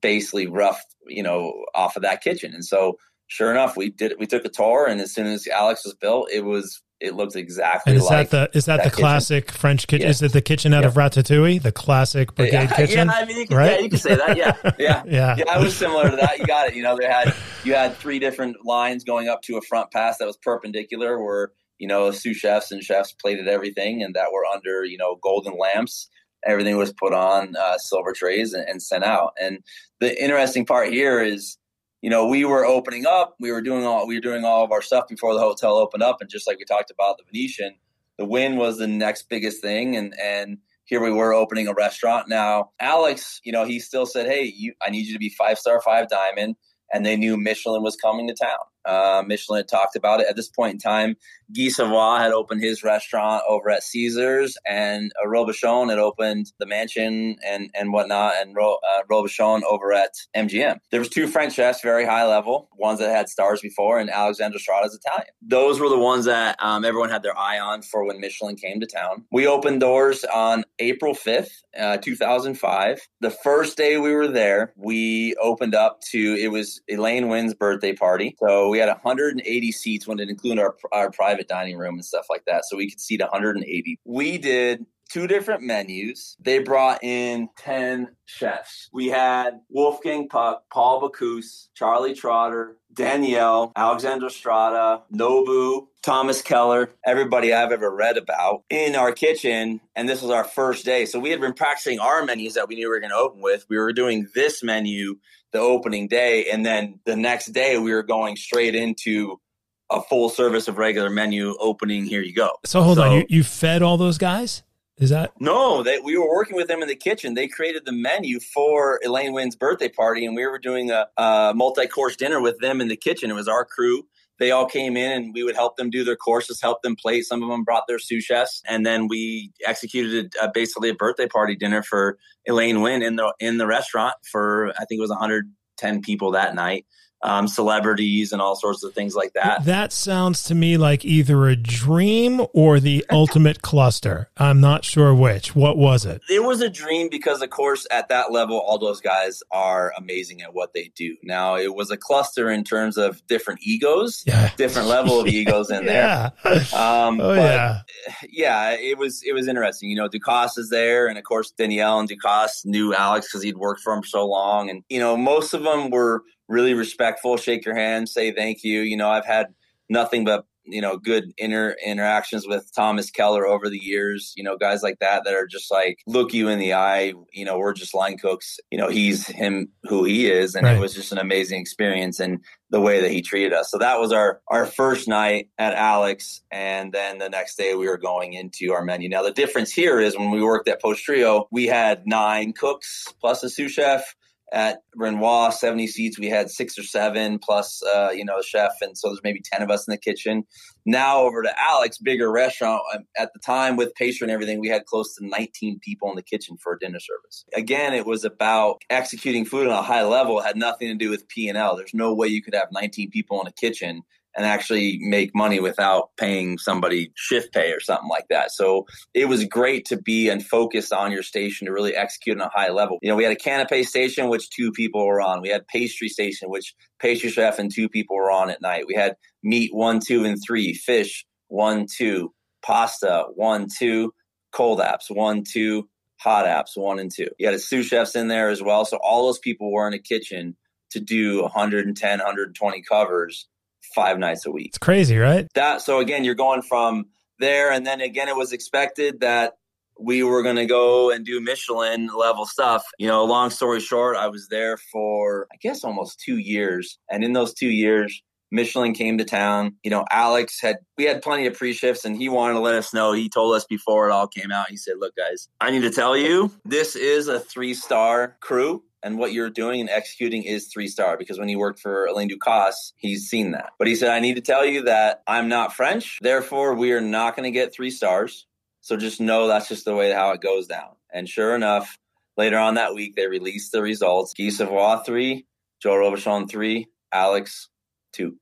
basically 0.00 0.46
rough, 0.46 0.82
you 1.06 1.22
know, 1.22 1.52
off 1.74 1.96
of 1.96 2.02
that 2.02 2.22
kitchen. 2.22 2.54
And 2.54 2.64
so, 2.64 2.96
sure 3.28 3.50
enough, 3.50 3.76
we 3.76 3.90
did. 3.90 4.14
We 4.18 4.26
took 4.26 4.44
a 4.44 4.48
tour, 4.48 4.86
and 4.86 5.00
as 5.00 5.12
soon 5.12 5.26
as 5.26 5.46
Alex 5.46 5.84
was 5.84 5.94
built, 5.94 6.30
it 6.32 6.44
was 6.44 6.80
it 7.00 7.14
looked 7.14 7.36
exactly. 7.36 7.92
And 7.92 8.00
is 8.00 8.06
like 8.08 8.30
that 8.30 8.52
the 8.52 8.58
is 8.58 8.64
that, 8.64 8.78
that 8.78 8.84
the 8.84 8.90
kitchen. 8.90 9.02
classic 9.02 9.50
French 9.50 9.86
kitchen? 9.86 10.04
Yeah. 10.04 10.10
Is 10.10 10.22
it 10.22 10.32
the 10.32 10.40
kitchen 10.40 10.72
out 10.72 10.82
Yeah. 10.82 10.88
of 10.88 10.94
Ratatouille, 10.94 11.60
the 11.62 11.72
classic 11.72 12.34
brigade 12.34 12.52
yeah, 12.70 12.76
kitchen? 12.76 13.08
Yeah, 13.08 13.14
I 13.14 13.24
mean, 13.26 13.36
you 13.36 13.46
can, 13.46 13.56
right? 13.56 13.72
yeah, 13.72 13.78
you 13.80 13.88
can 13.90 13.98
say 13.98 14.14
that. 14.14 14.36
Yeah, 14.36 14.56
yeah, 14.78 15.02
yeah, 15.06 15.36
yeah. 15.36 15.58
It 15.58 15.62
was 15.62 15.76
similar 15.76 16.08
to 16.10 16.16
that. 16.16 16.38
You 16.38 16.46
got 16.46 16.68
it. 16.68 16.74
You 16.74 16.82
know, 16.82 16.96
they 16.98 17.06
had 17.06 17.34
you 17.64 17.74
had 17.74 17.96
three 17.96 18.18
different 18.18 18.64
lines 18.64 19.04
going 19.04 19.28
up 19.28 19.42
to 19.42 19.56
a 19.58 19.60
front 19.62 19.90
pass 19.90 20.18
that 20.18 20.26
was 20.26 20.36
perpendicular, 20.38 21.22
where 21.22 21.50
you 21.84 21.88
know 21.88 22.10
sous 22.10 22.38
chefs 22.38 22.72
and 22.72 22.82
chefs 22.82 23.12
plated 23.12 23.46
everything, 23.46 24.02
and 24.02 24.14
that 24.14 24.32
were 24.32 24.46
under 24.46 24.86
you 24.86 24.96
know 24.96 25.18
golden 25.22 25.58
lamps. 25.58 26.08
Everything 26.46 26.78
was 26.78 26.94
put 26.94 27.12
on 27.12 27.56
uh, 27.56 27.76
silver 27.76 28.14
trays 28.14 28.54
and, 28.54 28.66
and 28.66 28.82
sent 28.82 29.04
out. 29.04 29.34
And 29.38 29.58
the 30.00 30.22
interesting 30.22 30.64
part 30.64 30.90
here 30.90 31.20
is, 31.22 31.58
you 32.00 32.08
know, 32.08 32.26
we 32.26 32.46
were 32.46 32.64
opening 32.64 33.04
up. 33.06 33.34
We 33.38 33.52
were 33.52 33.60
doing 33.60 33.84
all 33.84 34.06
we 34.06 34.14
were 34.14 34.22
doing 34.22 34.46
all 34.46 34.64
of 34.64 34.72
our 34.72 34.80
stuff 34.80 35.08
before 35.08 35.34
the 35.34 35.40
hotel 35.40 35.76
opened 35.76 36.02
up, 36.02 36.22
and 36.22 36.30
just 36.30 36.46
like 36.46 36.58
we 36.58 36.64
talked 36.64 36.90
about 36.90 37.18
the 37.18 37.24
Venetian, 37.30 37.74
the 38.16 38.24
Wynn 38.24 38.56
was 38.56 38.78
the 38.78 38.86
next 38.86 39.28
biggest 39.28 39.60
thing, 39.60 39.94
and 39.94 40.14
and 40.18 40.56
here 40.86 41.02
we 41.02 41.12
were 41.12 41.34
opening 41.34 41.68
a 41.68 41.74
restaurant. 41.74 42.30
Now, 42.30 42.70
Alex, 42.80 43.42
you 43.44 43.52
know, 43.52 43.66
he 43.66 43.78
still 43.78 44.06
said, 44.06 44.24
"Hey, 44.24 44.44
you, 44.44 44.72
I 44.80 44.88
need 44.88 45.06
you 45.06 45.12
to 45.12 45.18
be 45.18 45.28
five 45.28 45.58
star, 45.58 45.82
five 45.82 46.08
diamond," 46.08 46.56
and 46.94 47.04
they 47.04 47.18
knew 47.18 47.36
Michelin 47.36 47.82
was 47.82 47.96
coming 47.96 48.26
to 48.28 48.34
town. 48.34 48.64
Uh, 48.84 49.22
Michelin 49.26 49.58
had 49.58 49.68
talked 49.68 49.96
about 49.96 50.20
it 50.20 50.26
at 50.28 50.36
this 50.36 50.48
point 50.48 50.74
in 50.74 50.78
time. 50.78 51.16
Guy 51.56 51.68
Savoy 51.68 52.18
had 52.18 52.32
opened 52.32 52.62
his 52.62 52.82
restaurant 52.82 53.42
over 53.48 53.70
at 53.70 53.84
Caesars, 53.84 54.56
and 54.66 55.12
uh, 55.22 55.28
Robuchon 55.28 55.88
had 55.88 55.98
opened 55.98 56.52
the 56.58 56.66
mansion 56.66 57.36
and 57.46 57.70
and 57.74 57.92
whatnot, 57.92 58.34
and 58.40 58.56
Ro, 58.56 58.74
uh, 58.74 59.02
Robuchon 59.10 59.62
over 59.62 59.92
at 59.92 60.10
MGM. 60.36 60.78
There 60.90 61.00
was 61.00 61.08
two 61.08 61.28
French 61.28 61.54
chefs, 61.54 61.80
very 61.80 62.04
high 62.04 62.26
level, 62.26 62.68
ones 62.76 62.98
that 62.98 63.14
had 63.14 63.28
stars 63.28 63.60
before, 63.60 63.98
and 63.98 64.10
Alexandre 64.10 64.58
Stratta's 64.58 64.94
Italian. 64.94 65.28
Those 65.42 65.78
were 65.78 65.88
the 65.88 65.98
ones 65.98 66.24
that 66.24 66.56
um, 66.60 66.84
everyone 66.84 67.10
had 67.10 67.22
their 67.22 67.38
eye 67.38 67.58
on 67.58 67.82
for 67.82 68.04
when 68.04 68.20
Michelin 68.20 68.56
came 68.56 68.80
to 68.80 68.86
town. 68.86 69.24
We 69.30 69.46
opened 69.46 69.80
doors 69.80 70.24
on 70.24 70.64
April 70.78 71.14
fifth, 71.14 71.62
uh, 71.78 71.98
two 71.98 72.16
thousand 72.16 72.58
five. 72.58 73.00
The 73.20 73.30
first 73.30 73.76
day 73.76 73.96
we 73.98 74.12
were 74.12 74.28
there, 74.28 74.72
we 74.76 75.36
opened 75.36 75.74
up 75.74 76.00
to 76.10 76.36
it 76.40 76.48
was 76.48 76.80
Elaine 76.88 77.28
Wynn's 77.28 77.54
birthday 77.54 77.92
party, 77.92 78.36
so 78.40 78.70
we 78.70 78.78
had 78.78 78.88
180 78.88 79.72
seats 79.72 80.06
when 80.06 80.18
it 80.18 80.28
included 80.28 80.60
our, 80.60 80.76
our 80.92 81.10
private 81.10 81.43
dining 81.44 81.76
room 81.76 81.94
and 81.94 82.04
stuff 82.04 82.26
like 82.28 82.44
that. 82.46 82.64
So 82.64 82.76
we 82.76 82.90
could 82.90 83.00
seat 83.00 83.20
180. 83.20 84.00
We 84.04 84.38
did 84.38 84.86
two 85.10 85.26
different 85.26 85.62
menus. 85.62 86.36
They 86.40 86.58
brought 86.58 87.02
in 87.04 87.48
10 87.58 88.08
chefs. 88.24 88.88
We 88.92 89.08
had 89.08 89.60
Wolfgang 89.68 90.28
Puck, 90.28 90.64
Paul 90.72 91.02
Bocuse, 91.02 91.68
Charlie 91.74 92.14
Trotter, 92.14 92.76
Daniel, 92.92 93.72
Alexander 93.76 94.26
Stratta, 94.26 95.02
Nobu, 95.12 95.86
Thomas 96.02 96.42
Keller, 96.42 96.90
everybody 97.04 97.52
I've 97.52 97.72
ever 97.72 97.94
read 97.94 98.16
about 98.16 98.64
in 98.70 98.94
our 98.94 99.12
kitchen. 99.12 99.80
And 99.96 100.08
this 100.08 100.22
was 100.22 100.30
our 100.30 100.44
first 100.44 100.84
day. 100.84 101.06
So 101.06 101.18
we 101.18 101.30
had 101.30 101.40
been 101.40 101.54
practicing 101.54 101.98
our 101.98 102.24
menus 102.24 102.54
that 102.54 102.68
we 102.68 102.76
knew 102.76 102.88
we 102.88 102.94
were 102.94 103.00
going 103.00 103.10
to 103.10 103.16
open 103.16 103.40
with. 103.40 103.66
We 103.68 103.78
were 103.78 103.92
doing 103.92 104.28
this 104.34 104.62
menu 104.62 105.16
the 105.52 105.60
opening 105.60 106.08
day. 106.08 106.50
And 106.50 106.66
then 106.66 107.00
the 107.06 107.16
next 107.16 107.46
day, 107.52 107.78
we 107.78 107.92
were 107.92 108.02
going 108.02 108.36
straight 108.36 108.74
into 108.74 109.40
a 109.90 110.00
full 110.02 110.28
service 110.28 110.68
of 110.68 110.78
regular 110.78 111.10
menu 111.10 111.56
opening. 111.58 112.04
Here 112.04 112.22
you 112.22 112.34
go. 112.34 112.50
So 112.64 112.82
hold 112.82 112.98
on, 112.98 113.12
you, 113.12 113.26
you 113.28 113.42
fed 113.42 113.82
all 113.82 113.96
those 113.96 114.18
guys? 114.18 114.62
Is 114.96 115.10
that 115.10 115.32
no? 115.40 115.82
That 115.82 116.04
we 116.04 116.16
were 116.16 116.28
working 116.28 116.56
with 116.56 116.68
them 116.68 116.80
in 116.80 116.88
the 116.88 116.94
kitchen. 116.94 117.34
They 117.34 117.48
created 117.48 117.84
the 117.84 117.92
menu 117.92 118.38
for 118.38 119.00
Elaine 119.04 119.32
Wynn's 119.32 119.56
birthday 119.56 119.88
party, 119.88 120.24
and 120.24 120.36
we 120.36 120.46
were 120.46 120.58
doing 120.58 120.90
a, 120.90 121.08
a 121.16 121.52
multi-course 121.54 122.16
dinner 122.16 122.40
with 122.40 122.58
them 122.60 122.80
in 122.80 122.86
the 122.86 122.96
kitchen. 122.96 123.30
It 123.30 123.34
was 123.34 123.48
our 123.48 123.64
crew. 123.64 124.06
They 124.38 124.52
all 124.52 124.66
came 124.66 124.96
in, 124.96 125.12
and 125.12 125.34
we 125.34 125.42
would 125.42 125.56
help 125.56 125.76
them 125.76 125.90
do 125.90 126.04
their 126.04 126.16
courses, 126.16 126.60
help 126.60 126.82
them 126.82 126.94
plate. 126.94 127.24
Some 127.24 127.42
of 127.42 127.48
them 127.48 127.64
brought 127.64 127.84
their 127.88 127.98
sous 127.98 128.24
chefs, 128.24 128.62
and 128.68 128.86
then 128.86 129.08
we 129.08 129.52
executed 129.66 130.32
a, 130.40 130.48
basically 130.52 130.90
a 130.90 130.94
birthday 130.94 131.26
party 131.26 131.56
dinner 131.56 131.82
for 131.82 132.16
Elaine 132.46 132.80
Wynn 132.80 133.02
in 133.02 133.16
the 133.16 133.32
in 133.40 133.58
the 133.58 133.66
restaurant 133.66 134.14
for 134.30 134.70
I 134.78 134.84
think 134.84 134.98
it 134.98 135.02
was 135.02 135.10
110 135.10 136.02
people 136.02 136.32
that 136.32 136.54
night 136.54 136.86
um, 137.24 137.48
celebrities 137.48 138.32
and 138.32 138.40
all 138.40 138.54
sorts 138.54 138.84
of 138.84 138.92
things 138.92 139.14
like 139.14 139.32
that. 139.32 139.64
That 139.64 139.92
sounds 139.92 140.42
to 140.44 140.54
me 140.54 140.76
like 140.76 141.04
either 141.04 141.48
a 141.48 141.56
dream 141.56 142.42
or 142.52 142.78
the 142.78 143.04
ultimate 143.10 143.62
cluster. 143.62 144.28
I'm 144.36 144.60
not 144.60 144.84
sure 144.84 145.14
which. 145.14 145.56
What 145.56 145.78
was 145.78 146.04
it? 146.04 146.20
It 146.28 146.44
was 146.44 146.60
a 146.60 146.68
dream 146.68 147.08
because, 147.10 147.40
of 147.40 147.48
course, 147.48 147.86
at 147.90 148.08
that 148.10 148.30
level, 148.30 148.58
all 148.58 148.78
those 148.78 149.00
guys 149.00 149.42
are 149.50 149.92
amazing 149.96 150.42
at 150.42 150.52
what 150.52 150.74
they 150.74 150.92
do. 150.94 151.16
Now, 151.22 151.56
it 151.56 151.74
was 151.74 151.90
a 151.90 151.96
cluster 151.96 152.50
in 152.50 152.62
terms 152.62 152.98
of 152.98 153.26
different 153.26 153.60
egos, 153.62 154.22
yeah. 154.26 154.50
different 154.56 154.88
level 154.88 155.18
of 155.18 155.26
egos 155.26 155.70
in 155.70 155.84
yeah. 155.86 156.30
there. 156.44 156.54
Um, 156.74 157.20
oh, 157.20 157.34
but 157.34 157.36
yeah. 157.36 157.80
yeah, 158.28 158.70
it 158.72 158.98
was 158.98 159.22
it 159.22 159.32
was 159.32 159.48
interesting. 159.48 159.88
You 159.88 159.96
know, 159.96 160.08
Ducasse 160.08 160.58
is 160.58 160.68
there, 160.68 161.06
and 161.06 161.16
of 161.16 161.24
course, 161.24 161.50
Daniel 161.52 161.98
and 161.98 162.08
Ducasse 162.08 162.66
knew 162.66 162.94
Alex 162.94 163.28
because 163.28 163.42
he'd 163.42 163.56
worked 163.56 163.80
for 163.80 163.94
him 163.94 164.04
so 164.04 164.26
long, 164.26 164.68
and 164.68 164.84
you 164.90 165.00
know, 165.00 165.16
most 165.16 165.54
of 165.54 165.62
them 165.62 165.90
were 165.90 166.22
really 166.48 166.74
respectful, 166.74 167.36
shake 167.36 167.64
your 167.64 167.76
hand, 167.76 168.08
say 168.08 168.32
thank 168.32 168.64
you. 168.64 168.80
You 168.80 168.96
know, 168.96 169.10
I've 169.10 169.26
had 169.26 169.46
nothing 169.88 170.24
but 170.24 170.46
you 170.66 170.80
know 170.80 170.96
good 170.96 171.30
inner 171.36 171.76
interactions 171.84 172.46
with 172.48 172.70
Thomas 172.74 173.10
Keller 173.10 173.46
over 173.46 173.68
the 173.68 173.78
years. 173.78 174.32
You 174.34 174.44
know, 174.44 174.56
guys 174.56 174.82
like 174.82 174.98
that 175.00 175.24
that 175.24 175.34
are 175.34 175.46
just 175.46 175.70
like 175.70 175.98
look 176.06 176.32
you 176.32 176.48
in 176.48 176.58
the 176.58 176.72
eye. 176.74 177.12
You 177.32 177.44
know, 177.44 177.58
we're 177.58 177.74
just 177.74 177.94
line 177.94 178.16
cooks. 178.16 178.58
You 178.70 178.78
know, 178.78 178.88
he's 178.88 179.26
him 179.26 179.68
who 179.82 180.04
he 180.04 180.30
is, 180.30 180.54
and 180.54 180.64
Right. 180.66 180.76
it 180.76 180.80
was 180.80 180.94
just 180.94 181.12
an 181.12 181.18
amazing 181.18 181.60
experience 181.60 182.18
and 182.18 182.40
the 182.70 182.80
way 182.80 183.02
that 183.02 183.10
he 183.10 183.20
treated 183.20 183.52
us. 183.52 183.70
So 183.70 183.78
that 183.78 184.00
was 184.00 184.10
our 184.12 184.40
our 184.48 184.64
first 184.66 185.06
night 185.06 185.50
at 185.58 185.74
Alex, 185.74 186.42
and 186.50 186.92
then 186.92 187.18
the 187.18 187.28
next 187.28 187.56
day 187.56 187.74
we 187.74 187.86
were 187.86 187.98
going 187.98 188.32
into 188.32 188.72
our 188.72 188.82
menu. 188.82 189.10
Now 189.10 189.22
the 189.22 189.32
difference 189.32 189.70
here 189.70 190.00
is 190.00 190.16
when 190.16 190.30
we 190.30 190.42
worked 190.42 190.68
at 190.68 190.82
Postrio, 190.82 191.44
we 191.50 191.66
had 191.66 192.06
nine 192.06 192.54
cooks 192.54 193.06
plus 193.20 193.42
a 193.42 193.50
sous 193.50 193.70
chef 193.72 194.14
at 194.54 194.78
Renoir, 194.94 195.50
70 195.50 195.88
seats. 195.88 196.18
We 196.18 196.28
had 196.28 196.48
six 196.48 196.78
or 196.78 196.84
seven 196.84 197.40
plus, 197.40 197.82
uh, 197.82 198.10
you 198.14 198.24
know, 198.24 198.40
chef. 198.40 198.72
And 198.80 198.96
so 198.96 199.08
there's 199.08 199.20
maybe 199.24 199.42
10 199.42 199.62
of 199.62 199.70
us 199.70 199.86
in 199.86 199.92
the 199.92 199.98
kitchen. 199.98 200.44
Now 200.86 201.22
over 201.22 201.42
to 201.42 201.52
Alex, 201.60 201.98
bigger 201.98 202.30
restaurant. 202.30 202.80
Um, 202.94 203.02
at 203.18 203.32
the 203.34 203.40
time 203.40 203.76
with 203.76 203.94
pastry 203.96 204.26
and 204.26 204.30
everything, 204.30 204.60
we 204.60 204.68
had 204.68 204.86
close 204.86 205.16
to 205.16 205.26
19 205.26 205.80
people 205.80 206.08
in 206.08 206.14
the 206.14 206.22
kitchen 206.22 206.56
for 206.62 206.74
a 206.74 206.78
dinner 206.78 207.00
service. 207.00 207.44
Again, 207.54 207.94
it 207.94 208.06
was 208.06 208.24
about 208.24 208.82
executing 208.88 209.44
food 209.44 209.66
on 209.66 209.72
a 209.72 209.82
high 209.82 210.04
level. 210.04 210.38
It 210.38 210.46
had 210.46 210.56
nothing 210.56 210.88
to 210.88 210.94
do 210.94 211.10
with 211.10 211.28
P&L. 211.28 211.76
There's 211.76 211.92
no 211.92 212.14
way 212.14 212.28
you 212.28 212.42
could 212.42 212.54
have 212.54 212.68
19 212.70 213.10
people 213.10 213.40
in 213.40 213.48
a 213.48 213.52
kitchen 213.52 214.02
and 214.36 214.46
actually 214.46 214.98
make 215.00 215.34
money 215.34 215.60
without 215.60 216.10
paying 216.16 216.58
somebody 216.58 217.12
shift 217.14 217.52
pay 217.52 217.72
or 217.72 217.80
something 217.80 218.08
like 218.08 218.26
that. 218.30 218.50
So 218.50 218.86
it 219.12 219.28
was 219.28 219.44
great 219.44 219.86
to 219.86 219.96
be 219.96 220.28
and 220.28 220.44
focus 220.44 220.92
on 220.92 221.12
your 221.12 221.22
station 221.22 221.66
to 221.66 221.72
really 221.72 221.94
execute 221.94 222.40
on 222.40 222.46
a 222.46 222.50
high 222.52 222.70
level. 222.70 222.98
You 223.02 223.10
know, 223.10 223.16
we 223.16 223.24
had 223.24 223.32
a 223.32 223.36
canapé 223.36 223.84
station, 223.86 224.28
which 224.28 224.50
two 224.50 224.72
people 224.72 225.06
were 225.06 225.20
on. 225.20 225.40
We 225.40 225.50
had 225.50 225.66
pastry 225.68 226.08
station, 226.08 226.50
which 226.50 226.74
pastry 226.98 227.30
chef 227.30 227.58
and 227.58 227.72
two 227.72 227.88
people 227.88 228.16
were 228.16 228.30
on 228.30 228.50
at 228.50 228.62
night. 228.62 228.86
We 228.88 228.94
had 228.94 229.16
meat 229.42 229.72
one, 229.72 230.00
two, 230.00 230.24
and 230.24 230.38
three, 230.44 230.74
fish 230.74 231.24
one, 231.48 231.86
two, 231.86 232.32
pasta 232.64 233.26
one, 233.34 233.68
two, 233.78 234.12
cold 234.52 234.80
apps 234.80 235.10
one, 235.10 235.44
two, 235.44 235.88
hot 236.18 236.46
apps 236.46 236.76
one 236.76 236.98
and 236.98 237.10
two. 237.14 237.28
You 237.38 237.46
had 237.46 237.54
a 237.54 237.58
sous 237.58 237.86
chefs 237.86 238.16
in 238.16 238.28
there 238.28 238.48
as 238.48 238.62
well. 238.62 238.84
So 238.84 238.96
all 238.96 239.26
those 239.26 239.38
people 239.38 239.72
were 239.72 239.86
in 239.86 239.94
a 239.94 239.98
kitchen 239.98 240.56
to 240.90 241.00
do 241.00 241.42
110, 241.42 242.18
120 242.18 242.82
covers 242.82 243.46
five 243.94 244.18
nights 244.18 244.46
a 244.46 244.50
week. 244.50 244.68
It's 244.68 244.78
crazy, 244.78 245.16
right? 245.16 245.46
That 245.54 245.82
so 245.82 245.98
again, 245.98 246.24
you're 246.24 246.34
going 246.34 246.62
from 246.62 247.06
there, 247.38 247.70
and 247.70 247.86
then 247.86 248.00
again, 248.00 248.28
it 248.28 248.36
was 248.36 248.52
expected 248.52 249.20
that 249.20 249.54
we 249.98 250.22
were 250.24 250.42
going 250.42 250.56
to 250.56 250.66
go 250.66 251.10
and 251.10 251.24
do 251.24 251.40
Michelin 251.40 252.08
level 252.08 252.46
stuff. 252.46 252.84
You 252.98 253.06
know, 253.06 253.24
long 253.24 253.50
story 253.50 253.80
short, 253.80 254.16
I 254.16 254.26
was 254.28 254.48
there 254.48 254.76
for 254.76 255.46
I 255.52 255.56
guess 255.60 255.84
almost 255.84 256.20
two 256.20 256.38
years, 256.38 256.98
and 257.10 257.24
in 257.24 257.32
those 257.32 257.54
two 257.54 257.70
years. 257.70 258.22
Michelin 258.50 258.94
came 258.94 259.18
to 259.18 259.24
town. 259.24 259.74
You 259.82 259.90
know, 259.90 260.04
Alex 260.12 260.60
had 260.60 260.76
we 260.96 261.04
had 261.04 261.22
plenty 261.22 261.46
of 261.46 261.54
pre-shifts 261.54 262.04
and 262.04 262.16
he 262.16 262.28
wanted 262.28 262.54
to 262.54 262.60
let 262.60 262.76
us 262.76 262.94
know. 262.94 263.12
He 263.12 263.28
told 263.28 263.56
us 263.56 263.64
before 263.64 264.08
it 264.08 264.12
all 264.12 264.28
came 264.28 264.52
out. 264.52 264.70
He 264.70 264.76
said, 264.76 264.94
"Look 265.00 265.16
guys, 265.16 265.48
I 265.60 265.72
need 265.72 265.80
to 265.80 265.90
tell 265.90 266.16
you, 266.16 266.52
this 266.64 266.94
is 266.94 267.26
a 267.26 267.40
3-star 267.40 268.36
crew 268.40 268.84
and 269.04 269.18
what 269.18 269.34
you're 269.34 269.50
doing 269.50 269.82
and 269.82 269.90
executing 269.90 270.42
is 270.42 270.66
three 270.66 270.88
star 270.88 271.18
because 271.18 271.38
when 271.38 271.48
he 271.48 271.56
worked 271.56 271.78
for 271.78 272.06
Alain 272.06 272.30
Ducasse, 272.30 272.94
he's 272.96 273.28
seen 273.28 273.52
that. 273.52 273.72
But 273.78 273.86
he 273.86 273.94
said, 273.94 274.10
I 274.10 274.18
need 274.18 274.36
to 274.36 274.40
tell 274.40 274.64
you 274.64 274.84
that 274.84 275.22
I'm 275.26 275.48
not 275.48 275.74
French. 275.74 276.18
Therefore, 276.22 276.74
we 276.74 276.92
are 276.92 277.02
not 277.02 277.36
going 277.36 277.44
to 277.44 277.50
get 277.50 277.74
three 277.74 277.90
stars. 277.90 278.46
So 278.80 278.96
just 278.96 279.20
know 279.20 279.46
that's 279.46 279.68
just 279.68 279.84
the 279.84 279.94
way 279.94 280.10
how 280.10 280.30
it 280.30 280.40
goes 280.40 280.66
down. 280.66 280.96
And 281.12 281.28
sure 281.28 281.54
enough, 281.54 281.98
later 282.38 282.58
on 282.58 282.74
that 282.74 282.94
week, 282.94 283.14
they 283.14 283.26
released 283.26 283.72
the 283.72 283.82
results. 283.82 284.32
Guy 284.32 284.48
Savoy, 284.48 284.96
three, 285.04 285.46
Joël 285.84 286.00
Robuchon, 286.00 286.48
three, 286.48 286.88
Alex, 287.12 287.68
two. 288.12 288.38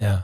Yeah. 0.00 0.22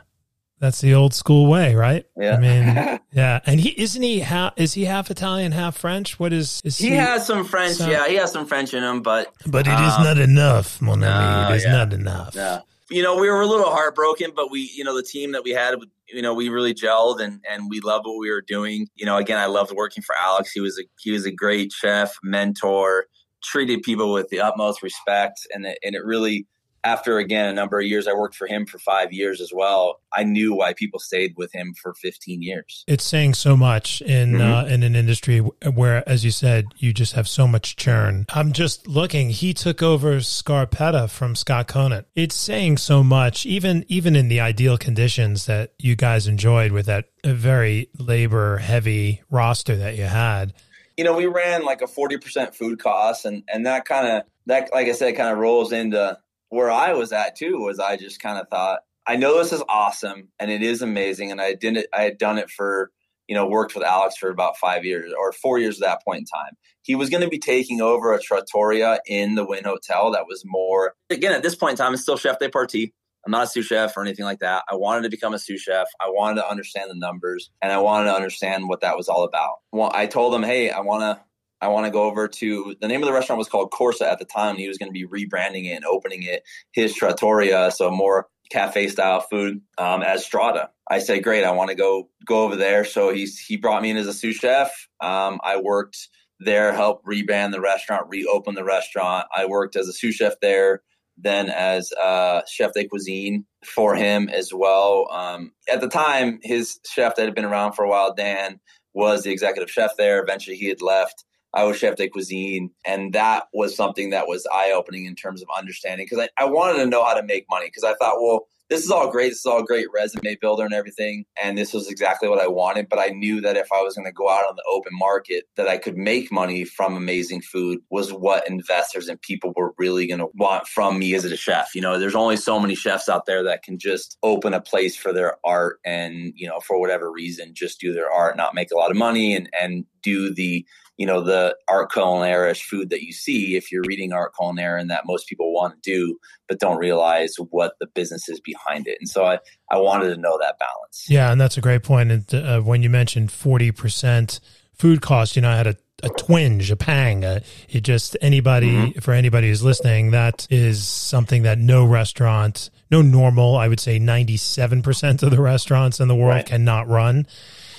That's 0.62 0.80
the 0.80 0.94
old 0.94 1.12
school 1.12 1.48
way, 1.48 1.74
right? 1.74 2.06
Yeah. 2.16 2.36
I 2.36 2.38
mean, 2.38 3.00
yeah. 3.12 3.40
And 3.46 3.58
he 3.58 3.70
isn't 3.70 4.00
he 4.00 4.20
half 4.20 4.52
is 4.56 4.74
he 4.74 4.84
half 4.84 5.10
Italian, 5.10 5.50
half 5.50 5.76
French? 5.76 6.20
What 6.20 6.32
is, 6.32 6.60
is 6.64 6.78
he, 6.78 6.90
he 6.90 6.94
has 6.94 7.26
some 7.26 7.44
French, 7.44 7.78
so, 7.78 7.90
yeah, 7.90 8.06
he 8.06 8.14
has 8.14 8.30
some 8.30 8.46
French 8.46 8.72
in 8.72 8.84
him, 8.84 9.02
but 9.02 9.34
But 9.44 9.66
it 9.66 9.72
um, 9.72 9.82
is 9.82 9.98
not 9.98 10.18
enough, 10.18 10.80
mon 10.80 11.02
ami. 11.02 11.52
It 11.52 11.56
is 11.56 11.64
yeah. 11.64 11.72
not 11.72 11.92
enough. 11.92 12.36
Yeah. 12.36 12.60
You 12.90 13.02
know, 13.02 13.16
we 13.16 13.28
were 13.28 13.40
a 13.40 13.46
little 13.48 13.70
heartbroken, 13.70 14.34
but 14.36 14.52
we, 14.52 14.70
you 14.72 14.84
know, 14.84 14.94
the 14.94 15.02
team 15.02 15.32
that 15.32 15.42
we 15.42 15.50
had, 15.50 15.74
you 16.06 16.22
know, 16.22 16.32
we 16.32 16.48
really 16.48 16.74
gelled 16.74 17.20
and 17.20 17.40
and 17.50 17.68
we 17.68 17.80
loved 17.80 18.06
what 18.06 18.20
we 18.20 18.30
were 18.30 18.40
doing. 18.40 18.86
You 18.94 19.04
know, 19.04 19.16
again, 19.16 19.38
I 19.38 19.46
loved 19.46 19.72
working 19.72 20.04
for 20.04 20.14
Alex. 20.14 20.52
He 20.52 20.60
was 20.60 20.78
a 20.78 20.84
he 21.00 21.10
was 21.10 21.26
a 21.26 21.32
great 21.32 21.72
chef, 21.72 22.14
mentor, 22.22 23.06
treated 23.42 23.82
people 23.82 24.12
with 24.12 24.28
the 24.28 24.38
utmost 24.38 24.80
respect, 24.80 25.44
and 25.52 25.66
it, 25.66 25.78
and 25.82 25.96
it 25.96 26.04
really 26.04 26.46
after 26.84 27.18
again 27.18 27.48
a 27.48 27.52
number 27.52 27.78
of 27.78 27.86
years 27.86 28.08
i 28.08 28.12
worked 28.12 28.34
for 28.34 28.46
him 28.46 28.66
for 28.66 28.78
five 28.78 29.12
years 29.12 29.40
as 29.40 29.52
well. 29.52 30.00
I 30.12 30.24
knew 30.24 30.54
why 30.54 30.74
people 30.74 30.98
stayed 30.98 31.34
with 31.36 31.52
him 31.52 31.74
for 31.80 31.94
15 31.94 32.42
years. 32.42 32.84
It's 32.86 33.04
saying 33.04 33.34
so 33.34 33.56
much 33.56 34.02
in 34.02 34.32
mm-hmm. 34.32 34.52
uh, 34.52 34.64
in 34.64 34.82
an 34.82 34.94
industry 34.94 35.38
where 35.38 36.06
as 36.08 36.24
you 36.24 36.30
said 36.30 36.66
you 36.76 36.92
just 36.92 37.14
have 37.14 37.28
so 37.28 37.46
much 37.46 37.76
churn. 37.76 38.26
I'm 38.30 38.52
just 38.52 38.86
looking. 38.86 39.30
He 39.30 39.54
took 39.54 39.82
over 39.82 40.16
scarpetta 40.16 41.08
from 41.08 41.34
scott 41.34 41.68
conant. 41.68 42.06
It's 42.14 42.34
saying 42.34 42.78
so 42.78 43.02
much 43.02 43.46
even 43.46 43.84
even 43.88 44.16
in 44.16 44.28
the 44.28 44.40
ideal 44.40 44.78
conditions 44.78 45.46
that 45.46 45.72
you 45.78 45.96
guys 45.96 46.26
enjoyed 46.26 46.72
with 46.72 46.86
that 46.86 47.06
very 47.24 47.88
labor 47.98 48.58
heavy 48.58 49.22
roster 49.30 49.76
that 49.76 49.96
you 49.96 50.04
had. 50.04 50.52
You 50.96 51.04
know 51.04 51.16
we 51.16 51.26
ran 51.26 51.64
like 51.64 51.82
a 51.82 51.86
40% 51.86 52.54
food 52.54 52.78
cost 52.78 53.24
and 53.24 53.42
and 53.52 53.66
that 53.66 53.84
kind 53.84 54.06
of 54.06 54.22
that 54.46 54.70
like 54.72 54.88
i 54.88 54.92
said 54.92 55.16
kind 55.16 55.30
of 55.30 55.38
rolls 55.38 55.72
into 55.72 56.18
where 56.52 56.70
I 56.70 56.92
was 56.92 57.12
at 57.12 57.34
too 57.34 57.56
was 57.60 57.80
I 57.80 57.96
just 57.96 58.20
kind 58.20 58.38
of 58.38 58.46
thought, 58.48 58.80
I 59.06 59.16
know 59.16 59.38
this 59.38 59.54
is 59.54 59.62
awesome 59.70 60.28
and 60.38 60.50
it 60.50 60.62
is 60.62 60.82
amazing. 60.82 61.30
And 61.30 61.40
I 61.40 61.54
didn't, 61.54 61.86
I 61.94 62.02
had 62.02 62.18
done 62.18 62.36
it 62.36 62.50
for, 62.50 62.90
you 63.26 63.34
know, 63.34 63.46
worked 63.46 63.74
with 63.74 63.84
Alex 63.84 64.18
for 64.18 64.28
about 64.28 64.58
five 64.58 64.84
years 64.84 65.14
or 65.18 65.32
four 65.32 65.58
years 65.58 65.80
at 65.80 65.86
that 65.86 66.04
point 66.04 66.18
in 66.18 66.24
time. 66.26 66.52
He 66.82 66.94
was 66.94 67.08
going 67.08 67.22
to 67.22 67.28
be 67.28 67.38
taking 67.38 67.80
over 67.80 68.12
a 68.12 68.20
trattoria 68.20 69.00
in 69.06 69.34
the 69.34 69.46
Wynn 69.46 69.64
Hotel 69.64 70.12
that 70.12 70.26
was 70.26 70.42
more, 70.44 70.92
again, 71.08 71.32
at 71.32 71.42
this 71.42 71.54
point 71.54 71.70
in 71.70 71.76
time, 71.78 71.94
it's 71.94 72.02
still 72.02 72.18
chef 72.18 72.38
de 72.38 72.50
partie. 72.50 72.92
I'm 73.24 73.30
not 73.30 73.44
a 73.44 73.46
sous 73.46 73.64
chef 73.64 73.96
or 73.96 74.02
anything 74.02 74.26
like 74.26 74.40
that. 74.40 74.64
I 74.70 74.74
wanted 74.74 75.04
to 75.04 75.08
become 75.08 75.32
a 75.32 75.38
sous 75.38 75.62
chef. 75.62 75.86
I 76.02 76.10
wanted 76.10 76.42
to 76.42 76.50
understand 76.50 76.90
the 76.90 76.96
numbers 76.96 77.50
and 77.62 77.72
I 77.72 77.78
wanted 77.78 78.10
to 78.10 78.14
understand 78.14 78.68
what 78.68 78.82
that 78.82 78.98
was 78.98 79.08
all 79.08 79.24
about. 79.24 79.54
Well, 79.72 79.90
I 79.94 80.06
told 80.06 80.34
him, 80.34 80.42
hey, 80.42 80.68
I 80.68 80.80
want 80.80 81.00
to 81.00 81.24
I 81.62 81.68
want 81.68 81.86
to 81.86 81.92
go 81.92 82.02
over 82.02 82.26
to 82.26 82.74
the 82.80 82.88
name 82.88 83.02
of 83.02 83.06
the 83.06 83.12
restaurant 83.12 83.38
was 83.38 83.48
called 83.48 83.70
Corsa 83.70 84.02
at 84.02 84.18
the 84.18 84.24
time. 84.24 84.56
He 84.56 84.66
was 84.66 84.78
going 84.78 84.92
to 84.92 84.92
be 84.92 85.06
rebranding 85.06 85.66
it 85.66 85.76
and 85.76 85.84
opening 85.84 86.24
it 86.24 86.42
his 86.72 86.92
trattoria, 86.92 87.70
so 87.70 87.88
more 87.90 88.26
cafe 88.50 88.88
style 88.88 89.20
food 89.20 89.62
um, 89.78 90.02
as 90.02 90.28
Stratta. 90.28 90.68
I 90.90 90.98
said, 90.98 91.22
great, 91.22 91.44
I 91.44 91.52
want 91.52 91.70
to 91.70 91.76
go 91.76 92.08
go 92.26 92.42
over 92.42 92.56
there. 92.56 92.84
So 92.84 93.14
he's 93.14 93.38
he 93.38 93.56
brought 93.56 93.80
me 93.80 93.90
in 93.90 93.96
as 93.96 94.08
a 94.08 94.12
sous 94.12 94.36
chef. 94.36 94.88
Um, 95.00 95.40
I 95.44 95.58
worked 95.58 96.08
there, 96.40 96.72
helped 96.72 97.06
rebrand 97.06 97.52
the 97.52 97.60
restaurant, 97.60 98.08
reopen 98.08 98.56
the 98.56 98.64
restaurant. 98.64 99.26
I 99.34 99.46
worked 99.46 99.76
as 99.76 99.86
a 99.86 99.92
sous 99.92 100.16
chef 100.16 100.34
there, 100.42 100.82
then 101.16 101.48
as 101.48 101.92
uh, 101.92 102.42
chef 102.50 102.72
de 102.72 102.88
cuisine 102.88 103.46
for 103.64 103.94
him 103.94 104.28
as 104.28 104.52
well. 104.52 105.06
Um, 105.12 105.52
at 105.72 105.80
the 105.80 105.88
time, 105.88 106.40
his 106.42 106.80
chef 106.84 107.14
that 107.14 107.24
had 107.24 107.36
been 107.36 107.44
around 107.44 107.74
for 107.74 107.84
a 107.84 107.88
while, 107.88 108.12
Dan, 108.12 108.58
was 108.92 109.22
the 109.22 109.30
executive 109.30 109.70
chef 109.70 109.92
there. 109.96 110.20
Eventually, 110.20 110.56
he 110.56 110.68
had 110.68 110.82
left. 110.82 111.24
I 111.54 111.64
was 111.64 111.76
chef 111.76 111.96
de 111.96 112.08
cuisine, 112.08 112.70
and 112.86 113.12
that 113.12 113.44
was 113.52 113.76
something 113.76 114.10
that 114.10 114.26
was 114.26 114.46
eye 114.52 114.72
opening 114.72 115.06
in 115.06 115.14
terms 115.14 115.42
of 115.42 115.48
understanding 115.56 116.06
because 116.06 116.18
I, 116.18 116.42
I 116.42 116.46
wanted 116.46 116.78
to 116.78 116.86
know 116.86 117.04
how 117.04 117.14
to 117.14 117.22
make 117.22 117.46
money 117.50 117.66
because 117.66 117.84
I 117.84 117.94
thought, 117.94 118.20
well, 118.20 118.46
this 118.72 118.84
is 118.84 118.90
all 118.90 119.10
great. 119.10 119.28
This 119.28 119.40
is 119.40 119.46
all 119.46 119.62
great 119.62 119.88
resume 119.94 120.38
builder 120.40 120.64
and 120.64 120.72
everything. 120.72 121.26
And 121.40 121.58
this 121.58 121.74
was 121.74 121.90
exactly 121.90 122.26
what 122.26 122.40
I 122.40 122.46
wanted. 122.46 122.88
But 122.88 123.00
I 123.00 123.08
knew 123.08 123.42
that 123.42 123.58
if 123.58 123.70
I 123.70 123.82
was 123.82 123.94
going 123.94 124.06
to 124.06 124.12
go 124.12 124.30
out 124.30 124.46
on 124.48 124.56
the 124.56 124.64
open 124.66 124.92
market, 124.94 125.44
that 125.56 125.68
I 125.68 125.76
could 125.76 125.98
make 125.98 126.32
money 126.32 126.64
from 126.64 126.96
amazing 126.96 127.42
food 127.42 127.80
was 127.90 128.14
what 128.14 128.48
investors 128.48 129.08
and 129.08 129.20
people 129.20 129.52
were 129.56 129.74
really 129.76 130.06
going 130.06 130.20
to 130.20 130.28
want 130.36 130.66
from 130.66 130.98
me 130.98 131.14
as 131.14 131.26
a 131.26 131.36
chef. 131.36 131.74
You 131.74 131.82
know, 131.82 131.98
there's 131.98 132.14
only 132.14 132.38
so 132.38 132.58
many 132.58 132.74
chefs 132.74 133.10
out 133.10 133.26
there 133.26 133.42
that 133.44 133.62
can 133.62 133.78
just 133.78 134.16
open 134.22 134.54
a 134.54 134.60
place 134.60 134.96
for 134.96 135.12
their 135.12 135.36
art 135.44 135.78
and, 135.84 136.32
you 136.34 136.48
know, 136.48 136.60
for 136.60 136.80
whatever 136.80 137.12
reason, 137.12 137.52
just 137.52 137.78
do 137.78 137.92
their 137.92 138.10
art, 138.10 138.38
not 138.38 138.54
make 138.54 138.70
a 138.72 138.76
lot 138.76 138.90
of 138.90 138.96
money 138.96 139.36
and, 139.36 139.50
and 139.60 139.84
do 140.02 140.32
the 140.32 140.64
you 140.96 141.06
know 141.06 141.22
the 141.22 141.56
art 141.68 141.90
culinaire 141.90 142.58
food 142.60 142.90
that 142.90 143.02
you 143.02 143.12
see 143.12 143.56
if 143.56 143.72
you're 143.72 143.84
reading 143.86 144.12
art 144.12 144.32
culinaire 144.38 144.80
and 144.80 144.90
that 144.90 145.04
most 145.06 145.28
people 145.28 145.52
want 145.52 145.74
to 145.74 145.90
do 145.90 146.18
but 146.48 146.58
don't 146.58 146.78
realize 146.78 147.34
what 147.50 147.74
the 147.80 147.86
business 147.86 148.28
is 148.28 148.40
behind 148.40 148.86
it 148.86 148.98
and 149.00 149.08
so 149.08 149.24
i 149.24 149.38
i 149.70 149.76
wanted 149.76 150.14
to 150.14 150.20
know 150.20 150.38
that 150.40 150.58
balance 150.58 151.06
yeah 151.08 151.32
and 151.32 151.40
that's 151.40 151.56
a 151.56 151.60
great 151.60 151.82
point 151.82 152.10
and 152.10 152.34
uh, 152.34 152.60
when 152.60 152.82
you 152.82 152.90
mentioned 152.90 153.30
40% 153.30 154.40
food 154.74 155.00
cost 155.00 155.36
you 155.36 155.42
know 155.42 155.50
i 155.50 155.56
had 155.56 155.66
a 155.66 155.76
a 156.02 156.08
twinge, 156.08 156.68
a 156.70 156.76
pang. 156.76 157.24
Uh, 157.24 157.40
it 157.68 157.82
just 157.82 158.16
anybody 158.20 158.72
mm-hmm. 158.72 158.98
for 158.98 159.12
anybody 159.14 159.48
who's 159.48 159.62
listening, 159.62 160.10
that 160.10 160.48
is 160.50 160.84
something 160.84 161.44
that 161.44 161.58
no 161.58 161.84
restaurant, 161.84 162.70
no 162.90 163.02
normal, 163.02 163.56
I 163.56 163.68
would 163.68 163.78
say 163.78 164.00
ninety 164.00 164.36
seven 164.36 164.82
percent 164.82 165.22
of 165.22 165.30
the 165.30 165.40
restaurants 165.40 166.00
in 166.00 166.08
the 166.08 166.16
world 166.16 166.34
right. 166.34 166.46
cannot 166.46 166.88
run 166.88 167.26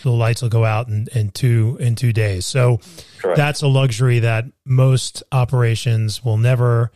the 0.03 0.11
lights 0.11 0.41
will 0.41 0.49
go 0.49 0.63
out 0.63 0.87
in, 0.87 1.07
in 1.13 1.29
two 1.29 1.77
in 1.79 1.95
two 1.95 2.13
days. 2.13 2.45
So 2.45 2.79
Correct. 3.19 3.37
that's 3.37 3.61
a 3.61 3.67
luxury 3.67 4.19
that 4.19 4.45
most 4.65 5.23
operations 5.31 6.23
will 6.23 6.37
never 6.37 6.91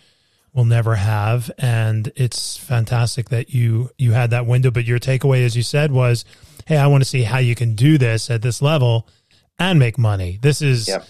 will 0.54 0.66
never 0.66 0.96
have, 0.96 1.50
and 1.58 2.12
it's 2.16 2.58
fantastic 2.58 3.30
that 3.30 3.50
you 3.50 3.90
you 3.98 4.12
had 4.12 4.30
that 4.32 4.46
window. 4.46 4.72
But 4.72 4.86
your 4.86 5.00
takeaway, 5.00 5.46
as 5.46 5.56
you 5.56 5.64
said, 5.64 5.92
was, 5.92 6.26
"Hey, 6.66 6.78
I 6.78 6.88
want 6.88 7.04
to 7.04 7.10
see 7.10 7.24
how 7.24 7.40
you 7.40 7.56
can 7.56 7.76
do 7.76 7.98
this 7.98 8.30
at 8.30 8.42
this 8.42 8.62
level 8.62 9.08
and 9.58 9.80
make 9.80 9.98
money." 9.98 10.38
This 10.42 10.62
is. 10.62 10.88
Yep 10.88 11.06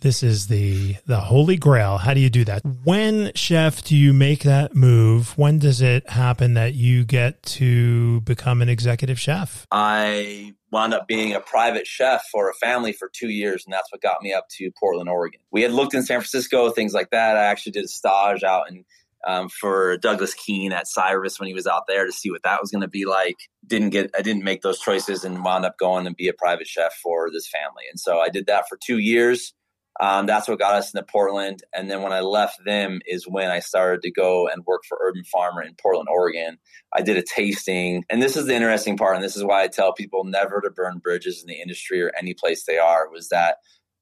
this 0.00 0.22
is 0.22 0.46
the 0.46 0.96
the 1.06 1.18
holy 1.18 1.56
grail. 1.56 1.98
How 1.98 2.14
do 2.14 2.20
you 2.20 2.30
do 2.30 2.44
that? 2.44 2.62
When 2.84 3.32
chef 3.34 3.82
do 3.82 3.96
you 3.96 4.12
make 4.12 4.44
that 4.44 4.74
move? 4.74 5.36
When 5.36 5.58
does 5.58 5.80
it 5.80 6.08
happen 6.08 6.54
that 6.54 6.74
you 6.74 7.04
get 7.04 7.42
to 7.42 8.20
become 8.22 8.62
an 8.62 8.68
executive 8.68 9.18
chef? 9.18 9.66
I 9.70 10.54
wound 10.70 10.94
up 10.94 11.08
being 11.08 11.34
a 11.34 11.40
private 11.40 11.86
chef 11.86 12.24
for 12.30 12.50
a 12.50 12.54
family 12.54 12.92
for 12.92 13.10
two 13.12 13.28
years, 13.28 13.64
and 13.64 13.72
that's 13.72 13.90
what 13.90 14.02
got 14.02 14.22
me 14.22 14.32
up 14.32 14.46
to 14.58 14.70
Portland, 14.78 15.08
Oregon. 15.08 15.40
We 15.50 15.62
had 15.62 15.72
looked 15.72 15.94
in 15.94 16.02
San 16.02 16.20
Francisco, 16.20 16.70
things 16.70 16.92
like 16.92 17.10
that. 17.10 17.36
I 17.36 17.44
actually 17.44 17.72
did 17.72 17.84
a 17.84 17.88
stage 17.88 18.42
out 18.42 18.70
in 18.70 18.84
um, 19.26 19.48
for 19.48 19.96
Douglas 19.98 20.34
Keane 20.34 20.72
at 20.72 20.86
Cyrus 20.86 21.38
when 21.38 21.48
he 21.48 21.54
was 21.54 21.66
out 21.66 21.84
there 21.88 22.06
to 22.06 22.12
see 22.12 22.30
what 22.30 22.42
that 22.44 22.60
was 22.60 22.70
going 22.70 22.82
to 22.82 22.88
be 22.88 23.04
like. 23.04 23.36
Didn't 23.66 23.90
get, 23.90 24.10
I 24.16 24.22
didn't 24.22 24.44
make 24.44 24.62
those 24.62 24.78
choices 24.78 25.24
and 25.24 25.44
wound 25.44 25.64
up 25.64 25.76
going 25.78 26.06
and 26.06 26.16
be 26.16 26.28
a 26.28 26.32
private 26.32 26.66
chef 26.66 26.94
for 27.02 27.30
this 27.30 27.48
family. 27.48 27.84
And 27.90 27.98
so 27.98 28.20
I 28.20 28.28
did 28.28 28.46
that 28.46 28.68
for 28.68 28.78
two 28.80 28.98
years. 28.98 29.52
Um, 30.00 30.26
that's 30.26 30.46
what 30.46 30.58
got 30.58 30.74
us 30.74 30.94
into 30.94 31.04
Portland. 31.04 31.62
And 31.74 31.90
then 31.90 32.02
when 32.02 32.12
I 32.12 32.20
left 32.20 32.64
them 32.64 33.00
is 33.06 33.26
when 33.26 33.50
I 33.50 33.58
started 33.58 34.02
to 34.02 34.12
go 34.12 34.48
and 34.48 34.64
work 34.64 34.82
for 34.88 34.98
Urban 35.02 35.24
Farmer 35.24 35.62
in 35.62 35.74
Portland, 35.74 36.08
Oregon. 36.10 36.58
I 36.94 37.02
did 37.02 37.16
a 37.16 37.22
tasting. 37.22 38.04
And 38.08 38.22
this 38.22 38.36
is 38.36 38.46
the 38.46 38.54
interesting 38.54 38.96
part. 38.96 39.16
And 39.16 39.24
this 39.24 39.36
is 39.36 39.44
why 39.44 39.64
I 39.64 39.68
tell 39.68 39.92
people 39.92 40.24
never 40.24 40.60
to 40.60 40.70
burn 40.70 40.98
bridges 40.98 41.42
in 41.42 41.48
the 41.48 41.60
industry 41.60 42.00
or 42.00 42.12
any 42.16 42.34
place 42.34 42.64
they 42.64 42.78
are 42.78 43.10
was 43.10 43.28
that 43.30 43.56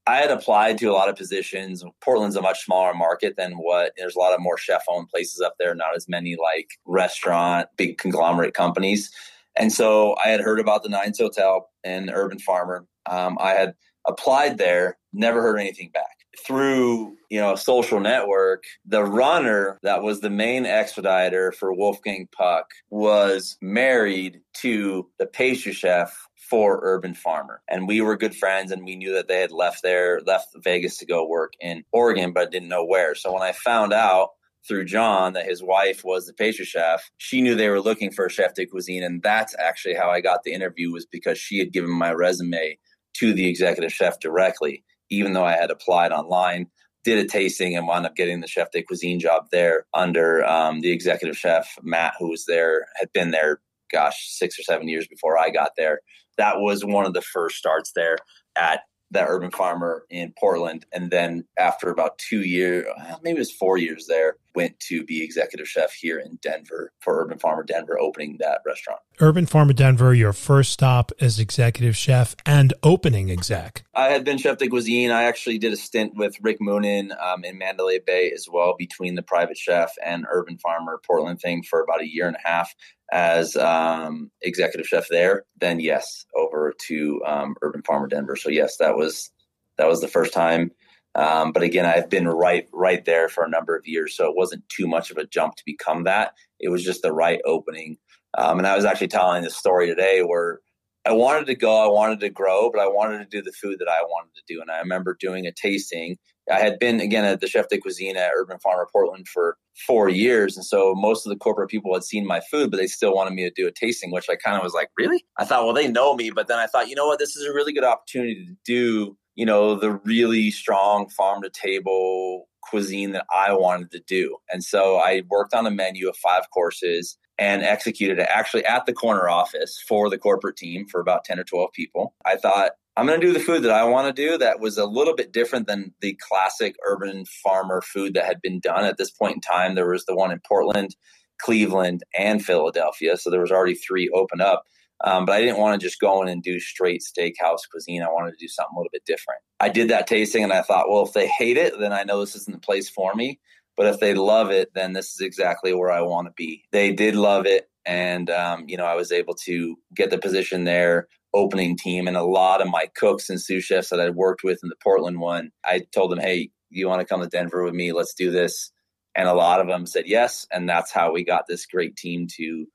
I 0.06 0.16
had 0.18 0.30
applied 0.30 0.78
to 0.78 0.86
a 0.86 0.92
lot 0.92 1.08
of 1.08 1.16
positions. 1.16 1.82
Portland's 2.00 2.36
a 2.36 2.42
much 2.42 2.64
smaller 2.64 2.94
market 2.94 3.36
than 3.36 3.54
what 3.54 3.92
there's 3.96 4.14
a 4.14 4.18
lot 4.20 4.34
of 4.34 4.40
more 4.40 4.56
chef 4.56 4.84
owned 4.88 5.08
places 5.08 5.40
up 5.40 5.54
there, 5.58 5.74
not 5.74 5.96
as 5.96 6.08
many 6.08 6.36
like 6.36 6.68
restaurant, 6.84 7.68
big 7.76 7.98
conglomerate 7.98 8.54
companies. 8.54 9.10
And 9.56 9.72
so 9.72 10.14
I 10.22 10.28
had 10.28 10.40
heard 10.40 10.60
about 10.60 10.82
the 10.82 10.90
Nines 10.90 11.18
Hotel 11.18 11.68
and 11.82 12.10
Urban 12.12 12.38
Farmer. 12.38 12.86
Um, 13.06 13.36
I 13.40 13.52
had 13.52 13.74
applied 14.06 14.58
there, 14.58 14.98
never 15.12 15.42
heard 15.42 15.58
anything 15.58 15.90
back. 15.92 16.04
Through, 16.46 17.16
you 17.30 17.40
know, 17.40 17.54
a 17.54 17.58
social 17.58 17.98
network, 17.98 18.64
the 18.84 19.02
runner 19.02 19.78
that 19.82 20.02
was 20.02 20.20
the 20.20 20.30
main 20.30 20.66
expediter 20.66 21.50
for 21.50 21.72
Wolfgang 21.72 22.28
Puck 22.30 22.66
was 22.90 23.56
married 23.62 24.42
to 24.58 25.08
the 25.18 25.26
pastry 25.26 25.72
chef 25.72 26.14
for 26.48 26.80
Urban 26.82 27.14
Farmer. 27.14 27.62
And 27.68 27.88
we 27.88 28.00
were 28.00 28.16
good 28.16 28.36
friends 28.36 28.70
and 28.70 28.84
we 28.84 28.96
knew 28.96 29.14
that 29.14 29.28
they 29.28 29.40
had 29.40 29.50
left 29.50 29.82
there, 29.82 30.20
left 30.26 30.48
Vegas 30.62 30.98
to 30.98 31.06
go 31.06 31.26
work 31.26 31.54
in 31.60 31.84
Oregon, 31.90 32.32
but 32.32 32.50
didn't 32.50 32.68
know 32.68 32.84
where. 32.84 33.14
So 33.14 33.32
when 33.32 33.42
I 33.42 33.52
found 33.52 33.92
out 33.92 34.30
through 34.66 34.84
John 34.84 35.32
that 35.34 35.46
his 35.46 35.62
wife 35.62 36.04
was 36.04 36.26
the 36.26 36.34
pastry 36.34 36.64
chef, 36.64 37.10
she 37.18 37.40
knew 37.40 37.54
they 37.54 37.68
were 37.68 37.80
looking 37.80 38.10
for 38.12 38.26
a 38.26 38.30
chef 38.30 38.54
de 38.54 38.66
cuisine. 38.66 39.02
And 39.02 39.22
that's 39.22 39.54
actually 39.58 39.94
how 39.94 40.10
I 40.10 40.20
got 40.20 40.42
the 40.44 40.52
interview 40.52 40.92
was 40.92 41.06
because 41.06 41.38
she 41.38 41.58
had 41.58 41.72
given 41.72 41.90
my 41.90 42.12
resume 42.12 42.78
to 43.18 43.32
the 43.32 43.48
executive 43.48 43.92
chef 43.92 44.20
directly, 44.20 44.84
even 45.10 45.32
though 45.32 45.44
I 45.44 45.52
had 45.52 45.70
applied 45.70 46.12
online. 46.12 46.68
Did 47.04 47.18
a 47.18 47.28
tasting 47.28 47.76
and 47.76 47.86
wound 47.86 48.04
up 48.04 48.16
getting 48.16 48.40
the 48.40 48.48
chef 48.48 48.72
de 48.72 48.82
cuisine 48.82 49.20
job 49.20 49.46
there 49.52 49.86
under 49.94 50.44
um, 50.44 50.80
the 50.80 50.90
executive 50.90 51.38
chef 51.38 51.68
Matt, 51.80 52.14
who 52.18 52.30
was 52.30 52.46
there, 52.46 52.86
had 52.98 53.12
been 53.12 53.30
there, 53.30 53.60
gosh, 53.92 54.26
six 54.28 54.58
or 54.58 54.64
seven 54.64 54.88
years 54.88 55.06
before 55.06 55.38
I 55.38 55.50
got 55.50 55.70
there 55.76 56.00
that 56.36 56.60
was 56.60 56.84
one 56.84 57.06
of 57.06 57.14
the 57.14 57.22
first 57.22 57.56
starts 57.56 57.92
there 57.94 58.18
at 58.56 58.80
that 59.12 59.26
urban 59.28 59.50
farmer 59.50 60.04
in 60.10 60.32
Portland. 60.38 60.84
And 60.92 61.10
then 61.10 61.44
after 61.58 61.90
about 61.90 62.18
two 62.18 62.42
years, 62.42 62.86
maybe 63.22 63.36
it 63.36 63.40
was 63.40 63.52
four 63.52 63.78
years 63.78 64.06
there, 64.08 64.36
went 64.56 64.80
to 64.80 65.04
be 65.04 65.22
executive 65.22 65.68
chef 65.68 65.92
here 65.92 66.18
in 66.18 66.38
Denver 66.42 66.92
for 67.00 67.22
Urban 67.22 67.38
Farmer 67.38 67.62
Denver, 67.62 67.98
opening 67.98 68.38
that 68.40 68.62
restaurant. 68.66 69.00
Urban 69.20 69.46
Farmer 69.46 69.74
Denver, 69.74 70.14
your 70.14 70.32
first 70.32 70.72
stop 70.72 71.12
as 71.20 71.38
executive 71.38 71.96
chef 71.96 72.34
and 72.46 72.72
opening 72.82 73.30
exec. 73.30 73.84
I 73.94 74.08
had 74.08 74.24
been 74.24 74.38
chef 74.38 74.56
de 74.56 74.68
cuisine. 74.68 75.10
I 75.10 75.24
actually 75.24 75.58
did 75.58 75.72
a 75.72 75.76
stint 75.76 76.14
with 76.16 76.36
Rick 76.40 76.58
Moonen 76.60 77.16
um, 77.22 77.44
in 77.44 77.58
Mandalay 77.58 78.00
Bay 78.04 78.32
as 78.32 78.48
well, 78.50 78.74
between 78.76 79.14
the 79.14 79.22
private 79.22 79.58
chef 79.58 79.92
and 80.04 80.24
Urban 80.28 80.58
Farmer 80.58 80.98
Portland 81.06 81.40
thing 81.40 81.62
for 81.62 81.82
about 81.82 82.00
a 82.00 82.08
year 82.08 82.26
and 82.26 82.36
a 82.36 82.48
half 82.48 82.74
as 83.12 83.56
um, 83.56 84.30
executive 84.40 84.86
chef 84.86 85.06
there. 85.08 85.44
Then 85.60 85.80
yes, 85.80 86.24
over 86.34 86.74
to 86.86 87.22
um, 87.26 87.56
Urban 87.62 87.82
Farmer 87.82 88.08
Denver. 88.08 88.36
So 88.36 88.48
yes, 88.48 88.78
that 88.78 88.96
was 88.96 89.30
that 89.76 89.86
was 89.86 90.00
the 90.00 90.08
first 90.08 90.32
time 90.32 90.70
um, 91.16 91.52
but 91.52 91.62
again, 91.62 91.86
I've 91.86 92.10
been 92.10 92.28
right 92.28 92.68
right 92.72 93.04
there 93.04 93.28
for 93.28 93.44
a 93.44 93.48
number 93.48 93.74
of 93.74 93.86
years, 93.86 94.14
so 94.14 94.26
it 94.26 94.36
wasn't 94.36 94.68
too 94.68 94.86
much 94.86 95.10
of 95.10 95.16
a 95.16 95.26
jump 95.26 95.56
to 95.56 95.62
become 95.64 96.04
that. 96.04 96.34
It 96.60 96.68
was 96.68 96.84
just 96.84 97.02
the 97.02 97.12
right 97.12 97.40
opening. 97.44 97.96
Um, 98.36 98.58
and 98.58 98.66
I 98.66 98.76
was 98.76 98.84
actually 98.84 99.08
telling 99.08 99.42
this 99.42 99.56
story 99.56 99.86
today 99.86 100.20
where 100.20 100.60
I 101.06 101.12
wanted 101.12 101.46
to 101.46 101.54
go, 101.54 101.82
I 101.82 101.88
wanted 101.88 102.20
to 102.20 102.28
grow, 102.28 102.70
but 102.70 102.80
I 102.80 102.86
wanted 102.86 103.18
to 103.18 103.24
do 103.24 103.42
the 103.42 103.52
food 103.52 103.78
that 103.78 103.88
I 103.88 104.02
wanted 104.02 104.34
to 104.34 104.42
do. 104.46 104.60
And 104.60 104.70
I 104.70 104.78
remember 104.78 105.16
doing 105.18 105.46
a 105.46 105.52
tasting. 105.52 106.18
I 106.52 106.58
had 106.58 106.78
been 106.78 107.00
again 107.00 107.24
at 107.24 107.40
the 107.40 107.46
chef 107.46 107.68
de 107.68 107.78
cuisine 107.78 108.16
at 108.16 108.32
Urban 108.34 108.58
Farmer 108.58 108.86
Portland 108.92 109.26
for 109.26 109.56
four 109.86 110.08
years, 110.08 110.56
and 110.56 110.64
so 110.64 110.94
most 110.94 111.26
of 111.26 111.30
the 111.30 111.36
corporate 111.36 111.70
people 111.70 111.92
had 111.94 112.04
seen 112.04 112.26
my 112.26 112.40
food, 112.50 112.70
but 112.70 112.76
they 112.76 112.86
still 112.86 113.14
wanted 113.14 113.34
me 113.34 113.42
to 113.42 113.50
do 113.50 113.66
a 113.66 113.72
tasting, 113.72 114.12
which 114.12 114.28
I 114.30 114.36
kind 114.36 114.56
of 114.56 114.62
was 114.62 114.74
like, 114.74 114.90
really? 114.96 115.24
I 115.38 115.44
thought, 115.44 115.64
well, 115.64 115.74
they 115.74 115.88
know 115.88 116.14
me, 116.14 116.30
but 116.30 116.46
then 116.46 116.58
I 116.58 116.66
thought, 116.66 116.88
you 116.88 116.94
know 116.94 117.06
what, 117.06 117.18
this 117.18 117.34
is 117.34 117.44
a 117.44 117.52
really 117.52 117.72
good 117.72 117.84
opportunity 117.84 118.46
to 118.46 118.54
do 118.64 119.16
you 119.36 119.46
know, 119.46 119.76
the 119.76 119.92
really 119.92 120.50
strong 120.50 121.08
farm 121.08 121.42
to 121.42 121.50
table 121.50 122.48
cuisine 122.62 123.12
that 123.12 123.26
I 123.32 123.52
wanted 123.52 123.92
to 123.92 124.00
do. 124.00 124.38
And 124.50 124.64
so 124.64 124.96
I 124.96 125.22
worked 125.30 125.54
on 125.54 125.66
a 125.66 125.70
menu 125.70 126.08
of 126.08 126.16
five 126.16 126.50
courses 126.52 127.16
and 127.38 127.62
executed 127.62 128.18
it 128.18 128.28
actually 128.32 128.64
at 128.64 128.86
the 128.86 128.92
corner 128.92 129.28
office 129.28 129.80
for 129.86 130.10
the 130.10 130.18
corporate 130.18 130.56
team 130.56 130.86
for 130.86 131.00
about 131.00 131.24
10 131.24 131.38
or 131.38 131.44
12 131.44 131.70
people. 131.72 132.14
I 132.24 132.36
thought, 132.36 132.72
I'm 132.96 133.06
going 133.06 133.20
to 133.20 133.26
do 133.26 133.34
the 133.34 133.40
food 133.40 133.62
that 133.64 133.72
I 133.72 133.84
want 133.84 134.14
to 134.14 134.28
do 134.28 134.38
that 134.38 134.58
was 134.58 134.78
a 134.78 134.86
little 134.86 135.14
bit 135.14 135.30
different 135.30 135.66
than 135.66 135.92
the 136.00 136.18
classic 136.26 136.76
urban 136.86 137.26
farmer 137.26 137.82
food 137.82 138.14
that 138.14 138.24
had 138.24 138.40
been 138.40 138.58
done 138.58 138.84
at 138.84 138.96
this 138.96 139.10
point 139.10 139.34
in 139.34 139.40
time. 139.42 139.74
There 139.74 139.90
was 139.90 140.06
the 140.06 140.16
one 140.16 140.32
in 140.32 140.40
Portland, 140.48 140.96
Cleveland, 141.38 142.04
and 142.18 142.42
Philadelphia. 142.42 143.18
So 143.18 143.28
there 143.28 143.42
was 143.42 143.52
already 143.52 143.74
three 143.74 144.08
open 144.14 144.40
up. 144.40 144.64
Um, 145.04 145.26
but 145.26 145.34
I 145.34 145.40
didn't 145.40 145.58
want 145.58 145.78
to 145.78 145.86
just 145.86 146.00
go 146.00 146.22
in 146.22 146.28
and 146.28 146.42
do 146.42 146.58
straight 146.58 147.02
steakhouse 147.02 147.68
cuisine. 147.70 148.02
I 148.02 148.08
wanted 148.08 148.32
to 148.32 148.38
do 148.38 148.48
something 148.48 148.72
a 148.74 148.78
little 148.78 148.90
bit 148.92 149.04
different. 149.04 149.40
I 149.60 149.68
did 149.68 149.90
that 149.90 150.06
tasting 150.06 150.42
and 150.42 150.52
I 150.52 150.62
thought, 150.62 150.88
well, 150.90 151.04
if 151.04 151.12
they 151.12 151.26
hate 151.26 151.56
it, 151.56 151.78
then 151.78 151.92
I 151.92 152.04
know 152.04 152.20
this 152.20 152.34
isn't 152.36 152.52
the 152.52 152.60
place 152.60 152.88
for 152.88 153.14
me. 153.14 153.40
But 153.76 153.86
if 153.86 154.00
they 154.00 154.14
love 154.14 154.50
it, 154.50 154.72
then 154.74 154.94
this 154.94 155.12
is 155.12 155.20
exactly 155.20 155.74
where 155.74 155.90
I 155.90 156.00
want 156.00 156.28
to 156.28 156.32
be. 156.34 156.64
They 156.72 156.92
did 156.92 157.14
love 157.14 157.44
it. 157.44 157.68
And, 157.84 158.30
um, 158.30 158.64
you 158.68 158.78
know, 158.78 158.86
I 158.86 158.94
was 158.94 159.12
able 159.12 159.34
to 159.44 159.76
get 159.94 160.10
the 160.10 160.18
position 160.18 160.64
there, 160.64 161.08
opening 161.34 161.76
team. 161.76 162.08
And 162.08 162.16
a 162.16 162.24
lot 162.24 162.62
of 162.62 162.68
my 162.68 162.88
cooks 162.96 163.28
and 163.28 163.40
sous 163.40 163.64
chefs 163.64 163.90
that 163.90 164.00
I 164.00 164.10
worked 164.10 164.42
with 164.42 164.60
in 164.62 164.70
the 164.70 164.76
Portland 164.82 165.20
one, 165.20 165.50
I 165.62 165.82
told 165.94 166.10
them, 166.10 166.18
hey, 166.18 166.50
you 166.70 166.88
want 166.88 167.00
to 167.00 167.06
come 167.06 167.20
to 167.20 167.28
Denver 167.28 167.62
with 167.62 167.74
me? 167.74 167.92
Let's 167.92 168.14
do 168.14 168.30
this. 168.30 168.72
And 169.14 169.28
a 169.28 169.34
lot 169.34 169.60
of 169.60 169.68
them 169.68 169.86
said 169.86 170.04
yes. 170.06 170.46
And 170.50 170.68
that's 170.68 170.90
how 170.90 171.12
we 171.12 171.22
got 171.22 171.44
this 171.46 171.66
great 171.66 171.96
team 171.96 172.26
to 172.36 172.66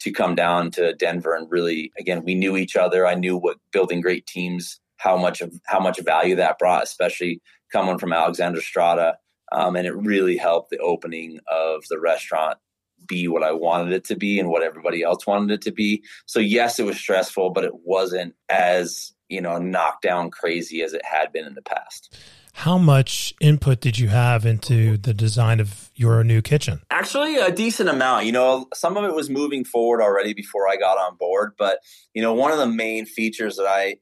to 0.00 0.12
come 0.12 0.34
down 0.34 0.70
to 0.72 0.94
Denver 0.94 1.34
and 1.34 1.50
really, 1.50 1.92
again, 1.98 2.24
we 2.24 2.34
knew 2.34 2.56
each 2.56 2.76
other. 2.76 3.06
I 3.06 3.14
knew 3.14 3.36
what 3.36 3.58
building 3.72 4.00
great 4.00 4.26
teams, 4.26 4.80
how 4.96 5.16
much 5.16 5.40
of 5.40 5.52
how 5.66 5.80
much 5.80 6.00
value 6.00 6.36
that 6.36 6.58
brought, 6.58 6.82
especially 6.82 7.40
coming 7.72 7.98
from 7.98 8.12
Alexander 8.12 8.60
Stratta. 8.60 9.14
Um, 9.52 9.76
and 9.76 9.86
it 9.86 9.96
really 9.96 10.36
helped 10.36 10.70
the 10.70 10.78
opening 10.78 11.40
of 11.48 11.82
the 11.90 11.98
restaurant 11.98 12.58
be 13.06 13.28
what 13.28 13.42
I 13.42 13.52
wanted 13.52 13.92
it 13.92 14.04
to 14.04 14.16
be 14.16 14.38
and 14.38 14.48
what 14.48 14.62
everybody 14.62 15.02
else 15.02 15.26
wanted 15.26 15.52
it 15.52 15.62
to 15.62 15.72
be. 15.72 16.02
So 16.26 16.38
yes, 16.40 16.78
it 16.78 16.84
was 16.84 16.98
stressful, 16.98 17.50
but 17.50 17.64
it 17.64 17.72
wasn't 17.84 18.34
as 18.48 19.12
you 19.28 19.40
know 19.40 19.58
knockdown 19.58 20.30
crazy 20.30 20.82
as 20.82 20.92
it 20.92 21.04
had 21.04 21.32
been 21.32 21.46
in 21.46 21.54
the 21.54 21.62
past. 21.62 22.16
How 22.52 22.78
much 22.78 23.34
input 23.40 23.80
did 23.80 23.98
you 23.98 24.08
have 24.08 24.44
into 24.44 24.96
the 24.96 25.14
design 25.14 25.60
of 25.60 25.90
your 25.94 26.22
new 26.24 26.42
kitchen? 26.42 26.80
Actually, 26.90 27.36
a 27.36 27.50
decent 27.50 27.88
amount. 27.88 28.26
You 28.26 28.32
know, 28.32 28.66
some 28.74 28.96
of 28.96 29.04
it 29.04 29.14
was 29.14 29.30
moving 29.30 29.64
forward 29.64 30.02
already 30.02 30.34
before 30.34 30.68
I 30.68 30.76
got 30.76 30.98
on 30.98 31.16
board. 31.16 31.52
But, 31.58 31.78
you 32.14 32.22
know, 32.22 32.34
one 32.34 32.52
of 32.52 32.58
the 32.58 32.66
main 32.66 33.06
features 33.06 33.56
that 33.56 33.66
I 33.66 33.96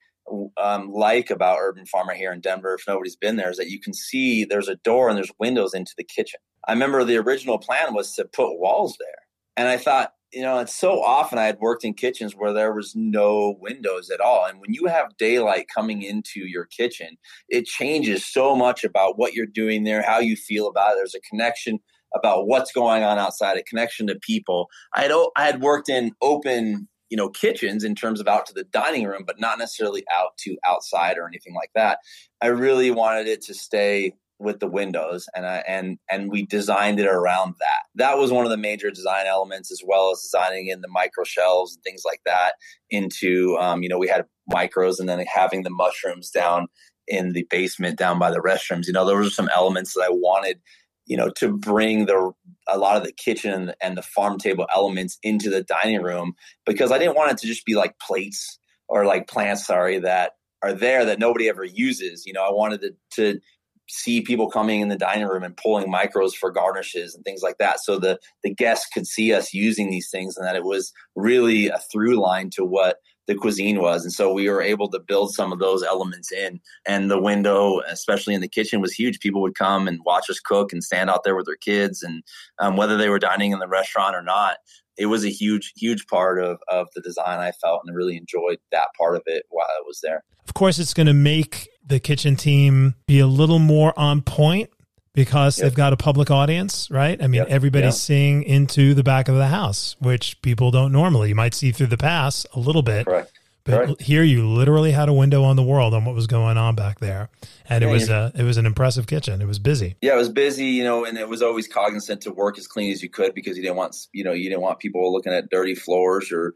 um, 0.56 0.90
like 0.90 1.30
about 1.30 1.58
Urban 1.60 1.86
Farmer 1.86 2.14
here 2.14 2.32
in 2.32 2.40
Denver, 2.40 2.74
if 2.74 2.84
nobody's 2.86 3.16
been 3.16 3.36
there, 3.36 3.50
is 3.50 3.56
that 3.56 3.70
you 3.70 3.80
can 3.80 3.94
see 3.94 4.44
there's 4.44 4.68
a 4.68 4.76
door 4.76 5.08
and 5.08 5.16
there's 5.16 5.32
windows 5.38 5.74
into 5.74 5.94
the 5.96 6.04
kitchen. 6.04 6.40
I 6.66 6.72
remember 6.72 7.04
the 7.04 7.16
original 7.16 7.58
plan 7.58 7.94
was 7.94 8.14
to 8.14 8.24
put 8.24 8.58
walls 8.58 8.96
there. 8.98 9.26
And 9.56 9.68
I 9.68 9.76
thought, 9.76 10.12
you 10.32 10.42
know, 10.42 10.58
it's 10.58 10.74
so 10.74 11.02
often 11.02 11.38
I 11.38 11.46
had 11.46 11.58
worked 11.58 11.84
in 11.84 11.94
kitchens 11.94 12.34
where 12.34 12.52
there 12.52 12.72
was 12.72 12.94
no 12.94 13.56
windows 13.60 14.10
at 14.10 14.20
all. 14.20 14.44
And 14.44 14.60
when 14.60 14.74
you 14.74 14.86
have 14.86 15.16
daylight 15.16 15.66
coming 15.74 16.02
into 16.02 16.40
your 16.40 16.66
kitchen, 16.66 17.16
it 17.48 17.64
changes 17.64 18.26
so 18.26 18.54
much 18.54 18.84
about 18.84 19.18
what 19.18 19.32
you're 19.32 19.46
doing 19.46 19.84
there, 19.84 20.02
how 20.02 20.18
you 20.18 20.36
feel 20.36 20.68
about 20.68 20.92
it. 20.92 20.96
There's 20.96 21.14
a 21.14 21.20
connection 21.20 21.78
about 22.14 22.46
what's 22.46 22.72
going 22.72 23.04
on 23.04 23.18
outside, 23.18 23.56
a 23.56 23.62
connection 23.62 24.06
to 24.08 24.18
people. 24.20 24.68
I 24.94 25.02
had 25.02 25.12
I 25.36 25.44
had 25.44 25.62
worked 25.62 25.88
in 25.88 26.12
open, 26.20 26.88
you 27.10 27.16
know, 27.16 27.30
kitchens 27.30 27.84
in 27.84 27.94
terms 27.94 28.20
of 28.20 28.28
out 28.28 28.46
to 28.46 28.54
the 28.54 28.64
dining 28.64 29.06
room, 29.06 29.24
but 29.26 29.40
not 29.40 29.58
necessarily 29.58 30.04
out 30.12 30.36
to 30.40 30.56
outside 30.66 31.16
or 31.18 31.26
anything 31.26 31.54
like 31.54 31.70
that. 31.74 31.98
I 32.42 32.48
really 32.48 32.90
wanted 32.90 33.28
it 33.28 33.42
to 33.42 33.54
stay 33.54 34.12
with 34.38 34.60
the 34.60 34.68
windows 34.68 35.26
and 35.34 35.44
uh, 35.44 35.62
and 35.66 35.98
and 36.10 36.30
we 36.30 36.46
designed 36.46 37.00
it 37.00 37.06
around 37.06 37.54
that. 37.58 37.80
That 37.96 38.18
was 38.18 38.30
one 38.30 38.44
of 38.44 38.50
the 38.50 38.56
major 38.56 38.90
design 38.90 39.26
elements, 39.26 39.72
as 39.72 39.82
well 39.84 40.12
as 40.12 40.22
designing 40.22 40.68
in 40.68 40.80
the 40.80 40.88
micro 40.88 41.24
shelves 41.24 41.74
and 41.74 41.82
things 41.82 42.02
like 42.04 42.20
that. 42.24 42.54
Into 42.90 43.56
um, 43.58 43.82
you 43.82 43.88
know 43.88 43.98
we 43.98 44.08
had 44.08 44.26
micros 44.52 45.00
and 45.00 45.08
then 45.08 45.24
having 45.26 45.62
the 45.62 45.70
mushrooms 45.70 46.30
down 46.30 46.68
in 47.08 47.32
the 47.32 47.46
basement 47.50 47.98
down 47.98 48.18
by 48.18 48.30
the 48.30 48.40
restrooms. 48.40 48.86
You 48.86 48.92
know, 48.92 49.04
those 49.04 49.26
are 49.26 49.30
some 49.30 49.48
elements 49.54 49.94
that 49.94 50.02
I 50.02 50.10
wanted, 50.10 50.60
you 51.06 51.16
know, 51.16 51.30
to 51.36 51.56
bring 51.56 52.06
the 52.06 52.32
a 52.68 52.78
lot 52.78 52.96
of 52.96 53.04
the 53.04 53.12
kitchen 53.12 53.72
and 53.82 53.96
the 53.96 54.02
farm 54.02 54.38
table 54.38 54.66
elements 54.74 55.18
into 55.22 55.50
the 55.50 55.62
dining 55.62 56.02
room 56.02 56.34
because 56.66 56.92
I 56.92 56.98
didn't 56.98 57.16
want 57.16 57.32
it 57.32 57.38
to 57.38 57.46
just 57.46 57.64
be 57.64 57.74
like 57.74 57.98
plates 57.98 58.58
or 58.88 59.04
like 59.04 59.26
plants, 59.26 59.66
sorry, 59.66 59.98
that 60.00 60.32
are 60.62 60.72
there 60.72 61.04
that 61.04 61.18
nobody 61.18 61.48
ever 61.48 61.64
uses. 61.64 62.26
You 62.26 62.32
know, 62.32 62.44
I 62.44 62.52
wanted 62.52 62.80
to, 62.82 62.94
to 63.12 63.40
see 63.88 64.20
people 64.20 64.50
coming 64.50 64.80
in 64.80 64.88
the 64.88 64.96
dining 64.96 65.26
room 65.26 65.42
and 65.42 65.56
pulling 65.56 65.92
micros 65.92 66.34
for 66.34 66.50
garnishes 66.50 67.14
and 67.14 67.24
things 67.24 67.42
like 67.42 67.58
that 67.58 67.80
so 67.80 67.98
the 67.98 68.18
the 68.42 68.54
guests 68.54 68.86
could 68.92 69.06
see 69.06 69.32
us 69.32 69.54
using 69.54 69.90
these 69.90 70.10
things 70.10 70.36
and 70.36 70.46
that 70.46 70.56
it 70.56 70.64
was 70.64 70.92
really 71.16 71.68
a 71.68 71.78
through 71.90 72.20
line 72.20 72.50
to 72.50 72.64
what 72.64 72.98
the 73.28 73.34
cuisine 73.34 73.80
was. 73.80 74.04
And 74.04 74.12
so 74.12 74.32
we 74.32 74.48
were 74.48 74.62
able 74.62 74.88
to 74.88 74.98
build 74.98 75.34
some 75.34 75.52
of 75.52 75.58
those 75.58 75.84
elements 75.84 76.32
in. 76.32 76.60
And 76.86 77.10
the 77.10 77.20
window, 77.20 77.80
especially 77.80 78.34
in 78.34 78.40
the 78.40 78.48
kitchen, 78.48 78.80
was 78.80 78.92
huge. 78.92 79.20
People 79.20 79.42
would 79.42 79.54
come 79.54 79.86
and 79.86 80.00
watch 80.04 80.30
us 80.30 80.40
cook 80.40 80.72
and 80.72 80.82
stand 80.82 81.10
out 81.10 81.24
there 81.24 81.36
with 81.36 81.44
their 81.44 81.56
kids. 81.56 82.02
And 82.02 82.22
um, 82.58 82.76
whether 82.76 82.96
they 82.96 83.10
were 83.10 83.18
dining 83.18 83.52
in 83.52 83.58
the 83.58 83.68
restaurant 83.68 84.16
or 84.16 84.22
not, 84.22 84.56
it 84.96 85.06
was 85.06 85.24
a 85.24 85.30
huge, 85.30 85.74
huge 85.76 86.06
part 86.08 86.42
of, 86.42 86.58
of 86.68 86.88
the 86.94 87.02
design 87.02 87.38
I 87.38 87.52
felt 87.52 87.82
and 87.84 87.94
I 87.94 87.94
really 87.94 88.16
enjoyed 88.16 88.58
that 88.72 88.88
part 88.98 89.14
of 89.14 89.22
it 89.26 89.44
while 89.50 89.68
I 89.68 89.82
was 89.86 90.00
there. 90.02 90.24
Of 90.48 90.54
course, 90.54 90.78
it's 90.78 90.94
going 90.94 91.06
to 91.06 91.14
make 91.14 91.68
the 91.88 92.00
kitchen 92.00 92.36
team 92.36 92.94
be 93.06 93.18
a 93.18 93.26
little 93.26 93.58
more 93.58 93.98
on 93.98 94.22
point 94.22 94.70
because 95.14 95.58
yep. 95.58 95.64
they've 95.64 95.74
got 95.74 95.92
a 95.92 95.96
public 95.96 96.30
audience, 96.30 96.88
right? 96.90 97.20
I 97.20 97.26
mean, 97.26 97.40
yep. 97.40 97.48
everybody's 97.48 97.94
yep. 97.94 97.94
seeing 97.94 98.42
into 98.44 98.94
the 98.94 99.02
back 99.02 99.28
of 99.28 99.34
the 99.34 99.48
house, 99.48 99.96
which 99.98 100.40
people 100.42 100.70
don't 100.70 100.92
normally. 100.92 101.30
You 101.30 101.34
might 101.34 101.54
see 101.54 101.72
through 101.72 101.88
the 101.88 101.96
pass 101.96 102.46
a 102.54 102.60
little 102.60 102.82
bit. 102.82 103.06
Correct. 103.06 103.32
But 103.64 104.00
here 104.00 104.22
you 104.22 104.48
literally 104.48 104.92
had 104.92 105.10
a 105.10 105.12
window 105.12 105.44
on 105.44 105.56
the 105.56 105.62
world 105.62 105.92
on 105.92 106.06
what 106.06 106.14
was 106.14 106.26
going 106.26 106.56
on 106.56 106.74
back 106.74 107.00
there. 107.00 107.28
And 107.68 107.82
yeah, 107.82 107.88
it 107.88 107.92
was 107.92 108.08
a 108.08 108.32
it 108.34 108.42
was 108.42 108.56
an 108.56 108.64
impressive 108.64 109.06
kitchen. 109.06 109.42
It 109.42 109.46
was 109.46 109.58
busy. 109.58 109.96
Yeah, 110.00 110.14
it 110.14 110.16
was 110.16 110.30
busy, 110.30 110.66
you 110.66 110.84
know, 110.84 111.04
and 111.04 111.18
it 111.18 111.28
was 111.28 111.42
always 111.42 111.68
cognizant 111.68 112.22
to 112.22 112.32
work 112.32 112.56
as 112.56 112.66
clean 112.66 112.90
as 112.92 113.02
you 113.02 113.10
could 113.10 113.34
because 113.34 113.58
you 113.58 113.62
didn't 113.62 113.76
want 113.76 113.94
you 114.12 114.24
know, 114.24 114.32
you 114.32 114.48
didn't 114.48 114.62
want 114.62 114.78
people 114.78 115.12
looking 115.12 115.34
at 115.34 115.50
dirty 115.50 115.74
floors 115.74 116.32
or 116.32 116.54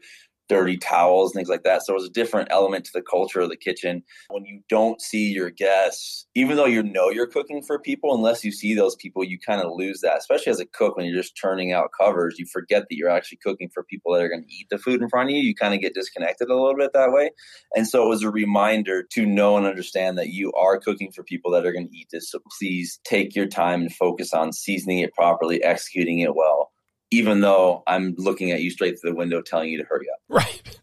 dirty 0.49 0.77
towels 0.77 1.31
and 1.31 1.39
things 1.39 1.49
like 1.49 1.63
that. 1.63 1.83
So 1.83 1.93
it 1.93 1.95
was 1.95 2.05
a 2.05 2.11
different 2.11 2.49
element 2.51 2.85
to 2.85 2.91
the 2.93 3.01
culture 3.01 3.39
of 3.39 3.49
the 3.49 3.57
kitchen. 3.57 4.03
When 4.29 4.45
you 4.45 4.61
don't 4.69 5.01
see 5.01 5.31
your 5.31 5.49
guests, 5.49 6.25
even 6.35 6.57
though 6.57 6.65
you 6.65 6.83
know 6.83 7.09
you're 7.09 7.27
cooking 7.27 7.63
for 7.63 7.79
people, 7.79 8.13
unless 8.13 8.43
you 8.43 8.51
see 8.51 8.73
those 8.73 8.95
people, 8.95 9.23
you 9.23 9.39
kind 9.39 9.61
of 9.61 9.71
lose 9.73 10.01
that. 10.01 10.17
Especially 10.17 10.51
as 10.51 10.59
a 10.59 10.65
cook, 10.65 10.97
when 10.97 11.05
you're 11.05 11.21
just 11.21 11.37
turning 11.39 11.71
out 11.71 11.91
covers, 11.97 12.35
you 12.37 12.45
forget 12.45 12.83
that 12.89 12.95
you're 12.95 13.09
actually 13.09 13.39
cooking 13.43 13.69
for 13.73 13.83
people 13.83 14.13
that 14.13 14.21
are 14.21 14.29
going 14.29 14.43
to 14.43 14.53
eat 14.53 14.67
the 14.69 14.77
food 14.77 15.01
in 15.01 15.09
front 15.09 15.29
of 15.29 15.35
you. 15.35 15.41
You 15.41 15.55
kind 15.55 15.73
of 15.73 15.81
get 15.81 15.93
disconnected 15.93 16.49
a 16.49 16.55
little 16.55 16.75
bit 16.77 16.91
that 16.93 17.11
way. 17.11 17.31
And 17.75 17.87
so 17.87 18.05
it 18.05 18.09
was 18.09 18.23
a 18.23 18.29
reminder 18.29 19.03
to 19.13 19.25
know 19.25 19.57
and 19.57 19.65
understand 19.65 20.17
that 20.17 20.29
you 20.29 20.51
are 20.53 20.79
cooking 20.79 21.11
for 21.11 21.23
people 21.23 21.51
that 21.51 21.65
are 21.65 21.71
going 21.71 21.87
to 21.87 21.97
eat 21.97 22.07
this. 22.11 22.29
So 22.29 22.39
please 22.59 22.99
take 23.05 23.35
your 23.35 23.47
time 23.47 23.81
and 23.81 23.93
focus 23.93 24.33
on 24.33 24.53
seasoning 24.53 24.99
it 24.99 25.13
properly, 25.13 25.63
executing 25.63 26.19
it 26.19 26.35
well 26.35 26.72
even 27.13 27.41
though 27.41 27.83
I'm 27.85 28.15
looking 28.17 28.51
at 28.51 28.61
you 28.61 28.71
straight 28.71 28.99
through 28.99 29.11
the 29.11 29.15
window 29.15 29.41
telling 29.41 29.69
you 29.69 29.77
to 29.77 29.83
hurry 29.83 30.07
up. 30.11 30.19
Right. 30.27 30.79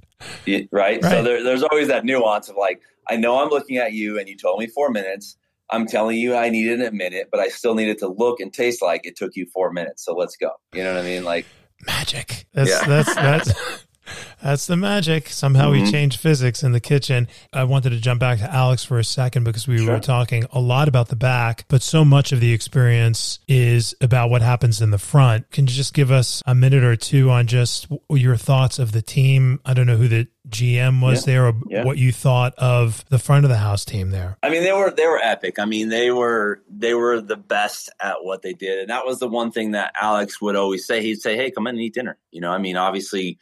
right? 0.47 0.69
right. 0.71 1.03
So 1.03 1.23
there, 1.25 1.43
there's 1.43 1.65
always 1.65 1.89
that 1.89 2.05
nuance 2.05 2.49
of 2.49 2.57
like, 2.57 2.81
I 3.09 3.17
know 3.17 3.41
I'm 3.41 3.49
looking 3.49 3.79
at 3.79 3.93
you 3.93 4.19
and 4.19 4.29
you 4.29 4.37
told 4.37 4.61
me 4.61 4.69
four 4.69 4.91
minutes. 4.91 5.37
I'm 5.73 5.87
telling 5.87 6.19
you 6.19 6.37
I 6.37 6.49
needed 6.49 6.83
a 6.83 6.93
minute, 6.93 7.29
but 7.33 7.41
I 7.41 7.49
still 7.49 7.75
needed 7.75 7.99
to 7.99 8.09
look 8.09 8.39
and 8.39 8.53
taste 8.53 8.81
like 8.81 9.07
it 9.07 9.17
took 9.17 9.35
you 9.35 9.47
four 9.53 9.73
minutes. 9.73 10.05
So 10.05 10.15
let's 10.15 10.37
go. 10.37 10.53
You 10.73 10.85
know 10.85 10.95
what 10.95 11.03
I 11.03 11.05
mean? 11.05 11.25
Like 11.25 11.47
magic. 11.85 12.47
That's, 12.55 12.71
yeah. 12.71 12.85
that's, 12.87 13.15
that's, 13.15 13.87
That's 14.43 14.67
the 14.67 14.77
magic. 14.77 15.29
Somehow 15.29 15.71
mm-hmm. 15.71 15.85
we 15.85 15.91
changed 15.91 16.21
physics 16.21 16.63
in 16.63 16.73
the 16.73 16.81
kitchen. 16.81 17.29
I 17.53 17.65
wanted 17.65 17.91
to 17.91 18.01
jump 18.01 18.21
back 18.21 18.39
to 18.39 18.53
Alex 18.53 18.85
for 18.85 18.99
a 18.99 19.05
second 19.05 19.45
because 19.45 19.69
we 19.69 19.79
sure. 19.79 19.95
were 19.95 20.01
talking 20.01 20.45
a 20.53 20.61
lot 20.61 20.89
about 20.89 21.09
the 21.09 21.17
back, 21.17 21.65
but 21.69 21.83
so 21.83 22.05
much 22.05 22.33
of 22.33 22.41
the 22.41 22.53
experience 22.53 23.39
is 23.49 23.95
about 24.01 24.31
what 24.31 24.43
happens 24.43 24.81
in 24.81 24.91
the 24.91 24.99
front. 24.99 25.51
Can 25.51 25.67
you 25.67 25.73
just 25.73 25.95
give 25.95 26.11
us 26.11 26.43
a 26.47 26.55
minute 26.55 26.85
or 26.85 26.97
two 26.97 27.31
on 27.31 27.47
just 27.47 27.87
your 28.09 28.37
thoughts 28.37 28.79
of 28.79 28.93
the 28.93 29.03
team? 29.03 29.61
I 29.65 29.75
don't 29.75 29.87
know 29.87 29.97
who 29.97 30.09
the 30.09 30.29
GM 30.49 31.03
was 31.03 31.27
yeah. 31.27 31.33
there 31.33 31.47
or 31.47 31.55
yeah. 31.69 31.85
what 31.85 31.99
you 31.99 32.13
thought 32.13 32.55
of 32.57 33.05
the 33.09 33.19
front 33.19 33.45
of 33.45 33.51
the 33.51 33.59
house 33.59 33.85
team 33.85 34.11
there. 34.11 34.37
I 34.43 34.51
mean, 34.51 34.63
they 34.63 34.73
were 34.73 34.91
they 34.91 35.07
were 35.07 35.19
epic. 35.19 35.59
I 35.59 35.65
mean, 35.65 35.89
they 35.89 36.11
were 36.11 36.63
they 36.69 36.95
were 36.95 37.21
the 37.21 37.37
best 37.37 37.91
at 38.01 38.25
what 38.25 38.43
they 38.43 38.53
did. 38.53 38.81
And 38.81 38.91
that 38.91 39.07
was 39.07 39.19
the 39.19 39.29
one 39.29 39.53
thing 39.53 39.73
that 39.73 39.95
Alex 40.01 40.41
would 40.41 40.57
always 40.57 40.87
say. 40.87 41.03
He'd 41.03 41.21
say, 41.21 41.37
"Hey, 41.37 41.51
come 41.51 41.67
in 41.67 41.77
and 41.77 41.83
eat 41.83 41.95
dinner." 41.95 42.19
You 42.31 42.41
know, 42.41 42.51
I 42.51 42.59
mean, 42.59 42.77
obviously 42.77 43.39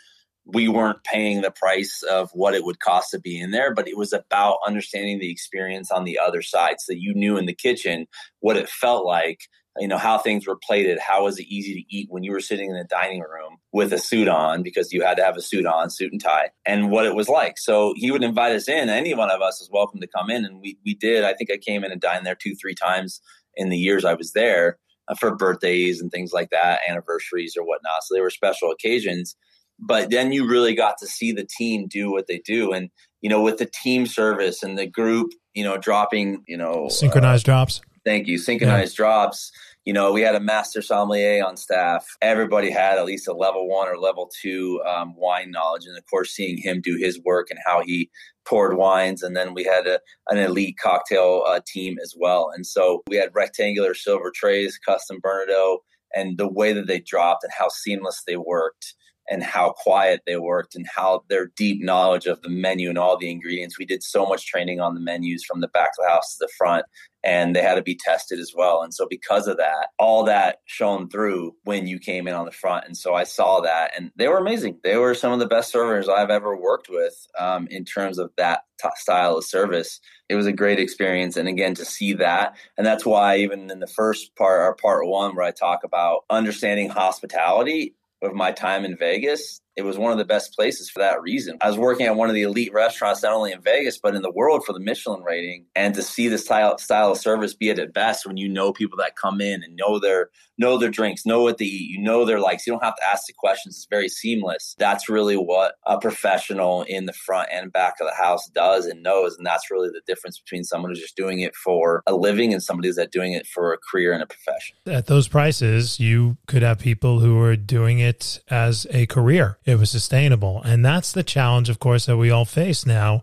we 0.50 0.66
weren't 0.66 1.04
paying 1.04 1.42
the 1.42 1.50
price 1.50 2.02
of 2.02 2.30
what 2.32 2.54
it 2.54 2.64
would 2.64 2.80
cost 2.80 3.10
to 3.10 3.20
be 3.20 3.38
in 3.38 3.50
there, 3.50 3.74
but 3.74 3.86
it 3.86 3.98
was 3.98 4.14
about 4.14 4.58
understanding 4.66 5.18
the 5.18 5.30
experience 5.30 5.90
on 5.90 6.04
the 6.04 6.18
other 6.18 6.40
side 6.40 6.76
so 6.78 6.92
that 6.92 7.00
you 7.00 7.14
knew 7.14 7.36
in 7.36 7.44
the 7.44 7.54
kitchen 7.54 8.06
what 8.40 8.56
it 8.56 8.66
felt 8.66 9.04
like, 9.04 9.40
you 9.76 9.86
know, 9.86 9.98
how 9.98 10.16
things 10.16 10.46
were 10.46 10.56
plated, 10.56 10.98
how 10.98 11.24
was 11.24 11.38
it 11.38 11.46
easy 11.48 11.74
to 11.74 11.94
eat 11.94 12.08
when 12.10 12.22
you 12.22 12.32
were 12.32 12.40
sitting 12.40 12.70
in 12.70 12.76
the 12.76 12.84
dining 12.84 13.20
room 13.20 13.58
with 13.72 13.92
a 13.92 13.98
suit 13.98 14.26
on 14.26 14.62
because 14.62 14.90
you 14.90 15.02
had 15.02 15.18
to 15.18 15.22
have 15.22 15.36
a 15.36 15.42
suit 15.42 15.66
on, 15.66 15.90
suit 15.90 16.12
and 16.12 16.22
tie, 16.22 16.48
and 16.64 16.90
what 16.90 17.04
it 17.04 17.14
was 17.14 17.28
like. 17.28 17.58
So 17.58 17.92
he 17.94 18.10
would 18.10 18.24
invite 18.24 18.56
us 18.56 18.68
in. 18.68 18.88
Any 18.88 19.12
one 19.12 19.30
of 19.30 19.42
us 19.42 19.60
is 19.60 19.68
welcome 19.70 20.00
to 20.00 20.06
come 20.06 20.30
in. 20.30 20.46
And 20.46 20.62
we, 20.62 20.78
we 20.82 20.94
did. 20.94 21.24
I 21.24 21.34
think 21.34 21.50
I 21.52 21.58
came 21.58 21.84
in 21.84 21.92
and 21.92 22.00
dined 22.00 22.24
there 22.24 22.34
two, 22.34 22.54
three 22.54 22.74
times 22.74 23.20
in 23.54 23.68
the 23.68 23.78
years 23.78 24.06
I 24.06 24.14
was 24.14 24.32
there 24.32 24.78
uh, 25.08 25.14
for 25.14 25.36
birthdays 25.36 26.00
and 26.00 26.10
things 26.10 26.32
like 26.32 26.48
that, 26.50 26.80
anniversaries 26.88 27.54
or 27.54 27.64
whatnot. 27.64 28.02
So 28.04 28.14
they 28.14 28.22
were 28.22 28.30
special 28.30 28.70
occasions 28.70 29.36
but 29.78 30.10
then 30.10 30.32
you 30.32 30.48
really 30.48 30.74
got 30.74 30.96
to 30.98 31.06
see 31.06 31.32
the 31.32 31.46
team 31.46 31.86
do 31.88 32.10
what 32.10 32.26
they 32.26 32.38
do. 32.38 32.72
And 32.72 32.90
you 33.20 33.30
know 33.30 33.42
with 33.42 33.58
the 33.58 33.66
team 33.66 34.06
service 34.06 34.62
and 34.62 34.78
the 34.78 34.86
group 34.86 35.32
you 35.54 35.64
know 35.64 35.76
dropping 35.76 36.42
you 36.46 36.56
know 36.56 36.88
synchronized 36.88 37.48
uh, 37.48 37.52
drops? 37.52 37.80
Thank 38.04 38.26
you. 38.26 38.38
Synchronized 38.38 38.94
yeah. 38.94 39.04
drops. 39.04 39.52
You 39.84 39.92
know 39.92 40.12
we 40.12 40.22
had 40.22 40.34
a 40.34 40.40
master 40.40 40.82
sommelier 40.82 41.44
on 41.44 41.56
staff. 41.56 42.06
Everybody 42.22 42.70
had 42.70 42.98
at 42.98 43.04
least 43.04 43.28
a 43.28 43.32
level 43.32 43.68
one 43.68 43.88
or 43.88 43.98
level 43.98 44.30
two 44.40 44.80
um, 44.86 45.14
wine 45.16 45.50
knowledge. 45.50 45.84
And 45.86 45.96
of 45.96 46.04
course 46.08 46.32
seeing 46.32 46.58
him 46.58 46.80
do 46.80 46.96
his 46.96 47.20
work 47.24 47.48
and 47.50 47.58
how 47.64 47.82
he 47.82 48.10
poured 48.44 48.76
wines. 48.76 49.22
And 49.22 49.36
then 49.36 49.52
we 49.52 49.64
had 49.64 49.86
a, 49.86 50.00
an 50.30 50.38
elite 50.38 50.76
cocktail 50.82 51.44
uh, 51.46 51.60
team 51.66 51.96
as 52.02 52.14
well. 52.16 52.50
And 52.54 52.66
so 52.66 53.02
we 53.08 53.16
had 53.16 53.30
rectangular 53.34 53.94
silver 53.94 54.32
trays 54.34 54.78
custom 54.78 55.18
Bernardaud 55.20 55.78
and 56.14 56.38
the 56.38 56.50
way 56.50 56.72
that 56.72 56.86
they 56.86 57.00
dropped 57.00 57.44
and 57.44 57.52
how 57.56 57.68
seamless 57.68 58.22
they 58.26 58.36
worked 58.36 58.94
and 59.30 59.42
how 59.42 59.70
quiet 59.70 60.22
they 60.26 60.36
worked 60.36 60.74
and 60.74 60.86
how 60.94 61.24
their 61.28 61.46
deep 61.56 61.82
knowledge 61.82 62.26
of 62.26 62.40
the 62.42 62.48
menu 62.48 62.88
and 62.88 62.98
all 62.98 63.16
the 63.16 63.30
ingredients. 63.30 63.78
We 63.78 63.84
did 63.84 64.02
so 64.02 64.26
much 64.26 64.46
training 64.46 64.80
on 64.80 64.94
the 64.94 65.00
menus 65.00 65.44
from 65.44 65.60
the 65.60 65.68
back 65.68 65.90
of 65.98 66.04
the 66.04 66.10
house 66.10 66.36
to 66.36 66.46
the 66.46 66.52
front, 66.56 66.86
and 67.24 67.54
they 67.54 67.62
had 67.62 67.74
to 67.74 67.82
be 67.82 67.96
tested 67.96 68.38
as 68.38 68.52
well. 68.56 68.82
And 68.82 68.94
so, 68.94 69.06
because 69.08 69.48
of 69.48 69.56
that, 69.58 69.88
all 69.98 70.24
that 70.24 70.58
shone 70.66 71.08
through 71.08 71.54
when 71.64 71.86
you 71.86 71.98
came 71.98 72.28
in 72.28 72.34
on 72.34 72.46
the 72.46 72.52
front. 72.52 72.86
And 72.86 72.96
so, 72.96 73.14
I 73.14 73.24
saw 73.24 73.60
that, 73.60 73.92
and 73.96 74.10
they 74.16 74.28
were 74.28 74.38
amazing. 74.38 74.78
They 74.82 74.96
were 74.96 75.14
some 75.14 75.32
of 75.32 75.38
the 75.38 75.46
best 75.46 75.70
servers 75.70 76.08
I've 76.08 76.30
ever 76.30 76.56
worked 76.56 76.88
with 76.88 77.14
um, 77.38 77.68
in 77.70 77.84
terms 77.84 78.18
of 78.18 78.30
that 78.36 78.62
t- 78.80 78.88
style 78.96 79.36
of 79.36 79.44
service. 79.44 80.00
It 80.28 80.36
was 80.36 80.46
a 80.46 80.52
great 80.52 80.78
experience. 80.78 81.36
And 81.36 81.48
again, 81.48 81.74
to 81.74 81.84
see 81.84 82.14
that, 82.14 82.56
and 82.76 82.86
that's 82.86 83.04
why 83.04 83.38
even 83.38 83.70
in 83.70 83.80
the 83.80 83.86
first 83.86 84.34
part, 84.36 84.60
or 84.60 84.74
part 84.74 85.06
one, 85.06 85.34
where 85.34 85.46
I 85.46 85.50
talk 85.50 85.84
about 85.84 86.24
understanding 86.30 86.90
hospitality, 86.90 87.94
of 88.22 88.34
my 88.34 88.52
time 88.52 88.84
in 88.84 88.96
Vegas 88.96 89.60
it 89.78 89.84
was 89.84 89.96
one 89.96 90.10
of 90.10 90.18
the 90.18 90.24
best 90.24 90.56
places 90.56 90.90
for 90.90 90.98
that 90.98 91.22
reason. 91.22 91.56
I 91.60 91.68
was 91.68 91.78
working 91.78 92.06
at 92.06 92.16
one 92.16 92.28
of 92.28 92.34
the 92.34 92.42
elite 92.42 92.72
restaurants, 92.72 93.22
not 93.22 93.32
only 93.32 93.52
in 93.52 93.62
Vegas, 93.62 93.96
but 93.96 94.16
in 94.16 94.22
the 94.22 94.32
world 94.32 94.64
for 94.66 94.72
the 94.72 94.80
Michelin 94.80 95.22
rating. 95.22 95.66
And 95.76 95.94
to 95.94 96.02
see 96.02 96.26
the 96.26 96.36
style, 96.36 96.78
style 96.78 97.12
of 97.12 97.18
service 97.18 97.54
be 97.54 97.70
at 97.70 97.78
its 97.78 97.92
best 97.92 98.26
when 98.26 98.36
you 98.36 98.48
know 98.48 98.72
people 98.72 98.98
that 98.98 99.14
come 99.14 99.40
in 99.40 99.62
and 99.62 99.76
know 99.76 100.00
their, 100.00 100.30
know 100.58 100.78
their 100.78 100.90
drinks, 100.90 101.24
know 101.24 101.44
what 101.44 101.58
they 101.58 101.66
eat, 101.66 101.90
you 101.90 102.02
know 102.02 102.24
their 102.24 102.40
likes. 102.40 102.66
You 102.66 102.72
don't 102.72 102.82
have 102.82 102.96
to 102.96 103.08
ask 103.08 103.28
the 103.28 103.34
questions. 103.38 103.76
It's 103.76 103.86
very 103.88 104.08
seamless. 104.08 104.74
That's 104.80 105.08
really 105.08 105.36
what 105.36 105.74
a 105.86 106.00
professional 106.00 106.82
in 106.82 107.06
the 107.06 107.12
front 107.12 107.48
and 107.52 107.72
back 107.72 107.94
of 108.00 108.08
the 108.08 108.20
house 108.20 108.48
does 108.48 108.84
and 108.84 109.00
knows. 109.00 109.36
And 109.36 109.46
that's 109.46 109.70
really 109.70 109.90
the 109.90 110.02
difference 110.08 110.40
between 110.40 110.64
someone 110.64 110.90
who's 110.90 111.00
just 111.00 111.16
doing 111.16 111.38
it 111.38 111.54
for 111.54 112.02
a 112.08 112.16
living 112.16 112.52
and 112.52 112.60
somebody 112.60 112.90
that's 112.90 113.12
doing 113.12 113.32
it 113.32 113.46
for 113.46 113.72
a 113.72 113.78
career 113.78 114.12
and 114.12 114.24
a 114.24 114.26
profession. 114.26 114.76
At 114.86 115.06
those 115.06 115.28
prices, 115.28 116.00
you 116.00 116.36
could 116.48 116.62
have 116.62 116.80
people 116.80 117.20
who 117.20 117.40
are 117.40 117.54
doing 117.54 118.00
it 118.00 118.42
as 118.50 118.88
a 118.90 119.06
career 119.06 119.58
it 119.68 119.78
was 119.78 119.90
sustainable. 119.90 120.62
And 120.62 120.82
that's 120.82 121.12
the 121.12 121.22
challenge, 121.22 121.68
of 121.68 121.78
course, 121.78 122.06
that 122.06 122.16
we 122.16 122.30
all 122.30 122.46
face 122.46 122.86
now 122.86 123.22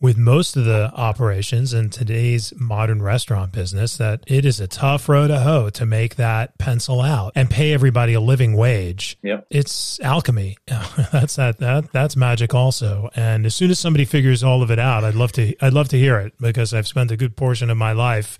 with 0.00 0.16
most 0.16 0.56
of 0.56 0.64
the 0.64 0.90
operations 0.94 1.74
in 1.74 1.90
today's 1.90 2.54
modern 2.56 3.02
restaurant 3.02 3.52
business 3.52 3.96
that 3.98 4.22
it 4.26 4.46
is 4.46 4.60
a 4.60 4.68
tough 4.68 5.08
row 5.08 5.26
to 5.26 5.40
hoe 5.40 5.68
to 5.68 5.84
make 5.84 6.14
that 6.14 6.56
pencil 6.58 7.02
out 7.02 7.32
and 7.34 7.50
pay 7.50 7.72
everybody 7.72 8.14
a 8.14 8.20
living 8.20 8.56
wage. 8.56 9.18
Yep. 9.22 9.48
It's 9.50 10.00
alchemy. 10.00 10.56
that's 11.12 11.34
that 11.36 11.58
that 11.58 11.90
that's 11.92 12.16
magic 12.16 12.54
also. 12.54 13.10
And 13.16 13.44
as 13.44 13.54
soon 13.56 13.70
as 13.70 13.80
somebody 13.80 14.04
figures 14.04 14.44
all 14.44 14.62
of 14.62 14.70
it 14.70 14.78
out, 14.78 15.02
I'd 15.02 15.16
love 15.16 15.32
to 15.32 15.54
I'd 15.60 15.74
love 15.74 15.88
to 15.88 15.98
hear 15.98 16.20
it 16.20 16.34
because 16.40 16.72
I've 16.72 16.86
spent 16.86 17.10
a 17.10 17.16
good 17.16 17.36
portion 17.36 17.68
of 17.68 17.76
my 17.76 17.92
life 17.92 18.38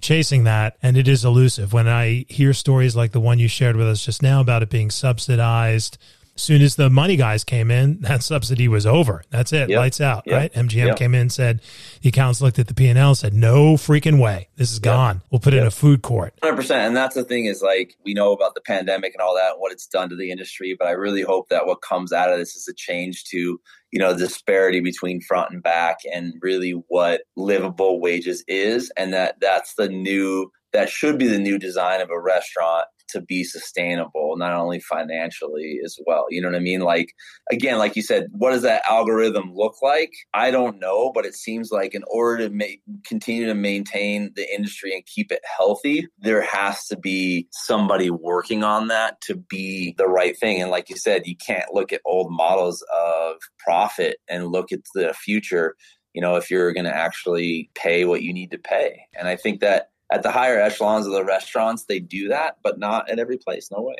chasing 0.00 0.44
that 0.44 0.76
and 0.82 0.96
it 0.96 1.08
is 1.08 1.24
elusive. 1.24 1.72
When 1.72 1.88
I 1.88 2.24
hear 2.28 2.54
stories 2.54 2.94
like 2.94 3.10
the 3.10 3.20
one 3.20 3.40
you 3.40 3.48
shared 3.48 3.76
with 3.76 3.88
us 3.88 4.04
just 4.04 4.22
now 4.22 4.40
about 4.40 4.62
it 4.62 4.70
being 4.70 4.90
subsidized 4.90 5.98
soon 6.36 6.62
as 6.62 6.76
the 6.76 6.88
money 6.90 7.16
guys 7.16 7.44
came 7.44 7.70
in, 7.70 8.00
that 8.02 8.22
subsidy 8.22 8.68
was 8.68 8.86
over. 8.86 9.22
That's 9.30 9.52
it. 9.52 9.68
Yep. 9.70 9.78
Lights 9.78 10.00
out, 10.00 10.22
Yep. 10.26 10.36
right? 10.36 10.52
MGM 10.54 10.86
Yep. 10.88 10.96
came 10.96 11.14
in, 11.14 11.30
said 11.30 11.60
the 12.02 12.08
accountants 12.10 12.40
looked 12.40 12.58
at 12.58 12.66
the 12.68 12.74
P 12.74 12.88
and 12.88 12.98
L, 12.98 13.14
said, 13.14 13.34
"No 13.34 13.74
freaking 13.74 14.20
way, 14.20 14.48
this 14.56 14.72
is 14.72 14.78
gone. 14.78 15.22
We'll 15.30 15.40
put 15.40 15.54
it 15.54 15.58
in 15.58 15.66
a 15.66 15.70
food 15.70 16.02
court." 16.02 16.34
Hundred 16.42 16.56
percent, 16.56 16.86
and 16.86 16.96
that's 16.96 17.14
the 17.14 17.24
thing 17.24 17.46
is 17.46 17.62
like 17.62 17.96
we 18.04 18.14
know 18.14 18.32
about 18.32 18.54
the 18.54 18.60
pandemic 18.60 19.14
and 19.14 19.20
all 19.22 19.34
that, 19.36 19.52
and 19.52 19.60
what 19.60 19.72
it's 19.72 19.86
done 19.86 20.08
to 20.10 20.16
the 20.16 20.30
industry. 20.30 20.76
But 20.78 20.88
I 20.88 20.92
really 20.92 21.22
hope 21.22 21.48
that 21.48 21.66
what 21.66 21.80
comes 21.82 22.12
out 22.12 22.32
of 22.32 22.38
this 22.38 22.54
is 22.56 22.68
a 22.68 22.74
change 22.74 23.24
to 23.30 23.60
you 23.92 23.98
know 23.98 24.12
the 24.12 24.26
disparity 24.26 24.80
between 24.80 25.20
front 25.20 25.50
and 25.50 25.62
back, 25.62 25.98
and 26.12 26.34
really 26.42 26.72
what 26.88 27.22
livable 27.36 28.00
wages 28.00 28.44
is, 28.48 28.90
and 28.96 29.12
that 29.14 29.36
that's 29.40 29.74
the 29.74 29.88
new 29.88 30.50
that 30.72 30.88
should 30.90 31.18
be 31.18 31.26
the 31.26 31.38
new 31.38 31.58
design 31.58 32.00
of 32.02 32.10
a 32.10 32.20
restaurant 32.20 32.84
to 33.08 33.20
be 33.20 33.44
sustainable, 33.44 34.36
not 34.36 34.52
only 34.52 34.80
financially 34.80 35.80
as 35.84 35.98
well. 36.06 36.26
You 36.30 36.42
know 36.42 36.48
what 36.48 36.56
I 36.56 36.60
mean? 36.60 36.80
Like 36.80 37.14
again, 37.50 37.78
like 37.78 37.96
you 37.96 38.02
said, 38.02 38.28
what 38.32 38.50
does 38.50 38.62
that 38.62 38.82
algorithm 38.88 39.52
look 39.54 39.74
like? 39.82 40.12
I 40.34 40.50
don't 40.50 40.78
know, 40.78 41.12
but 41.12 41.26
it 41.26 41.34
seems 41.34 41.70
like 41.70 41.94
in 41.94 42.04
order 42.08 42.48
to 42.48 42.54
make 42.54 42.82
continue 43.06 43.46
to 43.46 43.54
maintain 43.54 44.32
the 44.34 44.46
industry 44.54 44.94
and 44.94 45.04
keep 45.06 45.32
it 45.32 45.42
healthy, 45.56 46.06
there 46.18 46.42
has 46.42 46.86
to 46.86 46.96
be 46.96 47.48
somebody 47.52 48.10
working 48.10 48.64
on 48.64 48.88
that 48.88 49.20
to 49.22 49.34
be 49.36 49.94
the 49.98 50.06
right 50.06 50.38
thing. 50.38 50.60
And 50.60 50.70
like 50.70 50.90
you 50.90 50.96
said, 50.96 51.26
you 51.26 51.36
can't 51.36 51.72
look 51.72 51.92
at 51.92 52.00
old 52.04 52.32
models 52.32 52.84
of 52.94 53.36
profit 53.58 54.18
and 54.28 54.48
look 54.48 54.72
at 54.72 54.80
the 54.94 55.14
future. 55.14 55.74
You 56.12 56.22
know, 56.22 56.36
if 56.36 56.50
you're 56.50 56.72
going 56.72 56.86
to 56.86 56.96
actually 56.96 57.70
pay 57.74 58.06
what 58.06 58.22
you 58.22 58.32
need 58.32 58.52
to 58.52 58.58
pay, 58.58 59.02
and 59.18 59.28
I 59.28 59.36
think 59.36 59.60
that 59.60 59.90
at 60.10 60.22
the 60.22 60.30
higher 60.30 60.58
echelons 60.60 61.06
of 61.06 61.12
the 61.12 61.24
restaurants, 61.24 61.84
they 61.84 61.98
do 61.98 62.28
that, 62.28 62.58
but 62.62 62.78
not 62.78 63.10
at 63.10 63.18
every 63.18 63.36
place. 63.38 63.70
No 63.70 63.82
way. 63.82 63.96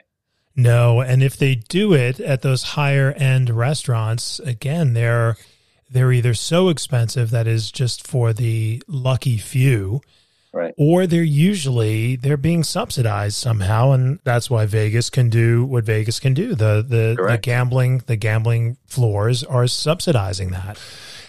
No, 0.55 1.01
and 1.01 1.23
if 1.23 1.37
they 1.37 1.55
do 1.55 1.93
it 1.93 2.19
at 2.21 2.43
those 2.43 2.63
higher 2.63 3.13
end 3.13 3.51
restaurants, 3.51 4.39
again, 4.41 4.95
they're 4.95 5.37
they're 5.91 6.13
either 6.13 6.35
so 6.35 6.69
expensive 6.69 7.31
that 7.31 7.47
is 7.47 7.71
just 7.71 8.07
for 8.07 8.33
the 8.33 8.83
lucky 8.89 9.37
few, 9.39 10.01
Right. 10.53 10.75
or 10.79 11.07
they're 11.07 11.23
usually 11.23 12.17
they're 12.17 12.39
being 12.39 12.65
subsidized 12.65 13.37
somehow, 13.37 13.93
and 13.93 14.19
that's 14.25 14.49
why 14.49 14.65
Vegas 14.65 15.11
can 15.11 15.29
do 15.29 15.65
what 15.67 15.85
Vegas 15.85 16.19
can 16.19 16.33
do. 16.33 16.55
The 16.55 16.83
the, 16.87 17.23
the 17.29 17.39
gambling 17.41 18.03
the 18.07 18.17
gambling 18.17 18.79
floors 18.87 19.45
are 19.45 19.67
subsidizing 19.67 20.51
that. 20.53 20.79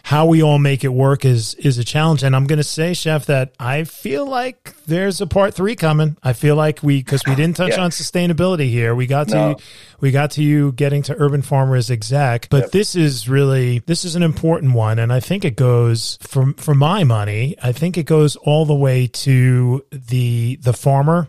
How 0.08 0.26
we 0.26 0.42
all 0.42 0.58
make 0.58 0.86
it 0.86 0.94
work 0.94 1.26
is 1.26 1.54
is 1.56 1.78
a 1.78 1.84
challenge, 1.84 2.24
and 2.24 2.34
I'm 2.34 2.46
going 2.48 2.60
to 2.60 2.64
say, 2.64 2.94
Chef, 2.94 3.26
that 3.26 3.52
I 3.60 3.84
feel 3.84 4.26
like 4.26 4.74
there's 4.86 5.20
a 5.20 5.28
part 5.28 5.54
three 5.54 5.76
coming. 5.76 6.16
I 6.24 6.32
feel 6.32 6.56
like 6.56 6.82
we 6.82 7.04
because 7.04 7.22
we 7.28 7.36
didn't 7.36 7.58
touch 7.58 7.72
Yeah. 7.76 7.84
on 7.84 7.90
sustainability 7.92 8.70
here. 8.70 8.96
We 8.96 9.06
got 9.06 9.28
to 9.28 9.36
No. 9.36 9.56
we 10.00 10.12
got 10.12 10.32
to 10.32 10.42
you 10.44 10.72
getting 10.72 11.02
to 11.04 11.16
urban 11.20 11.42
farmers 11.42 11.92
exec, 11.92 12.48
but 12.50 12.62
Yep. 12.62 12.72
this 12.72 12.96
is 12.96 13.28
really 13.28 13.80
this 13.80 14.06
is 14.06 14.16
an 14.16 14.24
important 14.24 14.72
one, 14.76 14.98
and 14.98 15.12
I 15.12 15.20
think 15.20 15.44
it 15.44 15.58
goes 15.58 16.18
for 16.22 16.54
for 16.56 16.74
my 16.74 17.04
money. 17.04 17.58
I 17.62 17.74
think 17.74 17.98
it 17.98 18.06
goes 18.06 18.38
all 18.38 18.66
the 18.66 18.76
way 18.76 19.08
to 19.08 19.84
the 19.92 20.58
the 20.62 20.72
farmer 20.72 21.28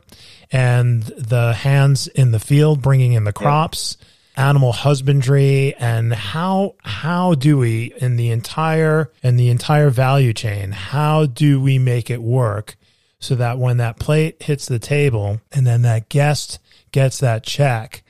and 0.52 1.02
the 1.02 1.52
hands 1.52 2.06
in 2.06 2.30
the 2.30 2.38
field 2.38 2.80
bringing 2.80 3.12
in 3.14 3.24
the 3.24 3.32
crops 3.32 3.96
animal 4.38 4.72
husbandry 4.72 5.74
and 5.74 6.14
how 6.14 6.76
how 6.84 7.34
do 7.34 7.58
we 7.58 7.92
in 8.00 8.14
the 8.16 8.30
entire 8.30 9.10
in 9.20 9.36
the 9.36 9.48
entire 9.48 9.90
value 9.90 10.32
chain 10.32 10.70
how 10.70 11.26
do 11.26 11.60
we 11.60 11.76
make 11.76 12.08
it 12.08 12.22
work 12.22 12.76
so 13.18 13.34
that 13.34 13.58
when 13.58 13.78
that 13.78 13.98
plate 13.98 14.40
hits 14.40 14.66
the 14.66 14.78
table 14.78 15.40
and 15.50 15.66
then 15.66 15.82
that 15.82 16.08
guest 16.08 16.60
gets 16.92 17.18
that 17.18 17.42
check 17.42 18.04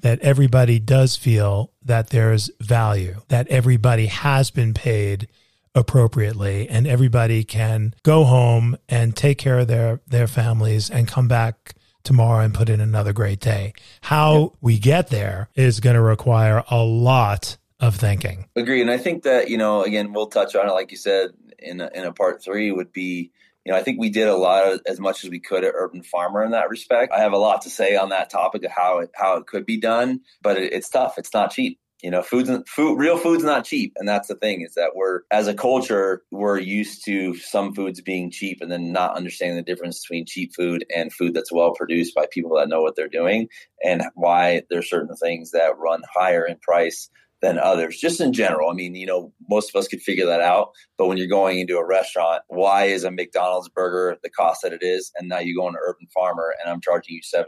that 0.00 0.18
everybody 0.20 0.78
does 0.78 1.14
feel 1.14 1.70
that 1.84 2.08
there's 2.08 2.50
value 2.58 3.20
that 3.28 3.46
everybody 3.48 4.06
has 4.06 4.50
been 4.50 4.72
paid 4.72 5.28
appropriately 5.74 6.66
and 6.70 6.86
everybody 6.86 7.44
can 7.44 7.94
go 8.02 8.24
home 8.24 8.78
and 8.88 9.14
take 9.14 9.36
care 9.36 9.58
of 9.58 9.68
their 9.68 10.00
their 10.06 10.26
families 10.26 10.88
and 10.88 11.06
come 11.06 11.28
back 11.28 11.74
tomorrow 12.06 12.44
and 12.44 12.54
put 12.54 12.70
in 12.70 12.80
another 12.80 13.12
great 13.12 13.40
day. 13.40 13.74
How 14.00 14.54
we 14.60 14.78
get 14.78 15.08
there 15.08 15.50
is 15.54 15.80
going 15.80 15.96
to 15.96 16.02
require 16.02 16.64
a 16.70 16.82
lot 16.82 17.58
of 17.80 17.96
thinking. 17.96 18.48
Agree, 18.56 18.80
and 18.80 18.90
I 18.90 18.98
think 18.98 19.24
that 19.24 19.50
you 19.50 19.58
know, 19.58 19.82
again, 19.82 20.12
we'll 20.12 20.28
touch 20.28 20.54
on 20.56 20.68
it, 20.68 20.72
like 20.72 20.90
you 20.90 20.96
said 20.96 21.30
in 21.58 21.80
a, 21.80 21.90
in 21.94 22.04
a 22.04 22.12
part 22.12 22.42
three. 22.42 22.70
Would 22.70 22.92
be, 22.92 23.30
you 23.64 23.72
know, 23.72 23.78
I 23.78 23.82
think 23.82 24.00
we 24.00 24.10
did 24.10 24.28
a 24.28 24.36
lot 24.36 24.72
of 24.72 24.80
as 24.86 24.98
much 24.98 25.24
as 25.24 25.30
we 25.30 25.40
could 25.40 25.64
at 25.64 25.74
Urban 25.76 26.02
Farmer 26.02 26.42
in 26.44 26.52
that 26.52 26.70
respect. 26.70 27.12
I 27.12 27.20
have 27.20 27.32
a 27.32 27.38
lot 27.38 27.62
to 27.62 27.70
say 27.70 27.96
on 27.96 28.08
that 28.10 28.30
topic 28.30 28.64
of 28.64 28.70
how 28.70 29.00
it 29.00 29.10
how 29.14 29.36
it 29.36 29.46
could 29.46 29.66
be 29.66 29.78
done, 29.78 30.20
but 30.40 30.56
it, 30.56 30.72
it's 30.72 30.88
tough. 30.88 31.18
It's 31.18 31.34
not 31.34 31.52
cheap. 31.52 31.78
You 32.02 32.10
know, 32.10 32.22
food's 32.22 32.50
food, 32.68 32.98
real 32.98 33.16
food's 33.16 33.42
not 33.42 33.64
cheap, 33.64 33.94
and 33.96 34.06
that's 34.06 34.28
the 34.28 34.34
thing 34.34 34.60
is 34.60 34.74
that 34.74 34.94
we're 34.94 35.22
as 35.30 35.48
a 35.48 35.54
culture 35.54 36.22
we're 36.30 36.58
used 36.58 37.04
to 37.06 37.34
some 37.36 37.74
foods 37.74 38.02
being 38.02 38.30
cheap, 38.30 38.58
and 38.60 38.70
then 38.70 38.92
not 38.92 39.16
understanding 39.16 39.56
the 39.56 39.62
difference 39.62 40.00
between 40.00 40.26
cheap 40.26 40.54
food 40.54 40.84
and 40.94 41.12
food 41.12 41.32
that's 41.32 41.52
well 41.52 41.72
produced 41.72 42.14
by 42.14 42.26
people 42.30 42.56
that 42.56 42.68
know 42.68 42.82
what 42.82 42.96
they're 42.96 43.08
doing, 43.08 43.48
and 43.82 44.02
why 44.14 44.62
there's 44.68 44.90
certain 44.90 45.16
things 45.16 45.52
that 45.52 45.78
run 45.78 46.02
higher 46.14 46.44
in 46.44 46.58
price 46.58 47.08
than 47.46 47.58
others, 47.58 47.98
just 47.98 48.20
in 48.20 48.32
general. 48.32 48.70
I 48.70 48.74
mean, 48.74 48.94
you 48.94 49.06
know, 49.06 49.32
most 49.48 49.70
of 49.70 49.78
us 49.78 49.86
could 49.86 50.02
figure 50.02 50.26
that 50.26 50.40
out. 50.40 50.70
But 50.98 51.06
when 51.06 51.16
you're 51.16 51.26
going 51.26 51.58
into 51.60 51.76
a 51.76 51.86
restaurant, 51.86 52.42
why 52.48 52.84
is 52.86 53.04
a 53.04 53.10
McDonald's 53.10 53.68
burger 53.68 54.16
the 54.22 54.30
cost 54.30 54.62
that 54.62 54.72
it 54.72 54.82
is? 54.82 55.12
And 55.16 55.28
now 55.28 55.38
you 55.38 55.56
go 55.56 55.66
into 55.68 55.78
Urban 55.86 56.06
Farmer 56.12 56.54
and 56.60 56.72
I'm 56.72 56.80
charging 56.80 57.14
you 57.14 57.22
$17 57.22 57.42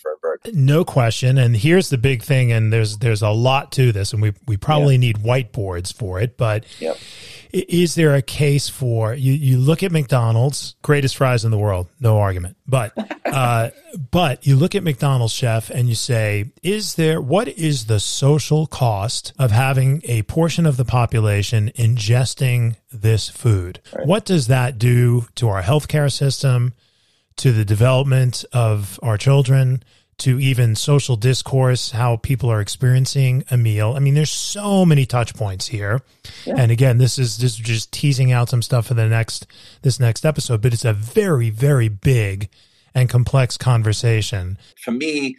for 0.00 0.12
a 0.12 0.16
burger. 0.18 0.50
No 0.52 0.84
question. 0.84 1.36
And 1.36 1.56
here's 1.56 1.90
the 1.90 1.98
big 1.98 2.22
thing, 2.22 2.52
and 2.52 2.72
there's 2.72 2.98
there's 2.98 3.22
a 3.22 3.30
lot 3.30 3.72
to 3.72 3.92
this, 3.92 4.12
and 4.12 4.22
we 4.22 4.32
we 4.46 4.56
probably 4.56 4.98
need 4.98 5.18
whiteboards 5.18 5.92
for 5.92 6.18
it, 6.18 6.36
but 6.36 6.64
Yep. 6.80 6.96
Is 7.52 7.94
there 7.94 8.14
a 8.14 8.22
case 8.22 8.68
for 8.68 9.14
you 9.14 9.32
you 9.32 9.58
look 9.58 9.82
at 9.82 9.92
McDonald's, 9.92 10.76
greatest 10.82 11.16
fries 11.16 11.44
in 11.44 11.50
the 11.50 11.58
world, 11.58 11.88
no 12.00 12.18
argument. 12.18 12.56
But 12.66 12.92
uh 13.26 13.70
but 14.10 14.46
you 14.46 14.56
look 14.56 14.74
at 14.74 14.82
McDonald's 14.82 15.32
chef 15.32 15.70
and 15.70 15.88
you 15.88 15.94
say, 15.94 16.52
is 16.62 16.94
there 16.94 17.20
what 17.20 17.48
is 17.48 17.86
the 17.86 18.00
social 18.00 18.66
cost 18.66 19.32
of 19.38 19.50
having 19.50 20.02
a 20.04 20.22
portion 20.22 20.66
of 20.66 20.76
the 20.76 20.84
population 20.84 21.70
ingesting 21.76 22.76
this 22.92 23.28
food? 23.28 23.80
What 24.04 24.24
does 24.24 24.46
that 24.48 24.78
do 24.78 25.26
to 25.36 25.48
our 25.48 25.62
healthcare 25.62 26.12
system, 26.12 26.72
to 27.36 27.52
the 27.52 27.64
development 27.64 28.44
of 28.52 28.98
our 29.02 29.18
children? 29.18 29.82
To 30.20 30.40
even 30.40 30.74
social 30.76 31.16
discourse, 31.16 31.90
how 31.90 32.16
people 32.16 32.50
are 32.50 32.60
experiencing 32.60 33.44
a 33.50 33.56
meal. 33.58 33.92
I 33.94 33.98
mean, 33.98 34.14
there's 34.14 34.32
so 34.32 34.86
many 34.86 35.04
touch 35.04 35.34
points 35.34 35.66
here. 35.68 36.00
And 36.46 36.72
again, 36.72 36.96
this 36.96 37.18
is 37.18 37.36
this 37.36 37.52
is 37.52 37.58
just 37.58 37.92
teasing 37.92 38.32
out 38.32 38.48
some 38.48 38.62
stuff 38.62 38.86
for 38.86 38.94
the 38.94 39.06
next 39.06 39.46
this 39.82 40.00
next 40.00 40.24
episode, 40.24 40.62
but 40.62 40.72
it's 40.72 40.86
a 40.86 40.94
very, 40.94 41.50
very 41.50 41.88
big 41.88 42.48
and 42.94 43.10
complex 43.10 43.58
conversation. 43.58 44.56
For 44.82 44.90
me, 44.90 45.36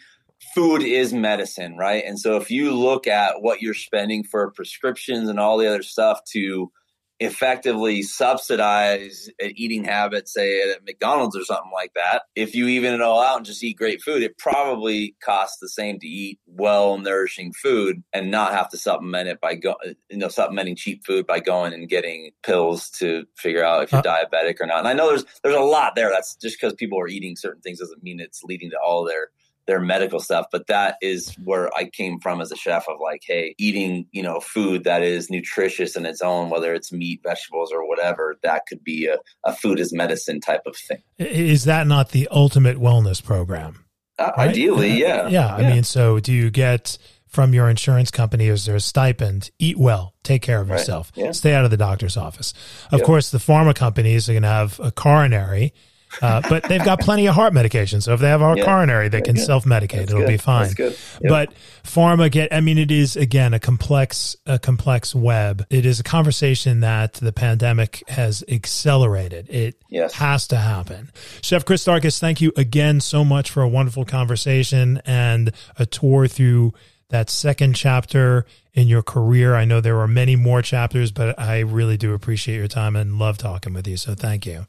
food 0.53 0.83
is 0.83 1.11
medicine, 1.11 1.75
right? 1.75 2.03
And 2.05 2.19
so 2.19 2.37
if 2.37 2.51
you 2.51 2.71
look 2.71 3.07
at 3.07 3.41
what 3.41 3.61
you're 3.61 3.73
spending 3.73 4.23
for 4.23 4.51
prescriptions 4.51 5.27
and 5.27 5.39
all 5.39 5.57
the 5.57 5.67
other 5.67 5.81
stuff 5.81 6.23
to 6.33 6.71
effectively 7.19 8.03
subsidize 8.03 9.29
an 9.39 9.51
eating 9.55 9.83
habit, 9.83 10.27
say 10.27 10.61
at 10.61 10.85
McDonald's 10.85 11.35
or 11.35 11.43
something 11.43 11.71
like 11.73 11.93
that, 11.95 12.23
if 12.35 12.53
you 12.55 12.67
even 12.67 12.93
it 12.93 13.01
all 13.01 13.21
out 13.21 13.37
and 13.37 13.45
just 13.45 13.63
eat 13.63 13.77
great 13.77 14.01
food, 14.01 14.21
it 14.21 14.37
probably 14.37 15.15
costs 15.23 15.57
the 15.59 15.69
same 15.69 15.99
to 15.99 16.07
eat 16.07 16.39
well 16.45 16.97
nourishing 16.97 17.53
food 17.53 18.03
and 18.13 18.29
not 18.31 18.53
have 18.53 18.69
to 18.69 18.77
supplement 18.77 19.27
it 19.27 19.41
by 19.41 19.55
go, 19.55 19.75
you 20.09 20.17
know, 20.17 20.27
supplementing 20.27 20.75
cheap 20.75 21.05
food 21.05 21.25
by 21.25 21.39
going 21.39 21.73
and 21.73 21.89
getting 21.89 22.31
pills 22.43 22.89
to 22.89 23.25
figure 23.35 23.63
out 23.63 23.83
if 23.83 23.91
you're 23.91 23.99
Uh, 23.99 24.03
diabetic 24.03 24.61
or 24.61 24.67
not. 24.67 24.79
And 24.79 24.87
I 24.87 24.93
know 24.93 25.09
there's 25.09 25.25
there's 25.43 25.55
a 25.55 25.59
lot 25.59 25.95
there. 25.95 26.09
That's 26.09 26.35
just 26.35 26.59
because 26.59 26.73
people 26.73 26.99
are 26.99 27.07
eating 27.07 27.35
certain 27.35 27.61
things 27.61 27.79
doesn't 27.79 28.03
mean 28.03 28.19
it's 28.19 28.43
leading 28.43 28.69
to 28.71 28.77
all 28.77 29.03
their 29.03 29.29
their 29.67 29.79
medical 29.79 30.19
stuff 30.19 30.45
but 30.51 30.65
that 30.67 30.95
is 31.01 31.35
where 31.43 31.69
i 31.77 31.83
came 31.85 32.19
from 32.19 32.41
as 32.41 32.51
a 32.51 32.55
chef 32.55 32.85
of 32.89 32.95
like 33.01 33.21
hey 33.25 33.53
eating 33.57 34.05
you 34.11 34.23
know 34.23 34.39
food 34.39 34.83
that 34.85 35.03
is 35.03 35.29
nutritious 35.29 35.95
in 35.95 36.05
its 36.05 36.21
own 36.21 36.49
whether 36.49 36.73
it's 36.73 36.91
meat 36.91 37.19
vegetables 37.23 37.71
or 37.71 37.87
whatever 37.87 38.35
that 38.43 38.63
could 38.67 38.83
be 38.83 39.07
a, 39.07 39.17
a 39.45 39.53
food 39.53 39.79
as 39.79 39.93
medicine 39.93 40.39
type 40.39 40.61
of 40.65 40.75
thing 40.75 41.01
Is 41.19 41.65
that 41.65 41.85
not 41.87 42.09
the 42.09 42.27
ultimate 42.31 42.77
wellness 42.77 43.23
program? 43.23 43.85
uh, 44.19 44.31
right? 44.37 44.49
ideally 44.49 44.97
yeah 44.99 45.27
Yeah. 45.27 45.53
I 45.53 45.61
mean, 45.61 45.83
so 45.83 46.19
do 46.19 46.33
you 46.33 46.49
get 46.49 46.97
from 47.27 47.53
your 47.53 47.69
insurance 47.69 48.09
company, 48.09 48.47
is 48.47 48.65
there 48.65 48.75
a 48.75 48.79
stipend? 48.79 49.51
Eat 49.59 49.77
well, 49.77 50.13
take 50.23 50.41
care 50.41 50.61
of 50.61 50.69
Right. 50.69 50.79
yourself, 50.79 51.11
Yeah. 51.13 51.31
stay 51.33 51.53
out 51.53 51.65
of 51.65 51.71
the 51.71 51.77
doctor's 51.77 52.15
office. 52.15 52.53
Of 52.91 52.99
Yep. 52.99 53.05
course, 53.05 53.31
the 53.31 53.37
pharma 53.37 53.75
companies 53.75 54.29
are 54.29 54.33
going 54.33 54.43
to 54.43 54.47
have 54.49 54.79
a 54.81 54.91
coronary, 54.91 55.73
uh, 56.21 56.41
but 56.49 56.63
they've 56.63 56.83
got 56.83 56.99
plenty 56.99 57.27
of 57.27 57.35
heart 57.35 57.53
medication. 57.53 58.01
So 58.01 58.13
if 58.13 58.19
they 58.19 58.27
have 58.29 58.41
a 58.41 58.55
Yeah. 58.57 58.63
coronary, 58.65 59.09
they 59.09 59.21
can 59.21 59.37
self 59.37 59.65
medicate. 59.65 60.03
It'll 60.03 60.19
good. 60.19 60.27
be 60.27 60.37
fine. 60.37 60.71
Yep. 60.77 60.93
But 61.23 61.53
pharma 61.83 62.31
get, 62.31 62.53
I 62.53 62.61
mean, 62.61 62.77
it 62.77 62.91
is 62.91 63.15
again 63.15 63.53
a 63.53 63.59
complex, 63.59 64.35
a 64.45 64.59
complex 64.59 65.13
web. 65.15 65.65
It 65.69 65.85
is 65.85 65.99
a 65.99 66.03
conversation 66.03 66.81
that 66.81 67.13
the 67.13 67.31
pandemic 67.31 68.03
has 68.07 68.43
accelerated. 68.47 69.49
It 69.49 69.75
Yes. 69.89 70.13
has 70.13 70.47
to 70.47 70.57
happen. 70.57 71.09
Chef 71.41 71.65
Chris 71.65 71.83
Starkus, 71.85 72.19
thank 72.19 72.41
you 72.41 72.51
again 72.57 72.99
so 72.99 73.23
much 73.25 73.49
for 73.49 73.61
a 73.63 73.67
wonderful 73.69 74.05
conversation 74.05 75.01
and 75.05 75.51
a 75.77 75.85
tour 75.85 76.27
through 76.27 76.73
that 77.09 77.29
second 77.29 77.73
chapter 77.73 78.45
in 78.73 78.87
your 78.87 79.01
career. 79.01 79.55
I 79.55 79.63
know 79.65 79.79
there 79.79 79.99
are 79.99 80.07
many 80.09 80.35
more 80.35 80.61
chapters, 80.61 81.11
but 81.11 81.39
I 81.39 81.59
really 81.59 81.95
do 81.97 82.13
appreciate 82.13 82.57
your 82.57 82.67
time 82.67 82.95
and 82.97 83.17
love 83.17 83.37
talking 83.37 83.73
with 83.73 83.87
you. 83.87 83.95
So 83.97 84.13
thank 84.13 84.45
you. 84.45 84.67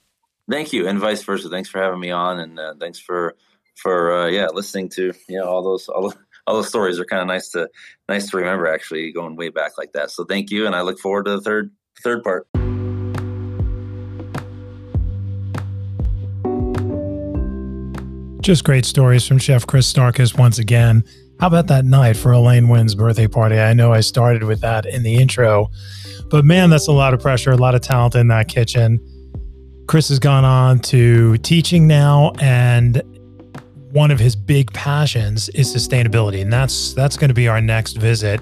Thank 0.51 0.73
you, 0.73 0.89
and 0.89 0.99
vice 0.99 1.23
versa. 1.23 1.51
Thanks 1.51 1.69
for 1.69 1.79
having 1.79 2.01
me 2.01 2.11
on, 2.11 2.39
and 2.41 2.59
uh, 2.59 2.75
thanks 2.81 2.99
for 2.99 3.37
for 3.77 4.13
uh, 4.17 4.27
yeah 4.29 4.47
listening 4.47 4.89
to 4.89 5.13
you 5.29 5.39
know 5.39 5.45
all 5.45 5.63
those 5.63 5.89
all, 5.89 6.13
all 6.47 6.55
those 6.55 6.69
stories 6.69 6.99
are 6.99 7.05
kind 7.05 7.21
of 7.21 7.29
nice 7.29 7.51
to 7.51 7.69
nice 8.09 8.31
to 8.31 8.37
remember 8.39 8.67
actually 8.67 9.13
going 9.13 9.37
way 9.37 9.51
back 9.51 9.73
like 9.77 9.93
that. 9.93 10.11
So 10.11 10.25
thank 10.25 10.51
you, 10.51 10.67
and 10.67 10.75
I 10.75 10.81
look 10.81 10.99
forward 10.99 11.27
to 11.27 11.33
the 11.33 11.41
third 11.43 11.71
third 12.03 12.23
part. 12.23 12.47
Just 18.41 18.65
great 18.65 18.87
stories 18.87 19.27
from 19.27 19.37
Chef 19.37 19.67
Chris 19.67 19.93
Starkus 19.93 20.39
once 20.39 20.59
again. 20.59 21.05
How 21.39 21.49
about 21.49 21.67
that 21.67 21.85
night 21.85 22.17
for 22.17 22.33
Elaine 22.33 22.69
Wynn's 22.69 22.95
birthday 22.95 23.29
party? 23.29 23.59
I 23.59 23.75
know 23.75 23.93
I 23.93 24.01
started 24.01 24.45
with 24.45 24.63
that 24.63 24.87
in 24.87 25.03
the 25.03 25.17
intro, 25.17 25.69
but 26.31 26.47
man, 26.47 26.71
that's 26.71 26.89
a 26.89 26.93
lot 26.93 27.13
of 27.13 27.21
pressure, 27.21 27.51
a 27.51 27.57
lot 27.57 27.75
of 27.75 27.83
talent 27.83 28.15
in 28.15 28.29
that 28.29 28.49
kitchen. 28.49 28.99
Chris 29.89 30.11
has 30.11 30.19
gone 30.19 30.45
on 30.45 30.79
to 30.79 31.39
teaching 31.39 31.87
now, 31.87 32.31
and 32.41 33.03
one 33.91 34.11
of 34.11 34.19
his 34.19 34.37
big 34.37 34.71
passions 34.75 35.49
is 35.51 35.75
sustainability, 35.75 36.43
and 36.43 36.53
that's 36.53 36.93
that's 36.93 37.17
going 37.17 37.29
to 37.29 37.35
be 37.35 37.49
our 37.49 37.63
next 37.63 37.95
visit. 37.97 38.39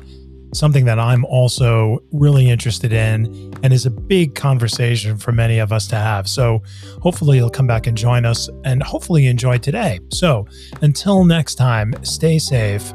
Something 0.52 0.86
that 0.86 0.98
I'm 0.98 1.24
also 1.26 2.02
really 2.10 2.50
interested 2.50 2.92
in, 2.92 3.54
and 3.62 3.72
is 3.72 3.86
a 3.86 3.92
big 3.92 4.34
conversation 4.34 5.16
for 5.16 5.30
many 5.30 5.60
of 5.60 5.72
us 5.72 5.86
to 5.88 5.96
have. 5.96 6.28
So, 6.28 6.64
hopefully, 7.00 7.36
you'll 7.36 7.48
come 7.48 7.68
back 7.68 7.86
and 7.86 7.96
join 7.96 8.24
us, 8.24 8.50
and 8.64 8.82
hopefully, 8.82 9.28
enjoy 9.28 9.58
today. 9.58 10.00
So, 10.10 10.48
until 10.82 11.24
next 11.24 11.54
time, 11.54 11.94
stay 12.02 12.40
safe, 12.40 12.92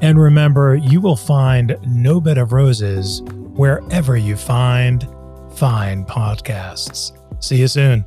and 0.00 0.18
remember, 0.18 0.74
you 0.74 1.02
will 1.02 1.16
find 1.16 1.76
no 1.86 2.18
bed 2.18 2.38
of 2.38 2.54
roses 2.54 3.20
wherever 3.26 4.16
you 4.16 4.36
find 4.36 5.06
fine 5.54 6.06
podcasts. 6.06 7.19
See 7.40 7.56
you 7.56 7.68
soon. 7.68 8.04